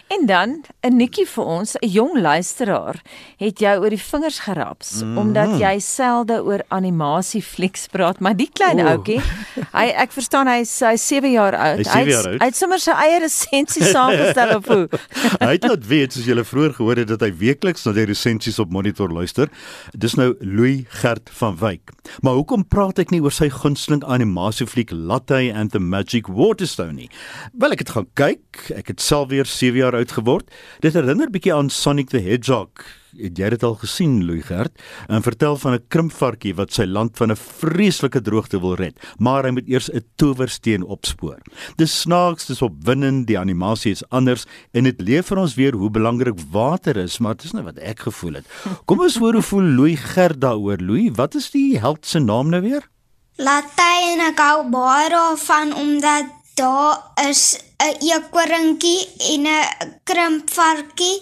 En 0.09 0.27
dan 0.27 0.65
'n 0.81 0.97
nikkie 0.97 1.27
vir 1.27 1.45
ons, 1.45 1.77
'n 1.77 1.89
jong 1.89 2.21
luisteraar, 2.21 3.03
het 3.37 3.59
jou 3.59 3.83
oor 3.83 3.91
die 3.91 4.03
vingers 4.03 4.39
geraps 4.39 5.03
mm 5.03 5.09
-hmm. 5.09 5.19
omdat 5.19 5.61
jy 5.61 5.79
selde 5.79 6.43
oor 6.45 6.63
animasie 6.69 7.43
flieks 7.43 7.87
praat, 7.87 8.21
maar 8.21 8.37
die 8.37 8.51
klein 8.53 8.81
ouetjie, 8.81 9.21
hy 9.79 9.82
ek 10.05 10.15
verstaan 10.15 10.51
hy 10.51 10.63
hy 10.63 10.95
7 10.97 11.33
jaar 11.33 11.57
oud. 11.57 11.83
Hy 11.87 12.39
het 12.39 12.59
sommer 12.59 12.81
sy 12.83 12.95
eie 13.05 13.21
resensie 13.25 13.85
saamgestel 13.85 14.55
op 14.57 14.71
hoe. 14.71 14.87
hy 15.47 15.53
het 15.57 15.69
net 15.69 15.87
weet 15.91 16.17
soos 16.17 16.29
julle 16.31 16.47
vroeër 16.47 16.77
gehoor 16.79 17.03
het 17.03 17.11
dat 17.13 17.27
hy 17.27 17.33
weekliks 17.43 17.87
na 17.87 17.97
die 17.97 18.07
resensies 18.09 18.61
op 18.63 18.73
monitor 18.73 19.13
luister. 19.13 19.51
Dis 19.93 20.17
nou 20.21 20.33
Louis 20.41 20.87
Gert 21.03 21.31
van 21.41 21.59
Wyk. 21.61 21.93
Maar 22.23 22.39
hoekom 22.41 22.67
praat 22.69 23.03
ek 23.03 23.13
nie 23.15 23.23
oor 23.23 23.35
sy 23.35 23.51
gunsteling 23.53 24.03
animasiefliek 24.07 24.95
Latte 24.95 25.43
and 25.53 25.75
the 25.75 25.81
Magic 25.83 26.13
Magic 26.13 26.27
Waterstone 26.29 26.93
nie. 26.93 27.11
Wel 27.57 27.73
ek 27.73 27.85
het 27.85 27.93
gaan 27.95 28.09
kyk, 28.19 28.65
ek 28.77 28.93
het 28.93 29.01
self 29.01 29.31
weer 29.31 29.49
7 29.49 29.79
jaar 29.79 29.97
oud 29.97 30.13
geword. 30.13 30.51
Dit 30.85 30.95
herinner 30.99 31.31
bietjie 31.33 31.55
aan 31.55 31.71
Sonic 31.71 32.11
the 32.11 32.21
Hedgehog. 32.21 33.02
Het 33.13 33.37
jy 33.37 33.49
dit 33.53 33.65
al 33.67 33.75
gesien, 33.77 34.13
Louis 34.25 34.45
Gert? 34.49 34.79
En 35.13 35.23
vertel 35.23 35.57
van 35.61 35.75
'n 35.75 35.85
krimpvarkie 35.89 36.55
wat 36.55 36.73
sy 36.73 36.85
land 36.85 37.17
van 37.17 37.31
'n 37.31 37.37
vreeslike 37.37 38.21
droogte 38.21 38.61
wil 38.61 38.75
red, 38.75 38.97
maar 39.19 39.45
hy 39.45 39.51
moet 39.51 39.69
eers 39.69 39.91
'n 39.93 40.05
towersteen 40.17 40.83
opspoor. 40.83 41.39
Dis 41.77 42.01
snaaks, 42.01 42.47
dis 42.47 42.63
opwindend, 42.63 43.27
die 43.27 43.39
animasie 43.39 43.93
is 43.93 44.09
anders 44.09 44.45
en 44.73 44.85
dit 44.85 45.01
leer 45.01 45.23
vir 45.23 45.39
ons 45.39 45.55
weer 45.55 45.75
hoe 45.75 45.91
belangrik 45.91 46.39
water 46.51 46.97
is, 46.97 47.19
maar 47.19 47.35
dit 47.35 47.45
is 47.45 47.53
nou 47.53 47.65
wat 47.65 47.79
ek 47.79 48.01
gevoel 48.01 48.33
het. 48.33 48.47
Kom 48.85 49.01
ons 49.01 49.17
hoor 49.17 49.33
hoe 49.33 49.43
voel 49.43 49.63
Louis 49.63 50.01
Gert 50.01 50.41
daaroor. 50.41 50.81
Louis, 50.81 51.11
wat 51.15 51.35
is 51.35 51.51
die 51.51 51.79
held 51.79 52.07
se 52.07 52.19
naam 52.19 52.49
nou 52.49 52.63
weer? 52.63 52.89
Latte 53.37 53.83
en 54.13 54.21
ek 54.21 54.39
hou 54.39 54.71
baie 54.71 55.09
daarvan 55.11 55.75
omdat 55.75 56.25
daar 56.55 57.13
is 57.29 57.72
'n 57.83 57.97
eekhoringkie 58.09 59.01
en 59.33 59.47
'n 59.47 59.93
krimpvarkie 60.09 61.17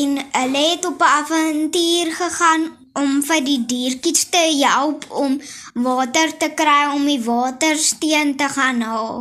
en 0.00 0.10
hulle 0.32 0.62
het 0.70 0.84
op 0.90 1.00
'n 1.02 1.14
avontuur 1.20 2.08
gegaan 2.22 2.62
om 2.92 3.22
vir 3.28 3.44
die 3.44 3.62
diertjies 3.72 4.24
te 4.34 4.44
help 4.64 5.06
om 5.10 5.40
water 5.74 6.36
te 6.36 6.48
kry 6.60 6.80
om 6.94 7.04
die 7.04 7.22
watersteen 7.24 8.36
te 8.36 8.48
gaan 8.48 8.80
haal. 8.80 9.18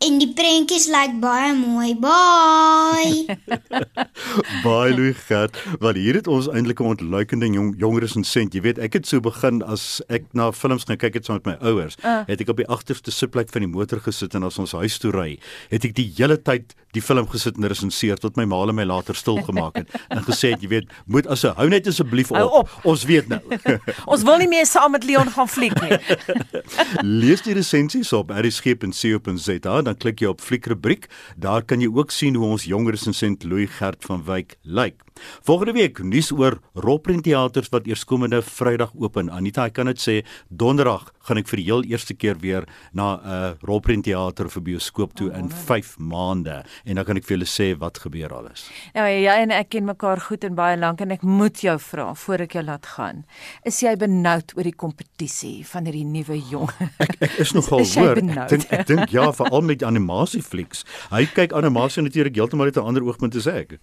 En 0.00 0.14
die 0.16 0.30
prentjies 0.32 0.86
lyk 0.88 1.18
baie 1.20 1.50
mooi. 1.52 1.90
Bye. 2.00 3.36
Baie 4.64 4.94
lief 4.96 5.26
gehad. 5.28 5.58
Want 5.82 6.00
hier 6.00 6.16
het 6.16 6.26
ons 6.26 6.48
eintlik 6.48 6.80
'n 6.80 6.94
ontluikende 6.94 7.50
jong 7.52 7.74
jongeres 7.76 8.16
en 8.16 8.24
sent. 8.24 8.54
Jy 8.56 8.60
weet, 8.64 8.78
ek 8.78 8.96
het 8.96 9.06
so 9.06 9.20
begin 9.20 9.60
as 9.62 10.00
ek 10.08 10.24
na 10.32 10.52
films 10.52 10.88
gaan 10.88 10.96
kyk 10.96 11.20
het 11.20 11.24
saam 11.24 11.40
met 11.44 11.46
my 11.46 11.68
ouers. 11.68 12.00
Uh. 12.00 12.24
Het 12.26 12.40
ek 12.40 12.48
op 12.48 12.56
die 12.56 12.66
agterste 12.66 13.10
sitplek 13.10 13.52
van 13.52 13.60
die 13.60 13.68
motor 13.68 14.00
gesit 14.00 14.34
en 14.34 14.42
as 14.42 14.58
ons 14.58 14.72
huis 14.72 14.98
toe 14.98 15.12
ry, 15.12 15.38
het 15.68 15.84
ek 15.84 15.94
die 15.94 16.08
hele 16.16 16.40
tyd 16.40 16.72
die 16.96 17.02
film 17.02 17.28
gesit 17.28 17.60
en 17.60 17.68
resenseer 17.68 18.16
tot 18.18 18.36
my 18.36 18.44
ma 18.44 18.62
en 18.66 18.74
my 18.74 18.84
later 18.84 19.14
stil 19.14 19.36
gemaak 19.46 19.76
het 19.76 19.92
en 20.14 20.24
gesê 20.24 20.54
het, 20.54 20.62
jy 20.64 20.68
weet, 20.68 20.88
moet 21.06 21.26
as 21.30 21.44
hou 21.44 21.68
net 21.68 21.86
asseblief 21.86 22.32
op. 22.32 22.64
op. 22.64 22.72
Ons 22.88 23.04
weet 23.04 23.28
nou. 23.28 23.40
ons 24.12 24.24
wil 24.24 24.40
nie 24.42 24.48
meer 24.48 24.66
saam 24.66 24.96
met 24.96 25.04
Leon 25.04 25.30
gaan 25.30 25.48
fliek 25.48 25.76
nie. 25.84 26.00
Lees 27.04 27.44
die 27.44 27.54
resensies 27.54 28.12
op 28.16 28.32
erisgep.co.za 28.34 29.89
dan 29.90 29.98
klik 29.98 30.22
jy 30.22 30.30
op 30.30 30.42
fliekrubriek. 30.44 31.08
Daar 31.36 31.66
kan 31.66 31.82
jy 31.82 31.90
ook 31.90 32.14
sien 32.14 32.38
hoe 32.38 32.54
ons 32.54 32.68
jonger 32.70 32.94
resensent 32.96 33.44
Louis 33.44 33.70
Gert 33.78 34.06
van 34.06 34.22
Wyk 34.26 34.56
lyk. 34.62 35.02
Volgende 35.46 35.72
week 35.72 36.02
nuus 36.02 36.30
oor 36.32 36.58
Rolprent 36.74 37.24
Theaters 37.24 37.68
wat 37.72 37.86
eerskomende 37.86 38.42
Vrydag 38.42 38.92
open. 38.98 39.30
Anita, 39.30 39.66
ek 39.70 39.78
kan 39.78 39.90
dit 39.90 40.00
sê, 40.00 40.16
Donderdag 40.48 41.10
gaan 41.28 41.40
ek 41.40 41.50
vir 41.50 41.60
die 41.60 41.66
heel 41.68 41.84
eerste 41.90 42.14
keer 42.16 42.38
weer 42.40 42.66
na 42.92 43.16
'n 43.16 43.20
uh, 43.24 43.52
Rolprent 43.66 44.04
Theater 44.04 44.46
of 44.46 44.58
bioskoop 44.62 45.14
toe 45.14 45.30
oh, 45.30 45.38
in 45.38 45.50
5 45.50 45.98
maande 45.98 46.64
en 46.84 46.94
dan 46.94 47.04
kan 47.04 47.16
ek 47.16 47.24
vir 47.24 47.36
julle 47.36 47.48
sê 47.48 47.78
wat 47.78 47.98
gebeur 47.98 48.32
alles. 48.34 48.68
Nou 48.94 49.06
ja, 49.06 49.18
jy 49.18 49.36
en 49.44 49.50
ek 49.50 49.70
ken 49.70 49.84
mekaar 49.84 50.20
goed 50.20 50.44
en 50.44 50.54
baie 50.54 50.76
lank 50.76 51.00
en 51.00 51.10
ek 51.10 51.22
moet 51.22 51.60
jou 51.60 51.76
vra 51.78 52.14
voor 52.14 52.46
ek 52.46 52.56
jou 52.58 52.64
laat 52.64 52.86
gaan. 52.96 53.24
Is 53.64 53.80
jy 53.82 53.94
benoud 53.96 54.56
oor 54.56 54.66
die 54.66 54.76
kompetisie 54.76 55.64
van 55.66 55.86
hierdie 55.88 56.04
nuwe 56.04 56.40
jong? 56.50 56.70
Ek 56.98 57.16
ek 57.20 57.38
is 57.38 57.54
nogal 57.54 57.84
hoor. 57.96 58.18
Ek 58.18 58.48
dink 58.48 58.66
ek 58.70 58.86
dink 58.86 59.14
ja, 59.14 59.30
veral 59.32 59.62
met 59.62 59.82
animasieflieks. 59.86 60.84
Hy 61.10 61.26
kyk 61.34 61.54
animasie 61.56 62.02
natuurlik 62.06 62.36
heeltemal 62.36 62.70
uit 62.70 62.76
'n 62.76 62.86
ander 62.86 63.04
oogpunt 63.04 63.36
as 63.36 63.46
ek. 63.46 63.78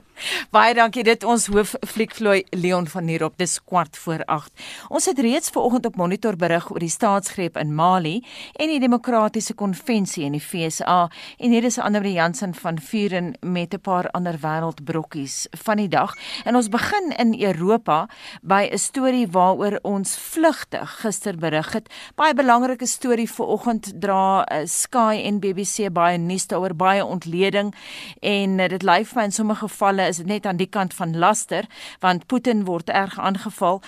baie 0.56 0.74
dankie. 0.82 1.04
Dit 1.06 1.22
ons 1.22 1.44
hoof 1.52 1.74
fliekvloei 1.86 2.42
Leon 2.58 2.88
van 2.90 3.04
Nierop. 3.06 3.36
Dis 3.38 3.58
kwart 3.62 3.96
voor 4.02 4.24
8. 4.26 4.50
Ons 4.90 5.06
het 5.06 5.18
reeds 5.22 5.50
vanoggend 5.54 5.86
op 5.86 5.96
monitor 6.00 6.34
berig 6.36 6.64
oor 6.72 6.82
die 6.82 6.90
staatsgreep 6.90 7.58
in 7.60 7.74
Mali 7.76 8.16
en 8.58 8.70
die 8.72 8.80
demokratiese 8.82 9.54
konvensie 9.54 10.24
in 10.26 10.34
die 10.34 10.42
FSA 10.42 11.04
en 11.38 11.54
hier 11.54 11.66
is 11.68 11.78
Annelie 11.78 12.16
Jansen 12.16 12.54
van 12.58 12.80
Vuren 12.82 13.34
met 13.40 13.74
'n 13.74 13.80
paar 13.80 14.10
ander 14.10 14.38
wêreldbrokkies 14.42 15.46
van 15.64 15.76
die 15.76 15.88
dag. 15.88 16.16
En 16.44 16.56
ons 16.56 16.68
begin 16.68 17.14
in 17.16 17.42
Europa 17.42 18.08
by 18.42 18.68
'n 18.72 18.78
storie 18.78 19.28
waaroor 19.30 19.78
ons 19.82 20.16
vlugtig 20.16 20.90
gister 21.00 21.36
berig 21.36 21.72
het. 21.72 21.88
Baie 22.14 22.34
belangrike 22.34 22.86
storie 22.86 23.30
vanoggend 23.30 24.00
dra 24.00 24.48
uh, 24.52 24.66
Sky 24.66 25.22
en 25.24 25.38
BBC 25.38 25.92
baie 25.92 26.18
nuus 26.18 26.46
daaroor 26.46 26.74
baie 26.74 27.04
ontleding 27.04 27.74
en 28.20 28.58
uh, 28.58 28.68
dit 28.68 28.82
lyk 28.82 29.06
vir 29.06 29.16
my 29.16 29.24
in 29.24 29.32
sommige 29.32 29.68
gevalle 29.68 30.08
is 30.08 30.16
dit 30.16 30.26
net 30.26 30.46
aan 30.46 30.56
die 30.62 30.70
kant 30.70 30.94
van 30.96 31.16
laster 31.18 31.68
want 32.00 32.26
Putin 32.30 32.64
word 32.68 32.90
erg 32.90 33.18
aangeval. 33.18 33.82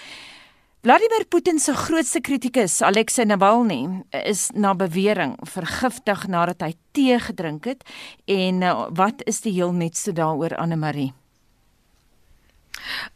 Vladimir 0.84 1.24
Putin 1.32 1.58
se 1.58 1.72
grootste 1.72 2.20
kritikus, 2.20 2.82
Alexei 2.84 3.24
Navalny, 3.24 4.02
is 4.28 4.50
na 4.52 4.74
bewering 4.76 5.32
vergiftig 5.48 6.26
nadat 6.28 6.60
hy 6.60 6.74
tee 6.92 7.16
gedrink 7.24 7.64
het 7.70 7.88
en 8.28 8.60
uh, 8.60 8.74
wat 8.92 9.24
is 9.24 9.40
die 9.46 9.56
heel 9.56 9.72
nuutste 9.72 10.12
daaroor 10.12 10.58
Anne 10.60 10.76
Marie? 10.76 11.14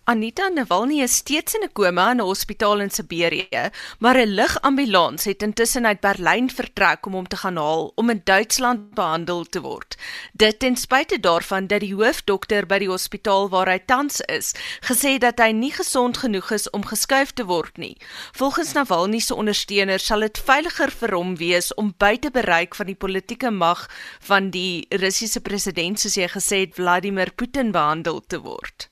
Anita 0.04 0.48
Navalny 0.48 1.02
is 1.02 1.16
steeds 1.16 1.54
in 1.54 1.62
'n 1.64 1.72
koma 1.72 2.10
in 2.10 2.20
'n 2.20 2.24
hospitaal 2.24 2.80
in 2.80 2.90
Siberië, 2.90 3.70
maar 3.98 4.16
'n 4.16 4.34
lugambulans 4.34 5.24
het 5.24 5.42
intussen 5.42 5.86
uit 5.86 6.00
Berlyn 6.00 6.50
vertrek 6.50 7.06
om 7.06 7.12
hom 7.12 7.28
te 7.28 7.36
gaan 7.36 7.56
haal 7.56 7.92
om 7.94 8.10
in 8.10 8.20
Duitsland 8.24 8.94
behandel 8.94 9.44
te 9.44 9.60
word. 9.60 9.96
Dit 10.32 10.58
ten 10.58 10.76
spyte 10.76 11.20
daarvan 11.20 11.66
dat 11.66 11.80
die 11.80 11.94
hoofdokter 11.94 12.66
by 12.66 12.78
die 12.78 12.88
hospitaal 12.88 13.48
waar 13.48 13.68
hy 13.68 13.78
tans 13.84 14.20
is, 14.20 14.54
gesê 14.80 15.12
het 15.12 15.20
dat 15.20 15.38
hy 15.38 15.52
nie 15.52 15.72
gesond 15.72 16.16
genoeg 16.16 16.50
is 16.50 16.70
om 16.70 16.84
geskuif 16.84 17.30
te 17.32 17.44
word 17.44 17.76
nie. 17.76 17.96
Volgens 18.32 18.72
Navalny 18.72 19.18
se 19.18 19.34
ondersteuners 19.34 20.06
sal 20.06 20.20
dit 20.20 20.38
veiliger 20.38 20.90
vir 20.90 21.14
hom 21.14 21.36
wees 21.36 21.74
om 21.74 21.94
buite 21.96 22.30
bereik 22.30 22.74
van 22.74 22.86
die 22.86 22.96
politieke 22.96 23.50
mag 23.50 23.88
van 24.20 24.50
die 24.50 24.86
Russiese 24.88 25.40
president 25.40 26.00
soos 26.00 26.14
hy 26.14 26.28
gesê 26.28 26.60
het 26.60 26.74
Vladimir 26.74 27.32
Putin 27.32 27.72
behandel 27.72 28.22
te 28.26 28.40
word. 28.40 28.88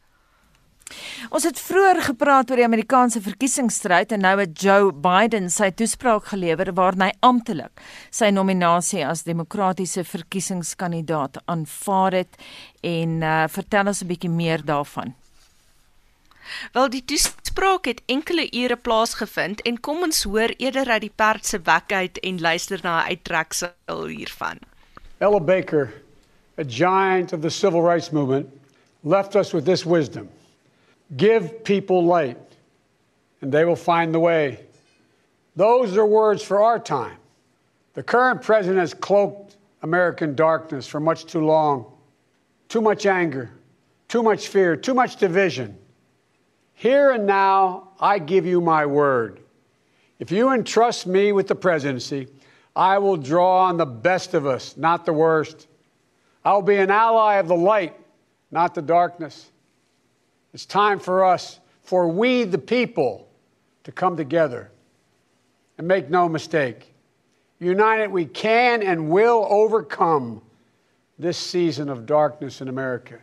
Ons 1.34 1.44
het 1.44 1.58
vroeër 1.58 2.00
gepraat 2.06 2.50
oor 2.50 2.60
die 2.60 2.66
Amerikaanse 2.66 3.20
verkiesingsstryd 3.20 4.12
en 4.14 4.22
nou 4.22 4.36
het 4.38 4.54
Joe 4.62 4.92
Biden 4.92 5.50
sy 5.50 5.72
toespraak 5.74 6.30
gelewer 6.30 6.70
waarin 6.78 7.08
hy 7.08 7.12
amptelik 7.26 7.82
sy 8.14 8.30
nominasie 8.30 9.02
as 9.06 9.26
demokratiese 9.26 10.04
verkiesingskandidaat 10.06 11.40
aanvaar 11.44 12.20
het 12.22 12.38
en 12.86 13.22
uh, 13.22 13.44
vertel 13.50 13.90
ons 13.90 14.02
'n 14.02 14.10
bietjie 14.12 14.30
meer 14.30 14.62
daarvan. 14.64 15.14
Wel 16.72 16.88
die 16.90 17.04
toespraak 17.04 17.86
het 17.90 18.02
enkele 18.06 18.46
ure 18.52 18.76
plaasgevind 18.76 19.62
en 19.62 19.80
kom 19.80 20.02
ons 20.02 20.22
hoor 20.22 20.54
eerder 20.58 20.88
uit 20.88 21.00
die 21.00 21.14
perd 21.14 21.46
se 21.46 21.58
bek 21.58 21.92
uit 21.92 22.18
en 22.18 22.40
luister 22.40 22.80
na 22.82 23.02
'n 23.02 23.08
uittreksel 23.08 24.06
hiervan. 24.06 24.58
Ella 25.18 25.40
Baker, 25.40 25.92
a 26.58 26.64
giant 26.64 27.32
of 27.32 27.40
the 27.40 27.50
civil 27.50 27.82
rights 27.82 28.10
movement, 28.10 28.46
left 29.02 29.34
us 29.34 29.52
with 29.52 29.64
this 29.64 29.84
wisdom. 29.84 30.28
Give 31.14 31.62
people 31.62 32.04
light, 32.04 32.38
and 33.40 33.52
they 33.52 33.64
will 33.64 33.76
find 33.76 34.14
the 34.14 34.20
way. 34.20 34.64
Those 35.54 35.96
are 35.96 36.06
words 36.06 36.42
for 36.42 36.62
our 36.62 36.78
time. 36.78 37.18
The 37.94 38.02
current 38.02 38.42
president 38.42 38.80
has 38.80 38.92
cloaked 38.92 39.56
American 39.82 40.34
darkness 40.34 40.86
for 40.86 41.00
much 41.00 41.26
too 41.26 41.44
long. 41.44 41.92
Too 42.68 42.80
much 42.80 43.06
anger, 43.06 43.52
too 44.08 44.22
much 44.22 44.48
fear, 44.48 44.76
too 44.76 44.94
much 44.94 45.16
division. 45.16 45.78
Here 46.74 47.12
and 47.12 47.24
now, 47.24 47.90
I 48.00 48.18
give 48.18 48.44
you 48.44 48.60
my 48.60 48.84
word. 48.84 49.40
If 50.18 50.32
you 50.32 50.52
entrust 50.52 51.06
me 51.06 51.32
with 51.32 51.46
the 51.46 51.54
presidency, 51.54 52.26
I 52.74 52.98
will 52.98 53.16
draw 53.16 53.66
on 53.66 53.76
the 53.76 53.86
best 53.86 54.34
of 54.34 54.46
us, 54.46 54.76
not 54.76 55.06
the 55.06 55.12
worst. 55.12 55.68
I 56.44 56.52
will 56.52 56.62
be 56.62 56.76
an 56.76 56.90
ally 56.90 57.36
of 57.36 57.48
the 57.48 57.56
light, 57.56 57.96
not 58.50 58.74
the 58.74 58.82
darkness. 58.82 59.50
It's 60.54 60.66
time 60.66 60.98
for 60.98 61.24
us, 61.24 61.60
for 61.82 62.08
we 62.08 62.44
the 62.44 62.58
people, 62.58 63.28
to 63.84 63.92
come 63.92 64.16
together. 64.16 64.70
And 65.78 65.86
make 65.86 66.08
no 66.08 66.28
mistake, 66.28 66.94
united 67.60 68.10
we 68.10 68.24
can 68.24 68.82
and 68.82 69.10
will 69.10 69.46
overcome 69.48 70.40
this 71.18 71.36
season 71.36 71.88
of 71.88 72.06
darkness 72.06 72.60
in 72.60 72.68
America. 72.68 73.18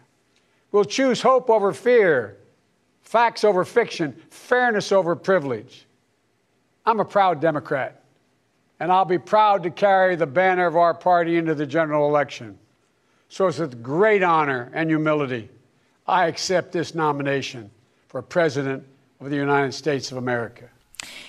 We'll 0.72 0.86
choose 0.86 1.22
hope 1.22 1.50
over 1.50 1.74
fear, 1.74 2.38
facts 3.02 3.44
over 3.44 3.66
fiction, 3.66 4.16
fairness 4.30 4.92
over 4.92 5.16
privilege. 5.16 5.86
I'm 6.86 7.00
a 7.00 7.06
proud 7.06 7.42
Democrat, 7.42 8.04
and 8.80 8.92
I'll 8.92 9.06
be 9.06 9.20
proud 9.20 9.64
to 9.64 9.70
carry 9.70 10.16
the 10.16 10.28
banner 10.28 10.66
of 10.66 10.76
our 10.76 10.94
party 10.94 11.38
into 11.38 11.56
the 11.56 11.66
general 11.66 12.08
election. 12.08 12.58
So 13.30 13.48
it's 13.48 13.60
with 13.60 13.82
great 13.82 14.24
honor 14.24 14.72
and 14.74 14.90
humility 14.90 15.50
I 16.08 16.28
accept 16.28 16.72
this 16.72 16.94
nomination 16.94 17.72
for 18.08 18.22
President 18.22 18.84
of 19.20 19.30
the 19.30 19.36
United 19.36 19.74
States 19.74 20.12
of 20.12 20.18
America. 20.18 20.70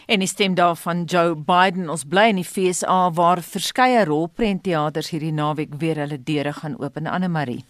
En 0.07 0.18
die 0.18 0.29
stem 0.29 0.55
daarvan 0.55 1.05
Joe 1.05 1.35
Biden 1.35 1.89
ons 1.89 2.05
bly 2.05 2.29
in 2.33 2.43
die 2.43 2.47
FSA 2.47 3.11
waar 3.16 3.43
verskeie 3.43 4.05
rolprentteaters 4.05 5.11
hierdie 5.14 5.33
naweek 5.33 5.79
weer 5.79 6.03
hulle 6.03 6.18
deure 6.22 6.53
gaan 6.53 6.77
open 6.79 7.07
Anne 7.07 7.29
Marie. 7.29 7.64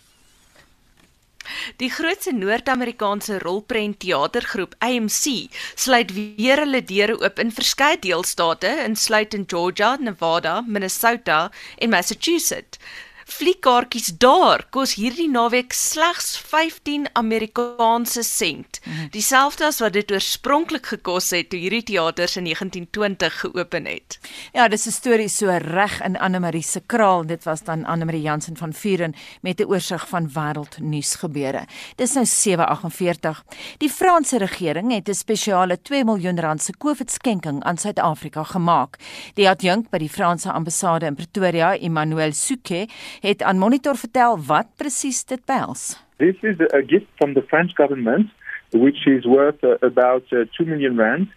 Die 1.77 1.91
grootste 1.93 2.33
Noord-Amerikaanse 2.33 3.39
rolprent 3.39 3.99
teatergroep 4.01 4.75
AMC 4.79 5.53
sluit 5.75 6.13
weer 6.17 6.63
hulle 6.65 6.81
deure 6.89 7.19
oop 7.21 7.39
in 7.39 7.53
verskeie 7.53 7.99
deelstate 8.01 8.71
insluitend 8.87 9.51
Georgia, 9.53 9.97
Nevada, 10.01 10.63
Minnesota 10.67 11.51
en 11.79 11.93
Massachusetts. 11.93 12.81
Fliekkaartjies 13.25 14.19
daar 14.19 14.67
kos 14.71 14.95
hierdie 14.95 15.29
naweek 15.31 15.73
slegs 15.73 16.37
15 16.39 17.07
Amerikaanse 17.13 18.23
sent. 18.23 18.81
Mhm. 18.85 19.09
Dieselfde 19.11 19.67
as 19.67 19.81
wat 19.81 19.93
dit 19.93 20.11
oorspronklik 20.13 20.87
gekos 20.87 21.31
het 21.31 21.49
toe 21.51 21.59
hierdie 21.59 21.83
teaters 21.83 22.37
in 22.37 22.45
1920 22.45 23.41
geopen 23.41 23.87
het. 23.87 24.19
Ja, 24.53 24.69
dis 24.69 24.87
'n 24.87 24.91
storie 24.91 25.29
so 25.29 25.47
reg 25.47 26.03
in 26.03 26.19
Anne 26.19 26.41
Marie 26.41 26.63
se 26.63 26.81
kraal. 26.87 27.27
Dit 27.27 27.45
was 27.45 27.63
dan 27.63 27.85
Anne 27.85 28.05
Marie 28.05 28.23
Jansen 28.23 28.57
van 28.57 28.73
Vuren 28.73 29.15
met 29.41 29.61
'n 29.61 29.65
oorsig 29.65 30.09
van 30.09 30.29
wêreldnuus 30.29 31.15
gebeure. 31.15 31.67
Dis 31.97 32.13
nou 32.13 32.27
7:48. 32.27 33.45
Die 33.79 33.91
Franse 33.91 34.39
regering 34.39 34.93
het 34.93 35.09
'n 35.09 35.15
spesiale 35.15 35.83
2 35.83 36.05
miljoen 36.05 36.41
rand 36.41 36.63
se 36.63 36.73
COVID-skenking 36.79 37.63
aan 37.63 37.77
Suid-Afrika 37.77 38.43
gemaak. 38.43 38.97
Die 39.35 39.49
adjunk 39.49 39.91
by 39.91 39.99
die 39.99 40.09
Franse 40.09 40.53
ambassade 40.53 41.07
in 41.07 41.15
Pretoria, 41.15 41.77
Emmanuel 41.79 42.33
Souquet, 42.33 42.91
het 43.21 43.43
aan 43.43 43.59
Monitor 43.59 43.97
vertel 43.97 44.39
wat 44.47 44.67
presies 44.77 45.25
dit 45.25 45.45
behels. 45.47 46.05
This 46.17 46.37
is 46.43 46.61
a 46.61 46.83
gift 46.87 47.07
from 47.17 47.35
the 47.35 47.43
French 47.43 47.75
government 47.75 48.31
which 48.73 49.07
is 49.07 49.25
worth 49.25 49.63
uh, 49.65 49.75
about 49.81 50.25
uh, 50.33 50.45
2 50.57 50.65
million 50.65 50.97
rand 50.97 51.29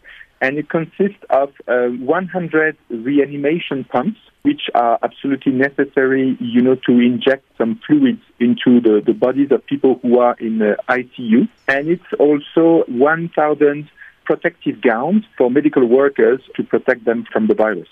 and 0.42 0.58
it 0.58 0.70
consists 0.70 1.24
of 1.30 1.50
uh, 1.68 1.90
100 2.00 2.76
reanimation 2.90 3.86
pumps 3.86 4.20
which 4.44 4.70
are 4.74 4.98
absolutely 5.02 5.52
necessary 5.52 6.38
you 6.40 6.62
know 6.62 6.76
to 6.76 7.00
inject 7.00 7.44
some 7.58 7.80
fluids 7.86 8.22
into 8.40 8.80
the, 8.80 9.02
the 9.06 9.14
bodies 9.14 9.52
of 9.52 9.66
people 9.66 10.00
who 10.02 10.20
are 10.20 10.36
in 10.40 10.60
the 10.60 10.78
ICU 10.90 11.48
and 11.68 11.88
it's 11.90 12.14
also 12.20 12.84
1000 12.88 13.90
protective 14.26 14.82
gowns 14.82 15.24
for 15.38 15.50
medical 15.50 15.86
workers 15.86 16.42
to 16.56 16.64
protect 16.64 17.06
them 17.06 17.26
from 17.32 17.48
the 17.48 17.56
virus. 17.56 17.88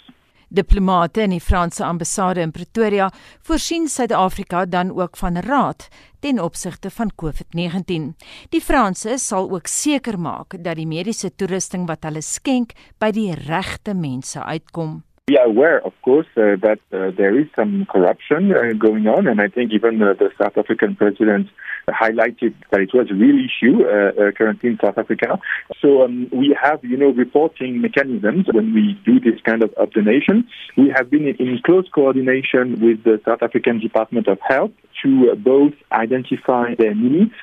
Diplomate 0.50 1.22
in 1.22 1.34
die 1.36 1.42
Franse 1.42 1.84
ambassade 1.84 2.42
in 2.42 2.52
Pretoria 2.52 3.12
voorsien 3.42 3.88
Suid-Afrika 3.88 4.66
dan 4.66 4.92
ook 5.00 5.18
van 5.18 5.38
raad 5.38 5.88
ten 6.20 6.40
opsigte 6.40 6.90
van 6.90 7.12
COVID-19. 7.16 8.14
Die 8.50 8.62
Franse 8.62 9.18
sal 9.18 9.52
ook 9.52 9.68
seker 9.68 10.20
maak 10.20 10.56
dat 10.64 10.76
die 10.76 10.88
mediese 10.88 11.36
toerusting 11.36 11.88
wat 11.88 12.04
hulle 12.04 12.22
skenk 12.22 12.74
by 12.98 13.12
die 13.12 13.34
regte 13.34 13.94
mense 13.94 14.44
uitkom. 14.44 15.04
We 15.28 15.40
are 15.40 15.48
aware, 15.48 15.84
of 15.84 15.94
course, 16.04 16.28
uh, 16.38 16.54
that 16.62 16.78
uh, 16.94 17.10
there 17.18 17.36
is 17.36 17.48
some 17.56 17.88
corruption 17.88 18.52
uh, 18.52 18.74
going 18.78 19.08
on, 19.08 19.26
and 19.26 19.42
I 19.42 19.48
think 19.48 19.72
even 19.74 20.00
uh, 20.00 20.14
the 20.14 20.30
South 20.40 20.56
African 20.56 20.96
president 20.96 21.50
highlighted 21.90 22.54
that 22.70 22.82
it 22.82 22.94
was 22.94 23.10
a 23.10 23.16
real 23.16 23.36
issue 23.44 23.86
uh, 23.86 24.28
uh, 24.28 24.32
currently 24.34 24.70
in 24.70 24.78
South 24.80 25.00
Africa. 25.00 25.40
So 25.82 26.04
um, 26.04 26.30
we 26.32 26.56
have, 26.62 26.86
you 26.86 26.96
know, 26.96 27.10
reporting 27.10 27.82
mechanisms 27.82 28.46
when 28.54 28.72
we 28.76 29.02
do 29.04 29.20
this 29.20 29.42
kind 29.42 29.64
of, 29.64 29.74
donation. 29.94 30.48
We 30.78 30.94
have 30.96 31.10
been 31.10 31.28
in 31.28 31.60
close 31.66 31.90
coordination 31.90 32.80
with 32.80 33.04
the 33.04 33.20
South 33.26 33.42
African 33.42 33.80
Department 33.80 34.28
of 34.28 34.38
Health 34.48 34.74
to 35.02 35.36
both 35.38 35.74
identify 35.92 36.76
their 36.76 36.94
needs 36.94 37.34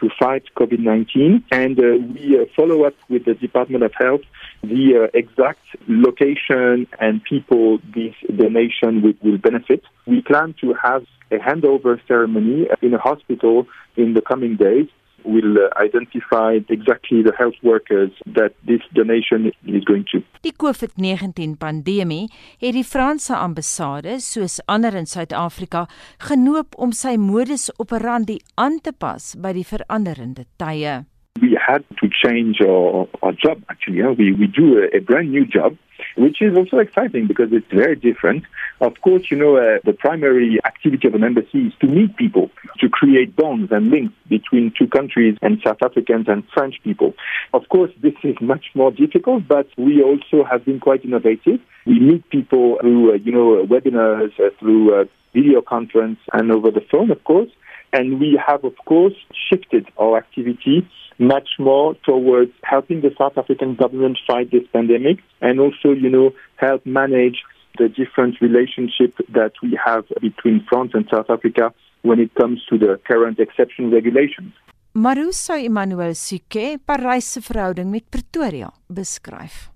to 0.00 0.10
fight 0.18 0.44
COVID-19, 0.56 1.44
and 1.50 1.78
uh, 1.78 1.82
we 2.14 2.38
uh, 2.40 2.44
follow 2.56 2.84
up 2.84 2.94
with 3.08 3.24
the 3.24 3.34
Department 3.34 3.84
of 3.84 3.92
Health 3.98 4.22
the 4.62 5.08
uh, 5.08 5.18
exact 5.18 5.64
location 5.88 6.86
and 6.98 7.22
people 7.24 7.78
this 7.94 8.14
donation 8.34 9.02
will, 9.02 9.14
will 9.22 9.38
benefit. 9.38 9.82
We 10.06 10.20
plan 10.20 10.54
to 10.60 10.74
have 10.74 11.06
a 11.30 11.36
handover 11.36 11.98
ceremony 12.06 12.68
in 12.82 12.94
a 12.94 12.98
hospital 12.98 13.66
in 13.96 14.14
the 14.14 14.20
coming 14.20 14.56
days 14.56 14.88
will 15.24 15.58
uh, 15.58 15.68
identify 15.82 16.58
exactly 16.68 17.22
the 17.22 17.32
health 17.36 17.58
workers 17.62 18.10
that 18.26 18.52
this 18.66 18.80
donation 18.94 19.52
is 19.66 19.84
going 19.84 20.06
to. 20.12 20.22
Die 20.40 20.54
COVID-19 20.56 21.56
pandemie 21.58 22.28
het 22.60 22.74
die 22.76 22.86
Franse 22.86 23.36
ambassade, 23.36 24.18
soos 24.20 24.60
ander 24.66 24.94
in 24.96 25.06
Suid-Afrika, 25.06 25.86
genoop 26.30 26.76
om 26.78 26.92
sy 26.96 27.16
modus 27.20 27.70
operandi 27.78 28.40
aan 28.54 28.80
te 28.80 28.92
pas 28.92 29.34
by 29.36 29.54
die 29.56 29.66
veranderende 29.66 30.46
tye. 30.60 31.00
We 31.40 31.56
had 31.56 31.84
to 32.00 32.08
change 32.10 32.60
our, 32.60 33.06
our 33.22 33.32
job 33.32 33.62
actually. 33.68 34.02
We, 34.02 34.32
we 34.32 34.46
do 34.46 34.82
a, 34.82 34.96
a 34.96 35.00
brand 35.00 35.30
new 35.30 35.46
job, 35.46 35.76
which 36.16 36.40
is 36.40 36.56
also 36.56 36.78
exciting 36.78 37.26
because 37.26 37.52
it's 37.52 37.70
very 37.70 37.96
different. 37.96 38.44
Of 38.80 39.00
course, 39.02 39.30
you 39.30 39.36
know, 39.36 39.56
uh, 39.56 39.78
the 39.84 39.92
primary 39.92 40.58
activity 40.64 41.08
of 41.08 41.14
an 41.14 41.24
embassy 41.24 41.66
is 41.66 41.72
to 41.80 41.86
meet 41.86 42.16
people, 42.16 42.50
to 42.78 42.88
create 42.88 43.36
bonds 43.36 43.70
and 43.72 43.90
links 43.90 44.14
between 44.28 44.72
two 44.76 44.86
countries 44.86 45.36
and 45.42 45.60
South 45.64 45.82
Africans 45.82 46.26
and 46.28 46.44
French 46.54 46.76
people. 46.82 47.14
Of 47.52 47.68
course, 47.68 47.90
this 48.00 48.14
is 48.22 48.36
much 48.40 48.66
more 48.74 48.90
difficult, 48.90 49.46
but 49.46 49.68
we 49.76 50.02
also 50.02 50.44
have 50.44 50.64
been 50.64 50.80
quite 50.80 51.04
innovative. 51.04 51.60
We 51.86 51.98
meet 52.00 52.28
people 52.30 52.78
through, 52.80 53.12
uh, 53.12 53.14
you 53.16 53.32
know, 53.32 53.66
webinars, 53.66 54.32
uh, 54.40 54.50
through 54.58 55.00
uh, 55.00 55.04
video 55.32 55.60
conference 55.60 56.18
and 56.32 56.50
over 56.50 56.70
the 56.70 56.84
phone, 56.90 57.10
of 57.10 57.22
course. 57.24 57.50
And 57.92 58.20
we 58.20 58.40
have, 58.46 58.64
of 58.64 58.76
course, 58.84 59.14
shifted 59.48 59.88
our 59.98 60.16
activity 60.16 60.88
much 61.20 61.50
more 61.58 61.94
towards 62.04 62.50
helping 62.62 63.02
the 63.02 63.10
South 63.18 63.36
African 63.36 63.76
government 63.76 64.18
fight 64.26 64.50
this 64.50 64.66
pandemic 64.72 65.18
and 65.40 65.60
also, 65.60 65.92
you 65.92 66.08
know, 66.08 66.30
help 66.56 66.84
manage 66.86 67.42
the 67.78 67.88
different 67.88 68.40
relationship 68.40 69.14
that 69.28 69.52
we 69.62 69.78
have 69.84 70.04
between 70.20 70.64
France 70.68 70.92
and 70.94 71.06
South 71.12 71.28
Africa 71.28 71.72
when 72.02 72.18
it 72.18 72.34
comes 72.34 72.64
to 72.70 72.78
the 72.78 72.98
current 73.06 73.38
exception 73.38 73.90
regulations. 73.90 74.52
Marusa 74.94 75.62
Emmanuel 75.62 76.14
Suke, 76.14 76.78
Parys 76.84 77.26
se 77.26 77.40
verhouding 77.40 77.90
met 77.90 78.10
Pretoria 78.10 78.72
beskryf. 78.88 79.70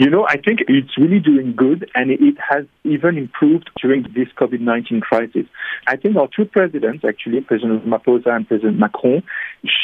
You 0.00 0.08
know, 0.08 0.24
I 0.26 0.38
think 0.38 0.60
it's 0.66 0.96
really 0.96 1.18
doing 1.18 1.54
good 1.54 1.90
and 1.94 2.10
it 2.10 2.38
has 2.48 2.64
even 2.84 3.18
improved 3.18 3.68
during 3.82 4.04
this 4.14 4.28
COVID 4.40 4.58
19 4.58 5.02
crisis. 5.02 5.44
I 5.86 5.96
think 5.96 6.16
our 6.16 6.26
two 6.34 6.46
presidents, 6.46 7.04
actually, 7.06 7.42
President 7.42 7.86
Maposa 7.86 8.34
and 8.34 8.48
President 8.48 8.78
Macron, 8.78 9.22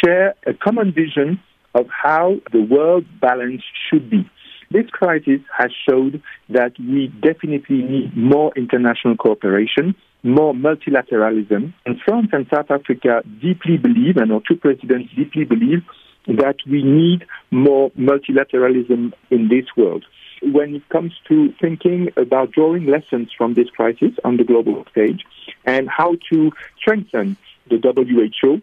share 0.03 0.35
a 0.47 0.55
common 0.55 0.95
vision 0.95 1.39
of 1.75 1.85
how 1.91 2.37
the 2.51 2.63
world 2.63 3.05
balance 3.21 3.61
should 3.91 4.09
be. 4.09 4.27
This 4.71 4.87
crisis 4.91 5.41
has 5.55 5.71
showed 5.87 6.23
that 6.49 6.73
we 6.79 7.09
definitely 7.21 7.83
need 7.83 8.17
more 8.17 8.53
international 8.57 9.17
cooperation, 9.17 9.95
more 10.23 10.55
multilateralism. 10.55 11.75
And 11.85 12.01
France 12.07 12.29
and 12.33 12.47
South 12.51 12.71
Africa 12.71 13.23
deeply 13.43 13.77
believe, 13.77 14.17
and 14.17 14.33
our 14.33 14.41
two 14.49 14.57
presidents 14.57 15.11
deeply 15.15 15.45
believe, 15.45 15.83
that 16.27 16.57
we 16.67 16.83
need 16.83 17.27
more 17.51 17.91
multilateralism 17.91 19.13
in 19.31 19.49
this 19.49 19.67
world. 19.77 20.05
When 20.43 20.75
it 20.75 20.89
comes 20.89 21.13
to 21.29 21.53
thinking 21.61 22.11
about 22.17 22.53
drawing 22.53 22.87
lessons 22.87 23.31
from 23.37 23.55
this 23.55 23.71
crisis 23.71 24.13
on 24.25 24.37
the 24.37 24.45
global 24.45 24.85
stage 24.91 25.25
and 25.65 25.89
how 25.89 26.17
to 26.31 26.53
strengthen 26.79 27.37
the 27.69 27.79
WHO 27.79 28.61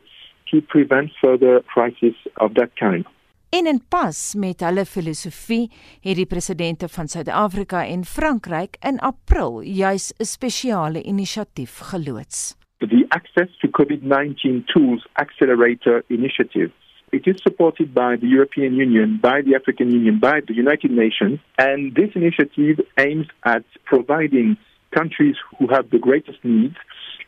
to 0.52 0.62
prevent 0.62 1.12
further 1.20 1.62
crises 1.62 2.16
of 2.38 2.54
that 2.56 2.76
kind. 2.76 3.06
En 3.50 3.68
in 3.68 3.82
pas 3.90 4.34
met 4.34 4.64
hulle 4.66 4.86
filosofie 4.86 5.68
het 6.02 6.18
die 6.18 6.26
presidente 6.26 6.88
van 6.90 7.08
Suid-Afrika 7.08 7.84
en 7.86 8.06
Frankryk 8.06 8.80
in 8.82 8.98
April 9.00 9.62
juis 9.62 10.14
'n 10.18 10.26
spesiale 10.26 11.02
inisiatief 11.02 11.78
geloods. 11.78 12.58
The 12.78 13.06
Access 13.10 13.58
to 13.60 13.68
COVID-19 13.70 14.64
Tools 14.66 15.08
Accelerator 15.14 16.04
Initiative 16.08 16.72
It 17.14 17.28
is 17.28 17.36
supported 17.44 17.94
by 17.94 18.16
the 18.16 18.26
European 18.26 18.74
Union, 18.74 19.20
by 19.22 19.44
the 19.44 19.54
African 19.54 19.92
Union, 19.92 20.18
by 20.20 20.40
the 20.48 20.56
United 20.56 20.90
Nations, 20.90 21.40
and 21.60 21.94
this 21.94 22.10
initiative 22.16 22.84
aims 22.98 23.28
at 23.46 23.64
providing 23.86 24.58
countries 24.98 25.36
who 25.60 25.68
have 25.68 25.92
the 25.92 26.00
greatest 26.00 26.40
needs 26.44 26.76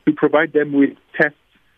to 0.08 0.12
provide 0.12 0.54
them 0.54 0.74
with 0.74 0.90
tests, 1.16 1.38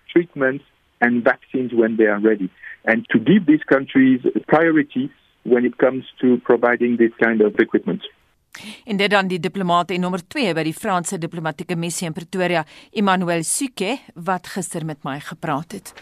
treatments, 0.10 0.64
and 1.02 1.22
vaccines 1.22 1.74
when 1.74 1.98
they 1.98 2.06
are 2.06 2.22
ready, 2.22 2.50
and 2.86 3.06
to 3.12 3.20
give 3.20 3.46
these 3.46 3.66
countries 3.68 4.22
priority 4.48 5.12
when 5.44 5.66
it 5.66 5.78
comes 5.78 6.06
to 6.22 6.40
providing 6.46 6.96
this 6.96 7.12
kind 7.20 7.42
of 7.42 7.60
equipment. 7.60 8.02
En 8.86 8.98
dit 8.98 9.10
dan 9.12 9.28
die 9.28 9.40
diplomaat 9.40 9.92
en 9.92 10.00
nommer 10.00 10.24
2 10.28 10.54
by 10.56 10.64
die 10.64 10.74
Franse 10.74 11.20
diplomatieke 11.20 11.76
missie 11.76 12.08
in 12.08 12.16
Pretoria, 12.16 12.64
Emmanuel 12.92 13.44
Suke, 13.44 13.98
wat 14.16 14.48
gister 14.48 14.86
met 14.86 15.04
my 15.04 15.20
gepraat 15.20 15.76
het. 15.76 15.94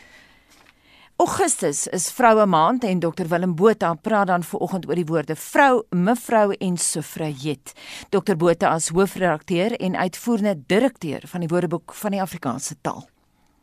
Augustus 1.18 1.88
is 1.96 2.10
vroue 2.12 2.44
maand 2.46 2.84
en 2.84 3.00
Dr 3.00 3.30
Willem 3.32 3.54
Botha 3.56 3.94
praat 3.94 4.28
dan 4.28 4.44
vanoggend 4.44 4.88
oor 4.90 5.00
die 5.00 5.06
woorde 5.08 5.36
vrou, 5.40 5.86
mevrou 5.96 6.50
en 6.60 6.76
suffraget. 6.78 7.72
Dr 8.12 8.36
Botha 8.36 8.74
as 8.76 8.90
hoofredakteur 8.92 9.78
en 9.80 9.96
uitvoerende 9.96 10.58
direkteur 10.68 11.24
van 11.32 11.46
die 11.46 11.48
Woordeboek 11.48 11.94
van 11.96 12.18
die 12.18 12.20
Afrikaanse 12.22 12.76
taal. 12.82 13.06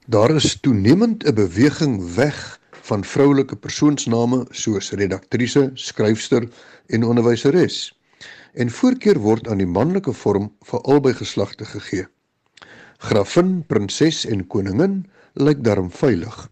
Daar 0.08 0.32
is 0.32 0.56
toenemend 0.60 1.26
'n 1.28 1.34
beweging 1.34 2.14
weg 2.14 2.58
van 2.88 3.04
vroulike 3.04 3.56
persoonsname 3.56 4.46
soos 4.50 4.90
redaktrise, 4.90 5.70
skryfster 5.74 6.48
en 6.86 7.04
onderwyseres. 7.04 7.92
En 8.54 8.70
voorkeur 8.70 9.18
word 9.18 9.48
aan 9.48 9.58
die 9.58 9.66
manlike 9.66 10.12
vorm 10.12 10.52
vir 10.64 10.80
albei 10.80 11.14
geslagte 11.14 11.64
gegee. 11.64 12.06
Grafin, 12.98 13.64
prinses 13.66 14.24
en 14.24 14.46
koningin 14.46 15.04
lyk 15.34 15.64
darm 15.64 15.90
veilig. 15.90 16.51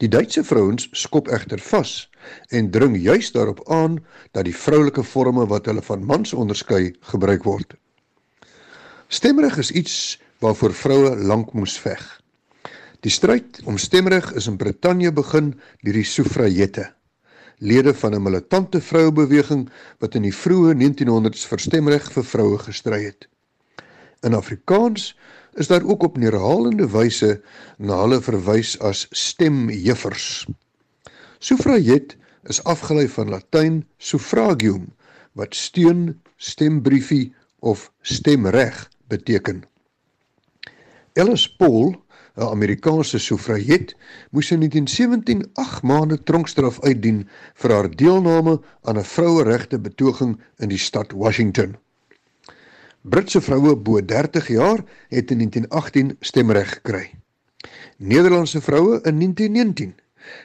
Die 0.00 0.08
Duitse 0.08 0.40
vrouens 0.48 0.86
skop 0.96 1.28
egter 1.28 1.60
vas 1.60 1.90
en 2.48 2.70
dring 2.72 2.94
juis 2.96 3.32
daarop 3.34 3.60
aan 3.68 3.98
dat 4.32 4.46
die 4.48 4.56
vroulike 4.56 5.04
forme 5.04 5.44
wat 5.50 5.66
hulle 5.68 5.82
van 5.84 6.06
mans 6.08 6.32
onderskei 6.32 6.94
gebruik 7.12 7.44
word. 7.44 7.74
Stemreg 9.12 9.58
is 9.60 9.70
iets 9.76 9.96
waarvoor 10.40 10.72
vroue 10.72 11.16
lank 11.16 11.52
moes 11.52 11.76
veg. 11.78 12.00
Die 13.04 13.12
stryd 13.12 13.60
om 13.68 13.76
stemreg 13.76 14.32
is 14.40 14.48
in 14.48 14.56
Brittanje 14.56 15.12
begin 15.12 15.52
deur 15.84 15.98
die 15.98 16.08
suffragette, 16.08 16.86
lede 17.58 17.92
van 17.94 18.14
'n 18.14 18.22
militante 18.22 18.80
vroubeweging 18.80 19.68
wat 19.98 20.14
in 20.14 20.22
die 20.22 20.36
vroeë 20.36 20.72
1900s 20.80 21.44
vir 21.44 21.60
stemreg 21.60 22.12
vir 22.12 22.24
vroue 22.24 22.58
gestry 22.58 23.04
het. 23.04 23.28
In 24.22 24.34
Afrikaans 24.34 25.16
is 25.54 25.66
daar 25.66 25.84
ook 25.84 26.02
op 26.02 26.16
herhalende 26.16 26.88
wyse 26.90 27.40
na 27.78 28.00
hulle 28.02 28.20
verwys 28.20 28.78
as 28.78 29.06
stemjuffers. 29.10 30.46
Suffraget 31.38 32.16
is 32.42 32.62
afgelei 32.64 33.08
van 33.08 33.28
Latyn 33.28 33.84
suffragium 33.98 34.92
wat 35.32 35.54
steun, 35.54 36.20
stembriefie 36.36 37.34
of 37.58 37.92
stemreg 38.00 38.88
beteken. 39.08 39.62
Ellis 41.12 41.56
Paul, 41.56 41.96
'n 42.36 42.48
Amerikaanse 42.48 43.18
suffraget, 43.18 43.94
moes 44.30 44.50
in 44.50 44.58
1917 44.58 45.50
8 45.54 45.82
maande 45.82 46.22
tronkstraf 46.22 46.80
uitdien 46.80 47.28
vir 47.54 47.70
haar 47.74 47.90
deelname 47.90 48.60
aan 48.82 48.98
'n 48.98 49.04
vroueregte 49.04 49.78
betoging 49.78 50.40
in 50.58 50.68
die 50.68 50.78
stad 50.78 51.12
Washington. 51.12 51.76
Britse 53.00 53.40
vroue 53.40 53.76
bo 53.76 54.04
30 54.04 54.48
jaar 54.48 54.84
het 55.08 55.30
in 55.30 55.38
1918 55.38 56.16
stemreg 56.20 56.72
gekry. 56.72 57.10
Nederlandse 57.96 58.60
vroue 58.60 59.00
in 59.02 59.16
1919 59.18 59.94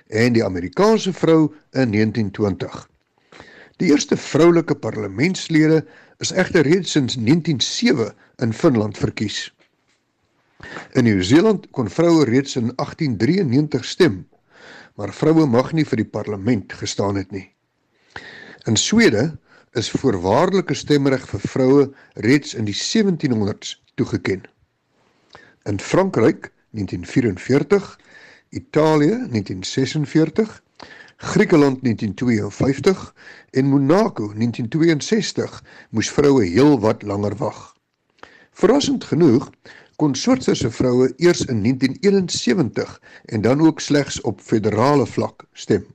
en 0.08 0.34
die 0.34 0.44
Amerikaanse 0.44 1.14
vrou 1.14 1.52
in 1.72 1.92
1920. 1.92 2.90
Die 3.76 3.92
eerste 3.92 4.18
vroulike 4.18 4.76
parlementslede 4.76 5.86
is 6.18 6.32
egter 6.32 6.64
reeds 6.64 6.92
sinds 6.92 7.16
1907 7.16 8.16
in 8.36 8.54
Finland 8.54 8.98
verkies. 8.98 9.52
In 10.94 11.04
Nieu-Seeland 11.04 11.68
kon 11.76 11.90
vroue 11.92 12.24
reeds 12.24 12.56
in 12.56 12.72
1893 12.76 13.86
stem, 13.86 14.28
maar 14.96 15.14
vroue 15.14 15.46
mag 15.46 15.74
nie 15.74 15.86
vir 15.86 16.06
die 16.06 16.12
parlement 16.12 16.74
gestaan 16.74 17.20
het 17.20 17.32
nie. 17.36 17.50
In 18.64 18.80
Swede 18.80 19.36
is 19.76 19.92
voorwaardelike 19.92 20.74
stemreg 20.74 21.24
vir 21.28 21.42
vroue 21.52 21.86
reeds 22.24 22.54
in 22.56 22.68
die 22.68 22.76
1700s 22.76 23.76
toegeken. 24.00 24.44
In 25.68 25.80
Frankryk 25.80 26.52
1944, 26.72 28.00
Italië 28.50 29.16
1946, 29.32 30.62
Griekeland 31.18 31.82
1952 31.82 33.14
en 33.52 33.66
Monaco 33.66 34.34
1962 34.34 35.64
moes 35.90 36.12
vroue 36.12 36.46
heelwat 36.46 37.04
langer 37.04 37.36
wag. 37.36 37.74
Verrassend 38.52 39.04
genoeg 39.04 39.50
kon 39.96 40.16
Switserse 40.16 40.72
vroue 40.72 41.14
eers 41.18 41.46
in 41.46 41.62
1971 41.64 43.02
en 43.26 43.42
dan 43.42 43.62
ook 43.62 43.80
slegs 43.80 44.22
op 44.22 44.42
federale 44.42 45.06
vlak 45.06 45.46
stem. 45.54 45.86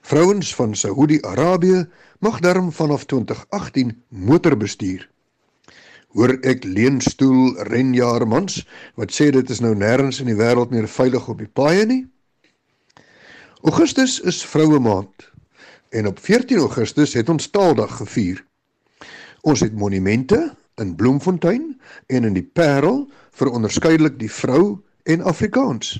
Vrouens 0.00 0.54
van 0.54 0.74
Saudi-Arabië 0.74 1.86
mag 2.18 2.40
darm 2.40 2.72
vanaf 2.72 3.04
2018 3.04 4.02
motor 4.08 4.56
bestuur. 4.56 5.10
Hoor 6.14 6.36
ek 6.46 6.64
leenstoel 6.64 7.56
renjaer 7.66 8.26
mans 8.28 8.60
wat 8.94 9.14
sê 9.14 9.30
dit 9.34 9.50
is 9.50 9.60
nou 9.60 9.74
nêrens 9.74 10.20
in 10.22 10.30
die 10.30 10.38
wêreld 10.38 10.70
meer 10.70 10.86
veilig 10.88 11.28
op 11.28 11.40
die 11.42 11.50
paaie 11.50 11.86
nie? 11.90 12.04
Augustus 13.64 14.20
is 14.20 14.44
vroue 14.46 14.78
maand 14.78 15.30
en 15.90 16.06
op 16.06 16.18
14 16.18 16.58
Augustus 16.58 17.14
het 17.18 17.28
ons 17.28 17.50
Taaldag 17.50 17.96
gevier. 17.96 18.44
Ons 19.42 19.60
het 19.60 19.74
monumente 19.78 20.54
in 20.82 20.94
Bloemfontein 20.94 21.80
en 22.06 22.24
in 22.24 22.34
die 22.34 22.46
Parel 22.46 23.04
vir 23.38 23.50
onderskeidelik 23.50 24.18
die 24.18 24.30
vrou 24.30 24.80
en 25.02 25.22
Afrikaans. 25.22 25.98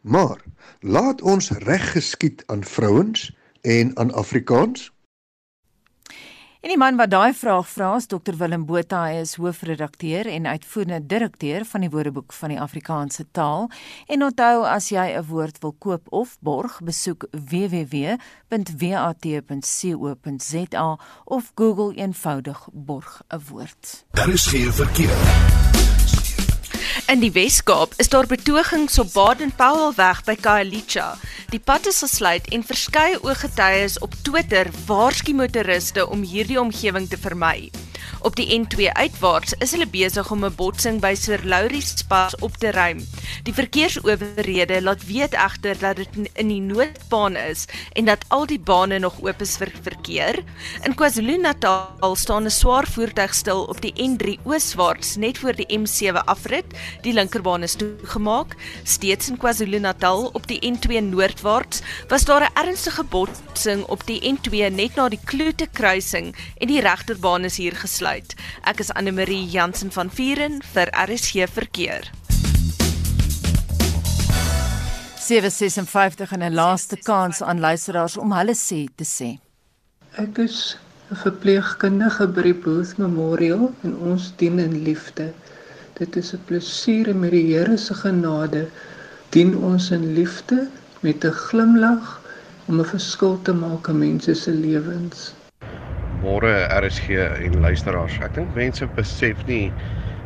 Maar 0.00 0.40
laat 0.80 1.22
ons 1.22 1.50
reg 1.50 1.92
geskied 1.92 2.42
aan 2.46 2.64
vrouens 2.64 3.28
en 3.60 3.96
aan 3.96 4.12
Afrikaans. 4.12 4.90
En 6.60 6.68
die 6.68 6.76
man 6.76 6.98
wat 7.00 7.08
daai 7.08 7.32
vraag 7.32 7.64
vra 7.72 7.94
is 7.96 8.04
Dr 8.12 8.36
Willem 8.36 8.66
Botha, 8.68 9.06
hy 9.08 9.22
is 9.22 9.38
hoofredakteur 9.40 10.28
en 10.28 10.44
uitvoerende 10.44 11.06
direkteur 11.08 11.64
van 11.64 11.80
die 11.86 11.88
Woordeboek 11.88 12.36
van 12.36 12.52
die 12.52 12.60
Afrikaanse 12.60 13.24
taal. 13.32 13.70
En 14.12 14.26
onthou 14.28 14.68
as 14.68 14.90
jy 14.92 15.16
'n 15.16 15.24
woord 15.32 15.56
wil 15.62 15.72
koop 15.78 16.12
of 16.12 16.36
borg, 16.40 16.80
besoek 16.84 17.24
www.wat.co.za 17.32 18.18
of 21.24 21.52
Google 21.54 21.94
eenvoudig 21.94 22.68
borg 22.72 23.22
'n 23.28 23.40
woord. 23.48 24.04
Daar 24.10 24.28
is 24.28 24.46
geen 24.46 24.72
verkeer. 24.72 25.69
In 27.10 27.18
die 27.18 27.32
Wes-Kaap 27.34 27.96
is 27.98 28.08
daar 28.08 28.26
betogings 28.30 28.98
op 29.02 29.08
Baden-Powellweg 29.12 30.20
by 30.28 30.36
Khayelitsha. 30.38 31.08
Die 31.50 31.58
pad 31.58 31.88
is 31.90 31.98
gesluit 32.04 32.46
en 32.54 32.62
verskeie 32.62 33.18
ooggetuies 33.18 33.98
op 33.98 34.14
Twitter 34.22 34.70
waarsku 34.86 35.34
motoriste 35.34 36.06
om 36.06 36.22
hierdie 36.22 36.60
omgewing 36.60 37.10
te 37.10 37.18
vermy. 37.18 37.72
Op 38.20 38.36
die 38.36 38.52
N2 38.52 38.92
uitwaarts 38.92 39.54
is 39.64 39.70
hulle 39.72 39.86
besig 39.88 40.30
om 40.30 40.44
'n 40.44 40.54
botsing 40.54 40.98
by 41.00 41.14
Sir 41.16 41.40
Laurie's 41.44 42.02
Pas 42.08 42.34
op 42.36 42.56
te 42.56 42.70
ruim. 42.70 43.00
Die 43.42 43.54
verkeersowerhede 43.54 44.82
laat 44.82 45.06
weet 45.06 45.32
egter 45.32 45.78
dat 45.78 45.96
dit 45.96 46.08
in 46.32 46.48
die 46.48 46.60
noodbaan 46.60 47.36
is 47.36 47.64
en 47.92 48.04
dat 48.04 48.24
al 48.28 48.46
die 48.46 48.60
bane 48.60 48.98
nog 48.98 49.22
oop 49.22 49.40
is 49.40 49.56
vir 49.56 49.72
verkeer. 49.82 50.44
In 50.84 50.94
KwaZulu-Natal 50.94 52.16
staan 52.16 52.44
'n 52.44 52.50
swaar 52.50 52.86
voertuig 52.86 53.34
stil 53.34 53.64
op 53.64 53.80
die 53.80 53.94
N3 53.96 54.38
ooswaarts 54.44 55.16
net 55.16 55.38
voor 55.38 55.54
die 55.54 55.78
M7 55.78 56.24
afrit. 56.24 56.66
Die 57.02 57.12
linkerbaan 57.12 57.62
is 57.62 57.74
toegemaak. 57.74 58.56
Steeds 58.84 59.28
in 59.28 59.36
KwaZulu-Natal 59.36 60.30
op 60.32 60.46
die 60.46 60.60
N2 60.60 61.00
noordwaarts 61.00 61.80
was 62.08 62.24
daar 62.24 62.42
'n 62.42 62.66
ernstige 62.66 63.04
botsing 63.04 63.84
op 63.84 64.06
die 64.06 64.20
N2 64.20 64.70
net 64.70 64.94
na 64.94 65.08
die 65.08 65.20
Kloete 65.24 65.68
kruising 65.72 66.36
en 66.56 66.66
die 66.66 66.80
regterbaan 66.80 67.44
is 67.44 67.56
hier 67.56 67.76
gesluit 67.76 68.09
besluit. 68.10 68.34
Ek 68.66 68.80
is 68.80 68.90
Anne 68.92 69.12
Marie 69.12 69.46
Jansen 69.46 69.90
van 69.90 70.10
Vieren 70.10 70.60
vir 70.74 70.90
RSG 70.90 71.46
verkeer. 71.48 72.10
756 75.20 76.32
en 76.32 76.42
'n 76.42 76.54
laaste 76.54 76.96
kans 76.96 77.42
aan 77.42 77.60
luisteraars 77.60 78.16
om 78.16 78.32
hulle 78.32 78.54
sê 78.54 78.88
te 78.96 79.04
sê. 79.04 79.38
Ek 80.16 80.38
is 80.38 80.76
'n 81.10 81.16
verpleegkundige 81.16 82.26
by 82.26 82.42
die 82.42 82.54
Booth 82.54 82.98
Memorial 82.98 83.74
en 83.82 83.96
ons 83.96 84.32
dien 84.36 84.58
in 84.58 84.82
liefde. 84.82 85.32
Dit 85.98 86.16
is 86.16 86.32
'n 86.32 86.42
plesier 86.46 87.08
en 87.08 87.20
met 87.20 87.30
die 87.30 87.54
Here 87.54 87.76
se 87.76 87.94
genade 87.94 88.68
dien 89.30 89.56
ons 89.56 89.90
in 89.90 90.14
liefde 90.14 90.68
met 91.00 91.24
'n 91.24 91.32
glimlag 91.32 92.20
om 92.66 92.80
'n 92.80 92.84
verskil 92.84 93.38
te 93.42 93.52
maak 93.52 93.88
in 93.88 93.98
mense 93.98 94.34
se 94.34 94.50
lewens. 94.50 95.39
Môre 96.20 96.68
RSG 96.68 97.16
en 97.46 97.54
luisteraars. 97.64 98.18
Ek 98.20 98.34
dink 98.36 98.50
mense 98.52 98.84
besef 98.92 99.40
nie 99.48 99.70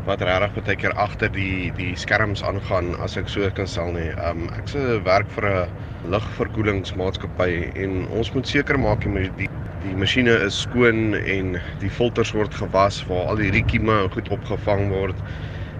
wat 0.09 0.25
regtig 0.27 0.65
baie 0.67 0.77
keer 0.81 0.95
agter 1.05 1.31
die 1.31 1.71
die 1.77 1.93
skerms 2.03 2.43
aangaan 2.43 2.89
as 3.05 3.15
ek 3.21 3.31
so 3.31 3.47
kan 3.55 3.71
stel 3.71 3.93
nie. 3.95 4.09
Um 4.29 4.49
ek 4.59 4.73
se 4.73 4.83
werk 5.07 5.31
vir 5.37 5.47
'n 5.51 6.11
lugverkoelingsmaatskappy 6.15 7.71
en 7.85 7.95
ons 8.11 8.33
moet 8.35 8.47
seker 8.47 8.79
maak 8.87 9.07
die 9.07 9.31
die, 9.39 9.49
die 9.85 9.95
masjiene 9.95 10.35
is 10.49 10.59
skoon 10.67 11.15
en 11.15 11.61
die 11.79 11.93
filters 12.01 12.35
word 12.35 12.59
gewas 12.59 12.99
waar 13.07 13.31
al 13.31 13.37
die 13.45 13.53
riekieme 13.55 14.09
goed 14.17 14.29
opgevang 14.35 14.91
word. 14.91 15.23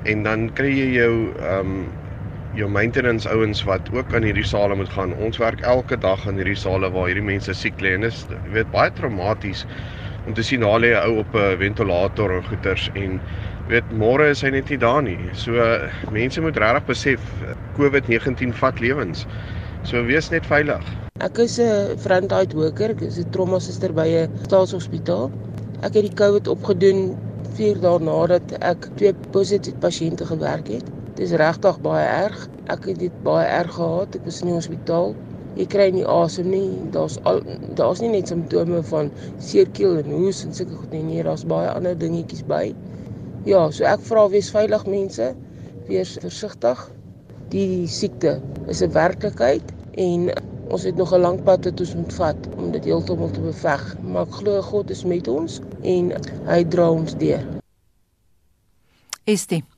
En 0.07 0.23
dan 0.23 0.49
kry 0.55 0.71
jy 0.79 0.89
jou 1.01 1.35
um 1.59 1.75
jou 2.55 2.69
maintenance 2.71 3.27
ouens 3.29 3.65
wat 3.67 3.91
ook 3.91 4.15
aan 4.15 4.23
hierdie 4.23 4.47
sale 4.47 4.77
moet 4.79 4.89
gaan. 4.95 5.13
Ons 5.27 5.39
werk 5.43 5.61
elke 5.67 5.97
dag 5.99 6.23
aan 6.29 6.39
hierdie 6.39 6.55
sale 6.57 6.91
waar 6.95 7.09
hierdie 7.11 7.27
mense 7.35 7.55
siek 7.55 7.81
lê 7.83 7.97
en 7.99 8.07
dit 8.07 8.13
is 8.15 8.27
weet 8.55 8.71
baie 8.71 8.91
traumaties 8.95 9.67
om 10.27 10.35
te 10.35 10.43
sien 10.43 10.63
hoe 10.63 10.79
lê 10.81 10.91
'n 10.95 11.03
ou 11.07 11.19
op 11.19 11.35
'n 11.35 11.59
ventilator 11.59 12.31
en 12.37 12.45
goeters 12.45 12.91
en 12.95 13.21
weet 13.69 13.85
môre 13.93 14.29
is 14.31 14.43
hy 14.43 14.51
net 14.51 14.69
nie 14.69 14.79
daar 14.79 15.03
nie. 15.03 15.19
So 15.33 15.53
mense 16.13 16.41
moet 16.41 16.57
regtig 16.57 16.85
besef 16.87 17.21
COVID-19 17.79 18.55
vat 18.61 18.81
lewens. 18.81 19.27
So 19.83 20.05
wees 20.05 20.31
net 20.31 20.47
veilig. 20.47 20.85
Ek 21.21 21.39
is 21.39 21.59
'n 21.59 21.97
frontline 21.99 22.55
worker, 22.55 22.91
ek 22.91 23.03
is 23.03 23.19
'n 23.19 23.31
trauma 23.31 23.59
suster 23.61 23.93
by 23.93 24.09
'n 24.09 24.31
staatshospitaal. 24.45 25.31
Ek 25.83 25.95
het 25.95 26.05
die 26.09 26.15
COVID 26.15 26.49
opgedoen 26.49 27.17
4 27.55 27.81
dae 27.81 27.99
nadat 27.99 28.53
ek 28.61 28.89
twee 28.97 29.15
positiewe 29.31 29.79
pasiënte 29.79 30.27
gewerk 30.27 30.69
het. 30.69 30.85
Dit 31.15 31.29
is 31.29 31.33
regtig 31.33 31.81
baie 31.81 32.07
erg. 32.07 32.49
Ek 32.67 32.85
het 32.85 32.99
dit 32.99 33.23
baie 33.23 33.47
erg 33.47 33.75
gehad. 33.75 34.15
Ek 34.15 34.25
was 34.25 34.41
in 34.41 34.47
die 34.47 34.55
hospitaal 34.55 35.15
jy 35.59 35.67
kry 35.71 35.91
nie 35.95 36.07
asem 36.09 36.51
nie. 36.51 36.69
Daar's 36.95 37.19
al 37.29 37.43
daar's 37.79 38.03
nie 38.03 38.11
net 38.15 38.31
simptome 38.31 38.83
van 38.91 39.11
seerkeel 39.39 40.01
en 40.03 40.11
hoes 40.17 40.45
en 40.47 40.55
sulke 40.57 40.79
goed 40.81 40.93
nie. 40.97 41.03
Nee, 41.09 41.27
daar's 41.27 41.47
baie 41.51 41.71
ander 41.71 41.97
dingetjies 41.99 42.45
by. 42.51 42.75
Ja, 43.49 43.67
so 43.71 43.85
ek 43.89 44.05
vra 44.09 44.27
wees 44.33 44.51
veilig 44.55 44.87
mense. 44.89 45.33
Wees 45.89 46.17
versigtig. 46.23 46.81
Die 47.53 47.87
siekte 47.87 48.41
is 48.69 48.83
'n 48.83 48.93
werklikheid 48.93 49.75
en 50.01 50.31
ons 50.71 50.83
het 50.83 50.97
nog 50.97 51.13
'n 51.13 51.21
lang 51.21 51.43
pad 51.45 51.65
wat 51.65 51.81
ons 51.81 51.95
moet 51.95 52.13
vat 52.13 52.49
om 52.57 52.73
dit 52.73 52.85
heeltemal 52.85 53.31
te 53.31 53.41
beveg. 53.41 53.97
Maar 54.03 54.27
ek 54.27 54.33
glo 54.41 54.63
God 54.63 54.91
is 54.91 55.05
met 55.05 55.29
ons 55.29 55.61
en 55.83 56.13
hy 56.47 56.65
dra 56.65 56.91
ons 56.91 57.15
deur. 57.17 57.45
Is 59.25 59.47
dit 59.47 59.74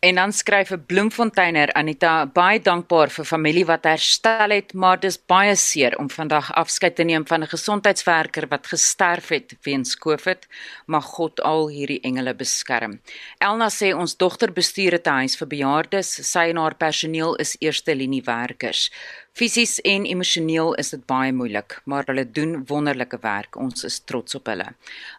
En 0.00 0.14
dan 0.14 0.32
skryf 0.32 0.70
'n 0.70 0.84
Bloemfonteiner 0.86 1.72
Anita 1.72 2.26
baie 2.26 2.60
dankbaar 2.60 3.10
vir 3.10 3.24
familie 3.24 3.64
wat 3.66 3.84
herstel 3.84 4.50
het, 4.50 4.72
maar 4.72 5.00
dis 5.00 5.18
baie 5.26 5.56
seer 5.56 5.98
om 5.98 6.10
vandag 6.10 6.52
afskeid 6.52 6.94
te 6.96 7.02
neem 7.02 7.26
van 7.26 7.42
'n 7.42 7.46
gesondheidswerker 7.46 8.48
wat 8.48 8.66
gesterf 8.66 9.28
het 9.28 9.56
weens 9.62 9.98
COVID. 9.98 10.46
Mag 10.86 11.04
God 11.04 11.40
al 11.40 11.68
hierdie 11.68 12.00
engele 12.00 12.34
beskerm. 12.34 13.00
Elna 13.38 13.68
sê 13.68 13.94
ons 13.94 14.16
dogter 14.16 14.52
bestuur 14.52 14.94
'n 15.04 15.10
huis 15.10 15.36
vir 15.36 15.46
bejaardes. 15.46 16.30
Sy 16.30 16.48
en 16.48 16.56
haar 16.56 16.74
personeel 16.74 17.34
is 17.36 17.56
eerste 17.58 17.94
linie 17.94 18.22
werkers. 18.24 18.90
Fisies 19.32 19.78
en 19.86 20.04
emosioneel 20.10 20.74
is 20.82 20.90
dit 20.90 21.02
baie 21.06 21.32
moeilik, 21.32 21.76
maar 21.84 22.08
hulle 22.10 22.24
doen 22.38 22.56
wonderlike 22.66 23.18
werk. 23.22 23.56
Ons 23.56 23.84
is 23.86 24.00
trots 24.04 24.34
op 24.34 24.50
hulle. 24.50 24.66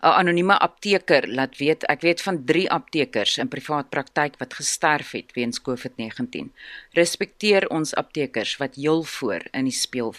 'n 0.03 0.15
Anonieme 0.21 0.57
apteker 0.59 1.27
laat 1.27 1.57
weet, 1.57 1.83
ek 1.83 2.01
weet 2.01 2.21
van 2.21 2.43
3 2.45 2.69
aptekers 2.69 3.37
in 3.37 3.47
privaat 3.47 3.89
praktyk 3.89 4.37
wat 4.37 4.53
gesterf 4.53 5.11
het 5.11 5.31
weens 5.33 5.61
COVID-19. 5.61 6.51
Respekteer 6.93 7.69
ons 7.69 7.95
aptekers 7.95 8.57
wat 8.57 8.75
heel 8.75 9.03
voor 9.03 9.41
in 9.51 9.63
die 9.63 9.79
speel 9.79 10.13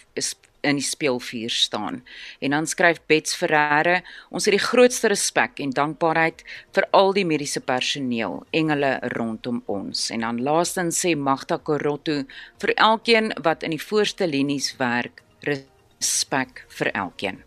in 0.62 0.78
die 0.78 0.86
speelvuur 0.86 1.50
staan. 1.50 2.02
En 2.40 2.50
dan 2.54 2.66
skryf 2.66 3.00
Bets 3.06 3.36
Ferreira, 3.36 4.00
ons 4.30 4.46
het 4.46 4.56
die 4.56 4.62
grootste 4.62 5.10
respek 5.12 5.60
en 5.62 5.74
dankbaarheid 5.76 6.44
vir 6.74 6.88
al 6.96 7.14
die 7.16 7.26
mediese 7.28 7.60
personeel, 7.60 8.40
engele 8.50 8.96
rondom 9.16 9.62
ons. 9.66 10.08
En 10.14 10.26
dan 10.26 10.42
laastens 10.42 11.02
sê 11.04 11.14
Magda 11.18 11.58
Korotto 11.58 12.22
vir 12.62 12.74
elkeen 12.76 13.32
wat 13.42 13.62
in 13.66 13.76
die 13.76 13.82
voorste 13.82 14.26
linies 14.26 14.74
werk, 14.78 15.24
respek 15.46 16.66
vir 16.78 16.94
elkeen. 16.94 17.42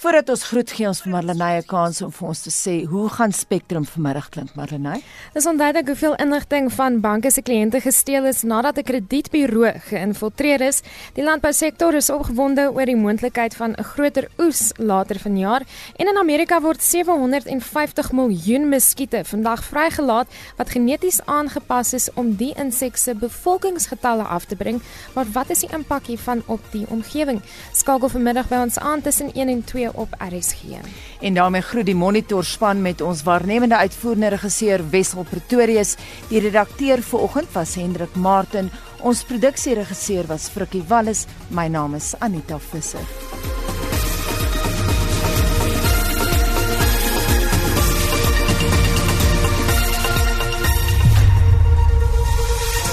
Voordat 0.00 0.30
ons 0.32 0.42
groet 0.48 0.70
gee 0.72 0.86
ons 0.88 1.02
vir 1.04 1.10
Marlenae 1.12 1.58
'n 1.60 1.66
kans 1.68 2.00
om 2.00 2.10
vir 2.10 2.28
ons 2.28 2.40
te 2.40 2.50
sê 2.50 2.86
hoe 2.88 3.08
gaan 3.08 3.32
Spectrum 3.32 3.84
vanmiddag 3.84 4.30
klink 4.30 4.54
Marlenae? 4.54 5.02
Dis 5.34 5.46
onduidelik 5.46 5.86
hoeveel 5.86 6.14
inligting 6.14 6.72
van 6.72 7.00
banke 7.00 7.30
se 7.30 7.42
kliënte 7.42 7.80
gesteel 7.80 8.24
is 8.24 8.42
nadat 8.42 8.78
'n 8.78 8.82
kredietburo 8.82 9.72
geïnfiltreer 9.90 10.60
is. 10.60 10.80
Die 11.14 11.24
landbousektor 11.24 11.94
is 11.94 12.10
opgewonde 12.10 12.72
oor 12.72 12.86
die 12.86 12.96
moontlikheid 12.96 13.54
van 13.54 13.74
'n 13.76 13.84
groter 13.84 14.28
oes 14.38 14.72
later 14.78 15.18
vanjaar 15.18 15.62
en 15.96 16.08
in 16.08 16.16
Amerika 16.16 16.60
word 16.60 16.82
750 16.82 18.12
miljoen 18.12 18.68
muskiete 18.68 19.24
vandag 19.24 19.64
vrygelaat 19.64 20.28
wat 20.56 20.70
geneties 20.70 21.20
aangepas 21.26 21.92
is 21.92 22.08
om 22.14 22.36
die 22.36 22.54
insek 22.56 22.96
se 22.96 23.14
bevolkingsgetalle 23.14 24.22
af 24.22 24.44
te 24.44 24.56
bring. 24.56 24.80
Maar 25.14 25.26
wat 25.32 25.50
is 25.50 25.60
die 25.60 25.72
impak 25.72 26.06
hiervan 26.06 26.42
op 26.46 26.60
die 26.70 26.86
omgewing? 26.88 27.42
Skakel 27.72 28.08
vanmiddag 28.08 28.48
by 28.48 28.56
ons 28.56 28.78
aan 28.78 29.02
tussen 29.02 29.30
1 29.34 29.48
en 29.48 29.64
2 29.64 29.89
op 29.94 30.14
RSG. 30.18 30.78
En 31.20 31.34
daarmee 31.34 31.60
groet 31.60 31.86
die 31.86 31.94
monitor 31.94 32.44
span 32.44 32.82
met 32.82 33.00
ons 33.00 33.22
waarnemende 33.22 33.76
uitvoerende 33.76 34.28
regisseur 34.28 34.90
Wessel 34.90 35.22
Pretorius. 35.22 35.96
Die 36.28 36.40
redakteur 36.40 37.02
vanoggend 37.02 37.52
was 37.52 37.74
Hendrik 37.74 38.14
Martin. 38.14 38.70
Ons 39.00 39.24
produksieregisseur 39.24 40.26
was 40.26 40.48
Frikkie 40.48 40.84
Wallis. 40.88 41.26
My 41.48 41.68
naam 41.68 41.94
is 41.94 42.14
Anita 42.18 42.58
Visser. 42.58 43.04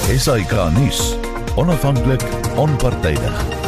Esai 0.10 0.46
Kahnis. 0.46 1.16
Onafhanklik, 1.58 2.24
onpartydig 2.56 3.67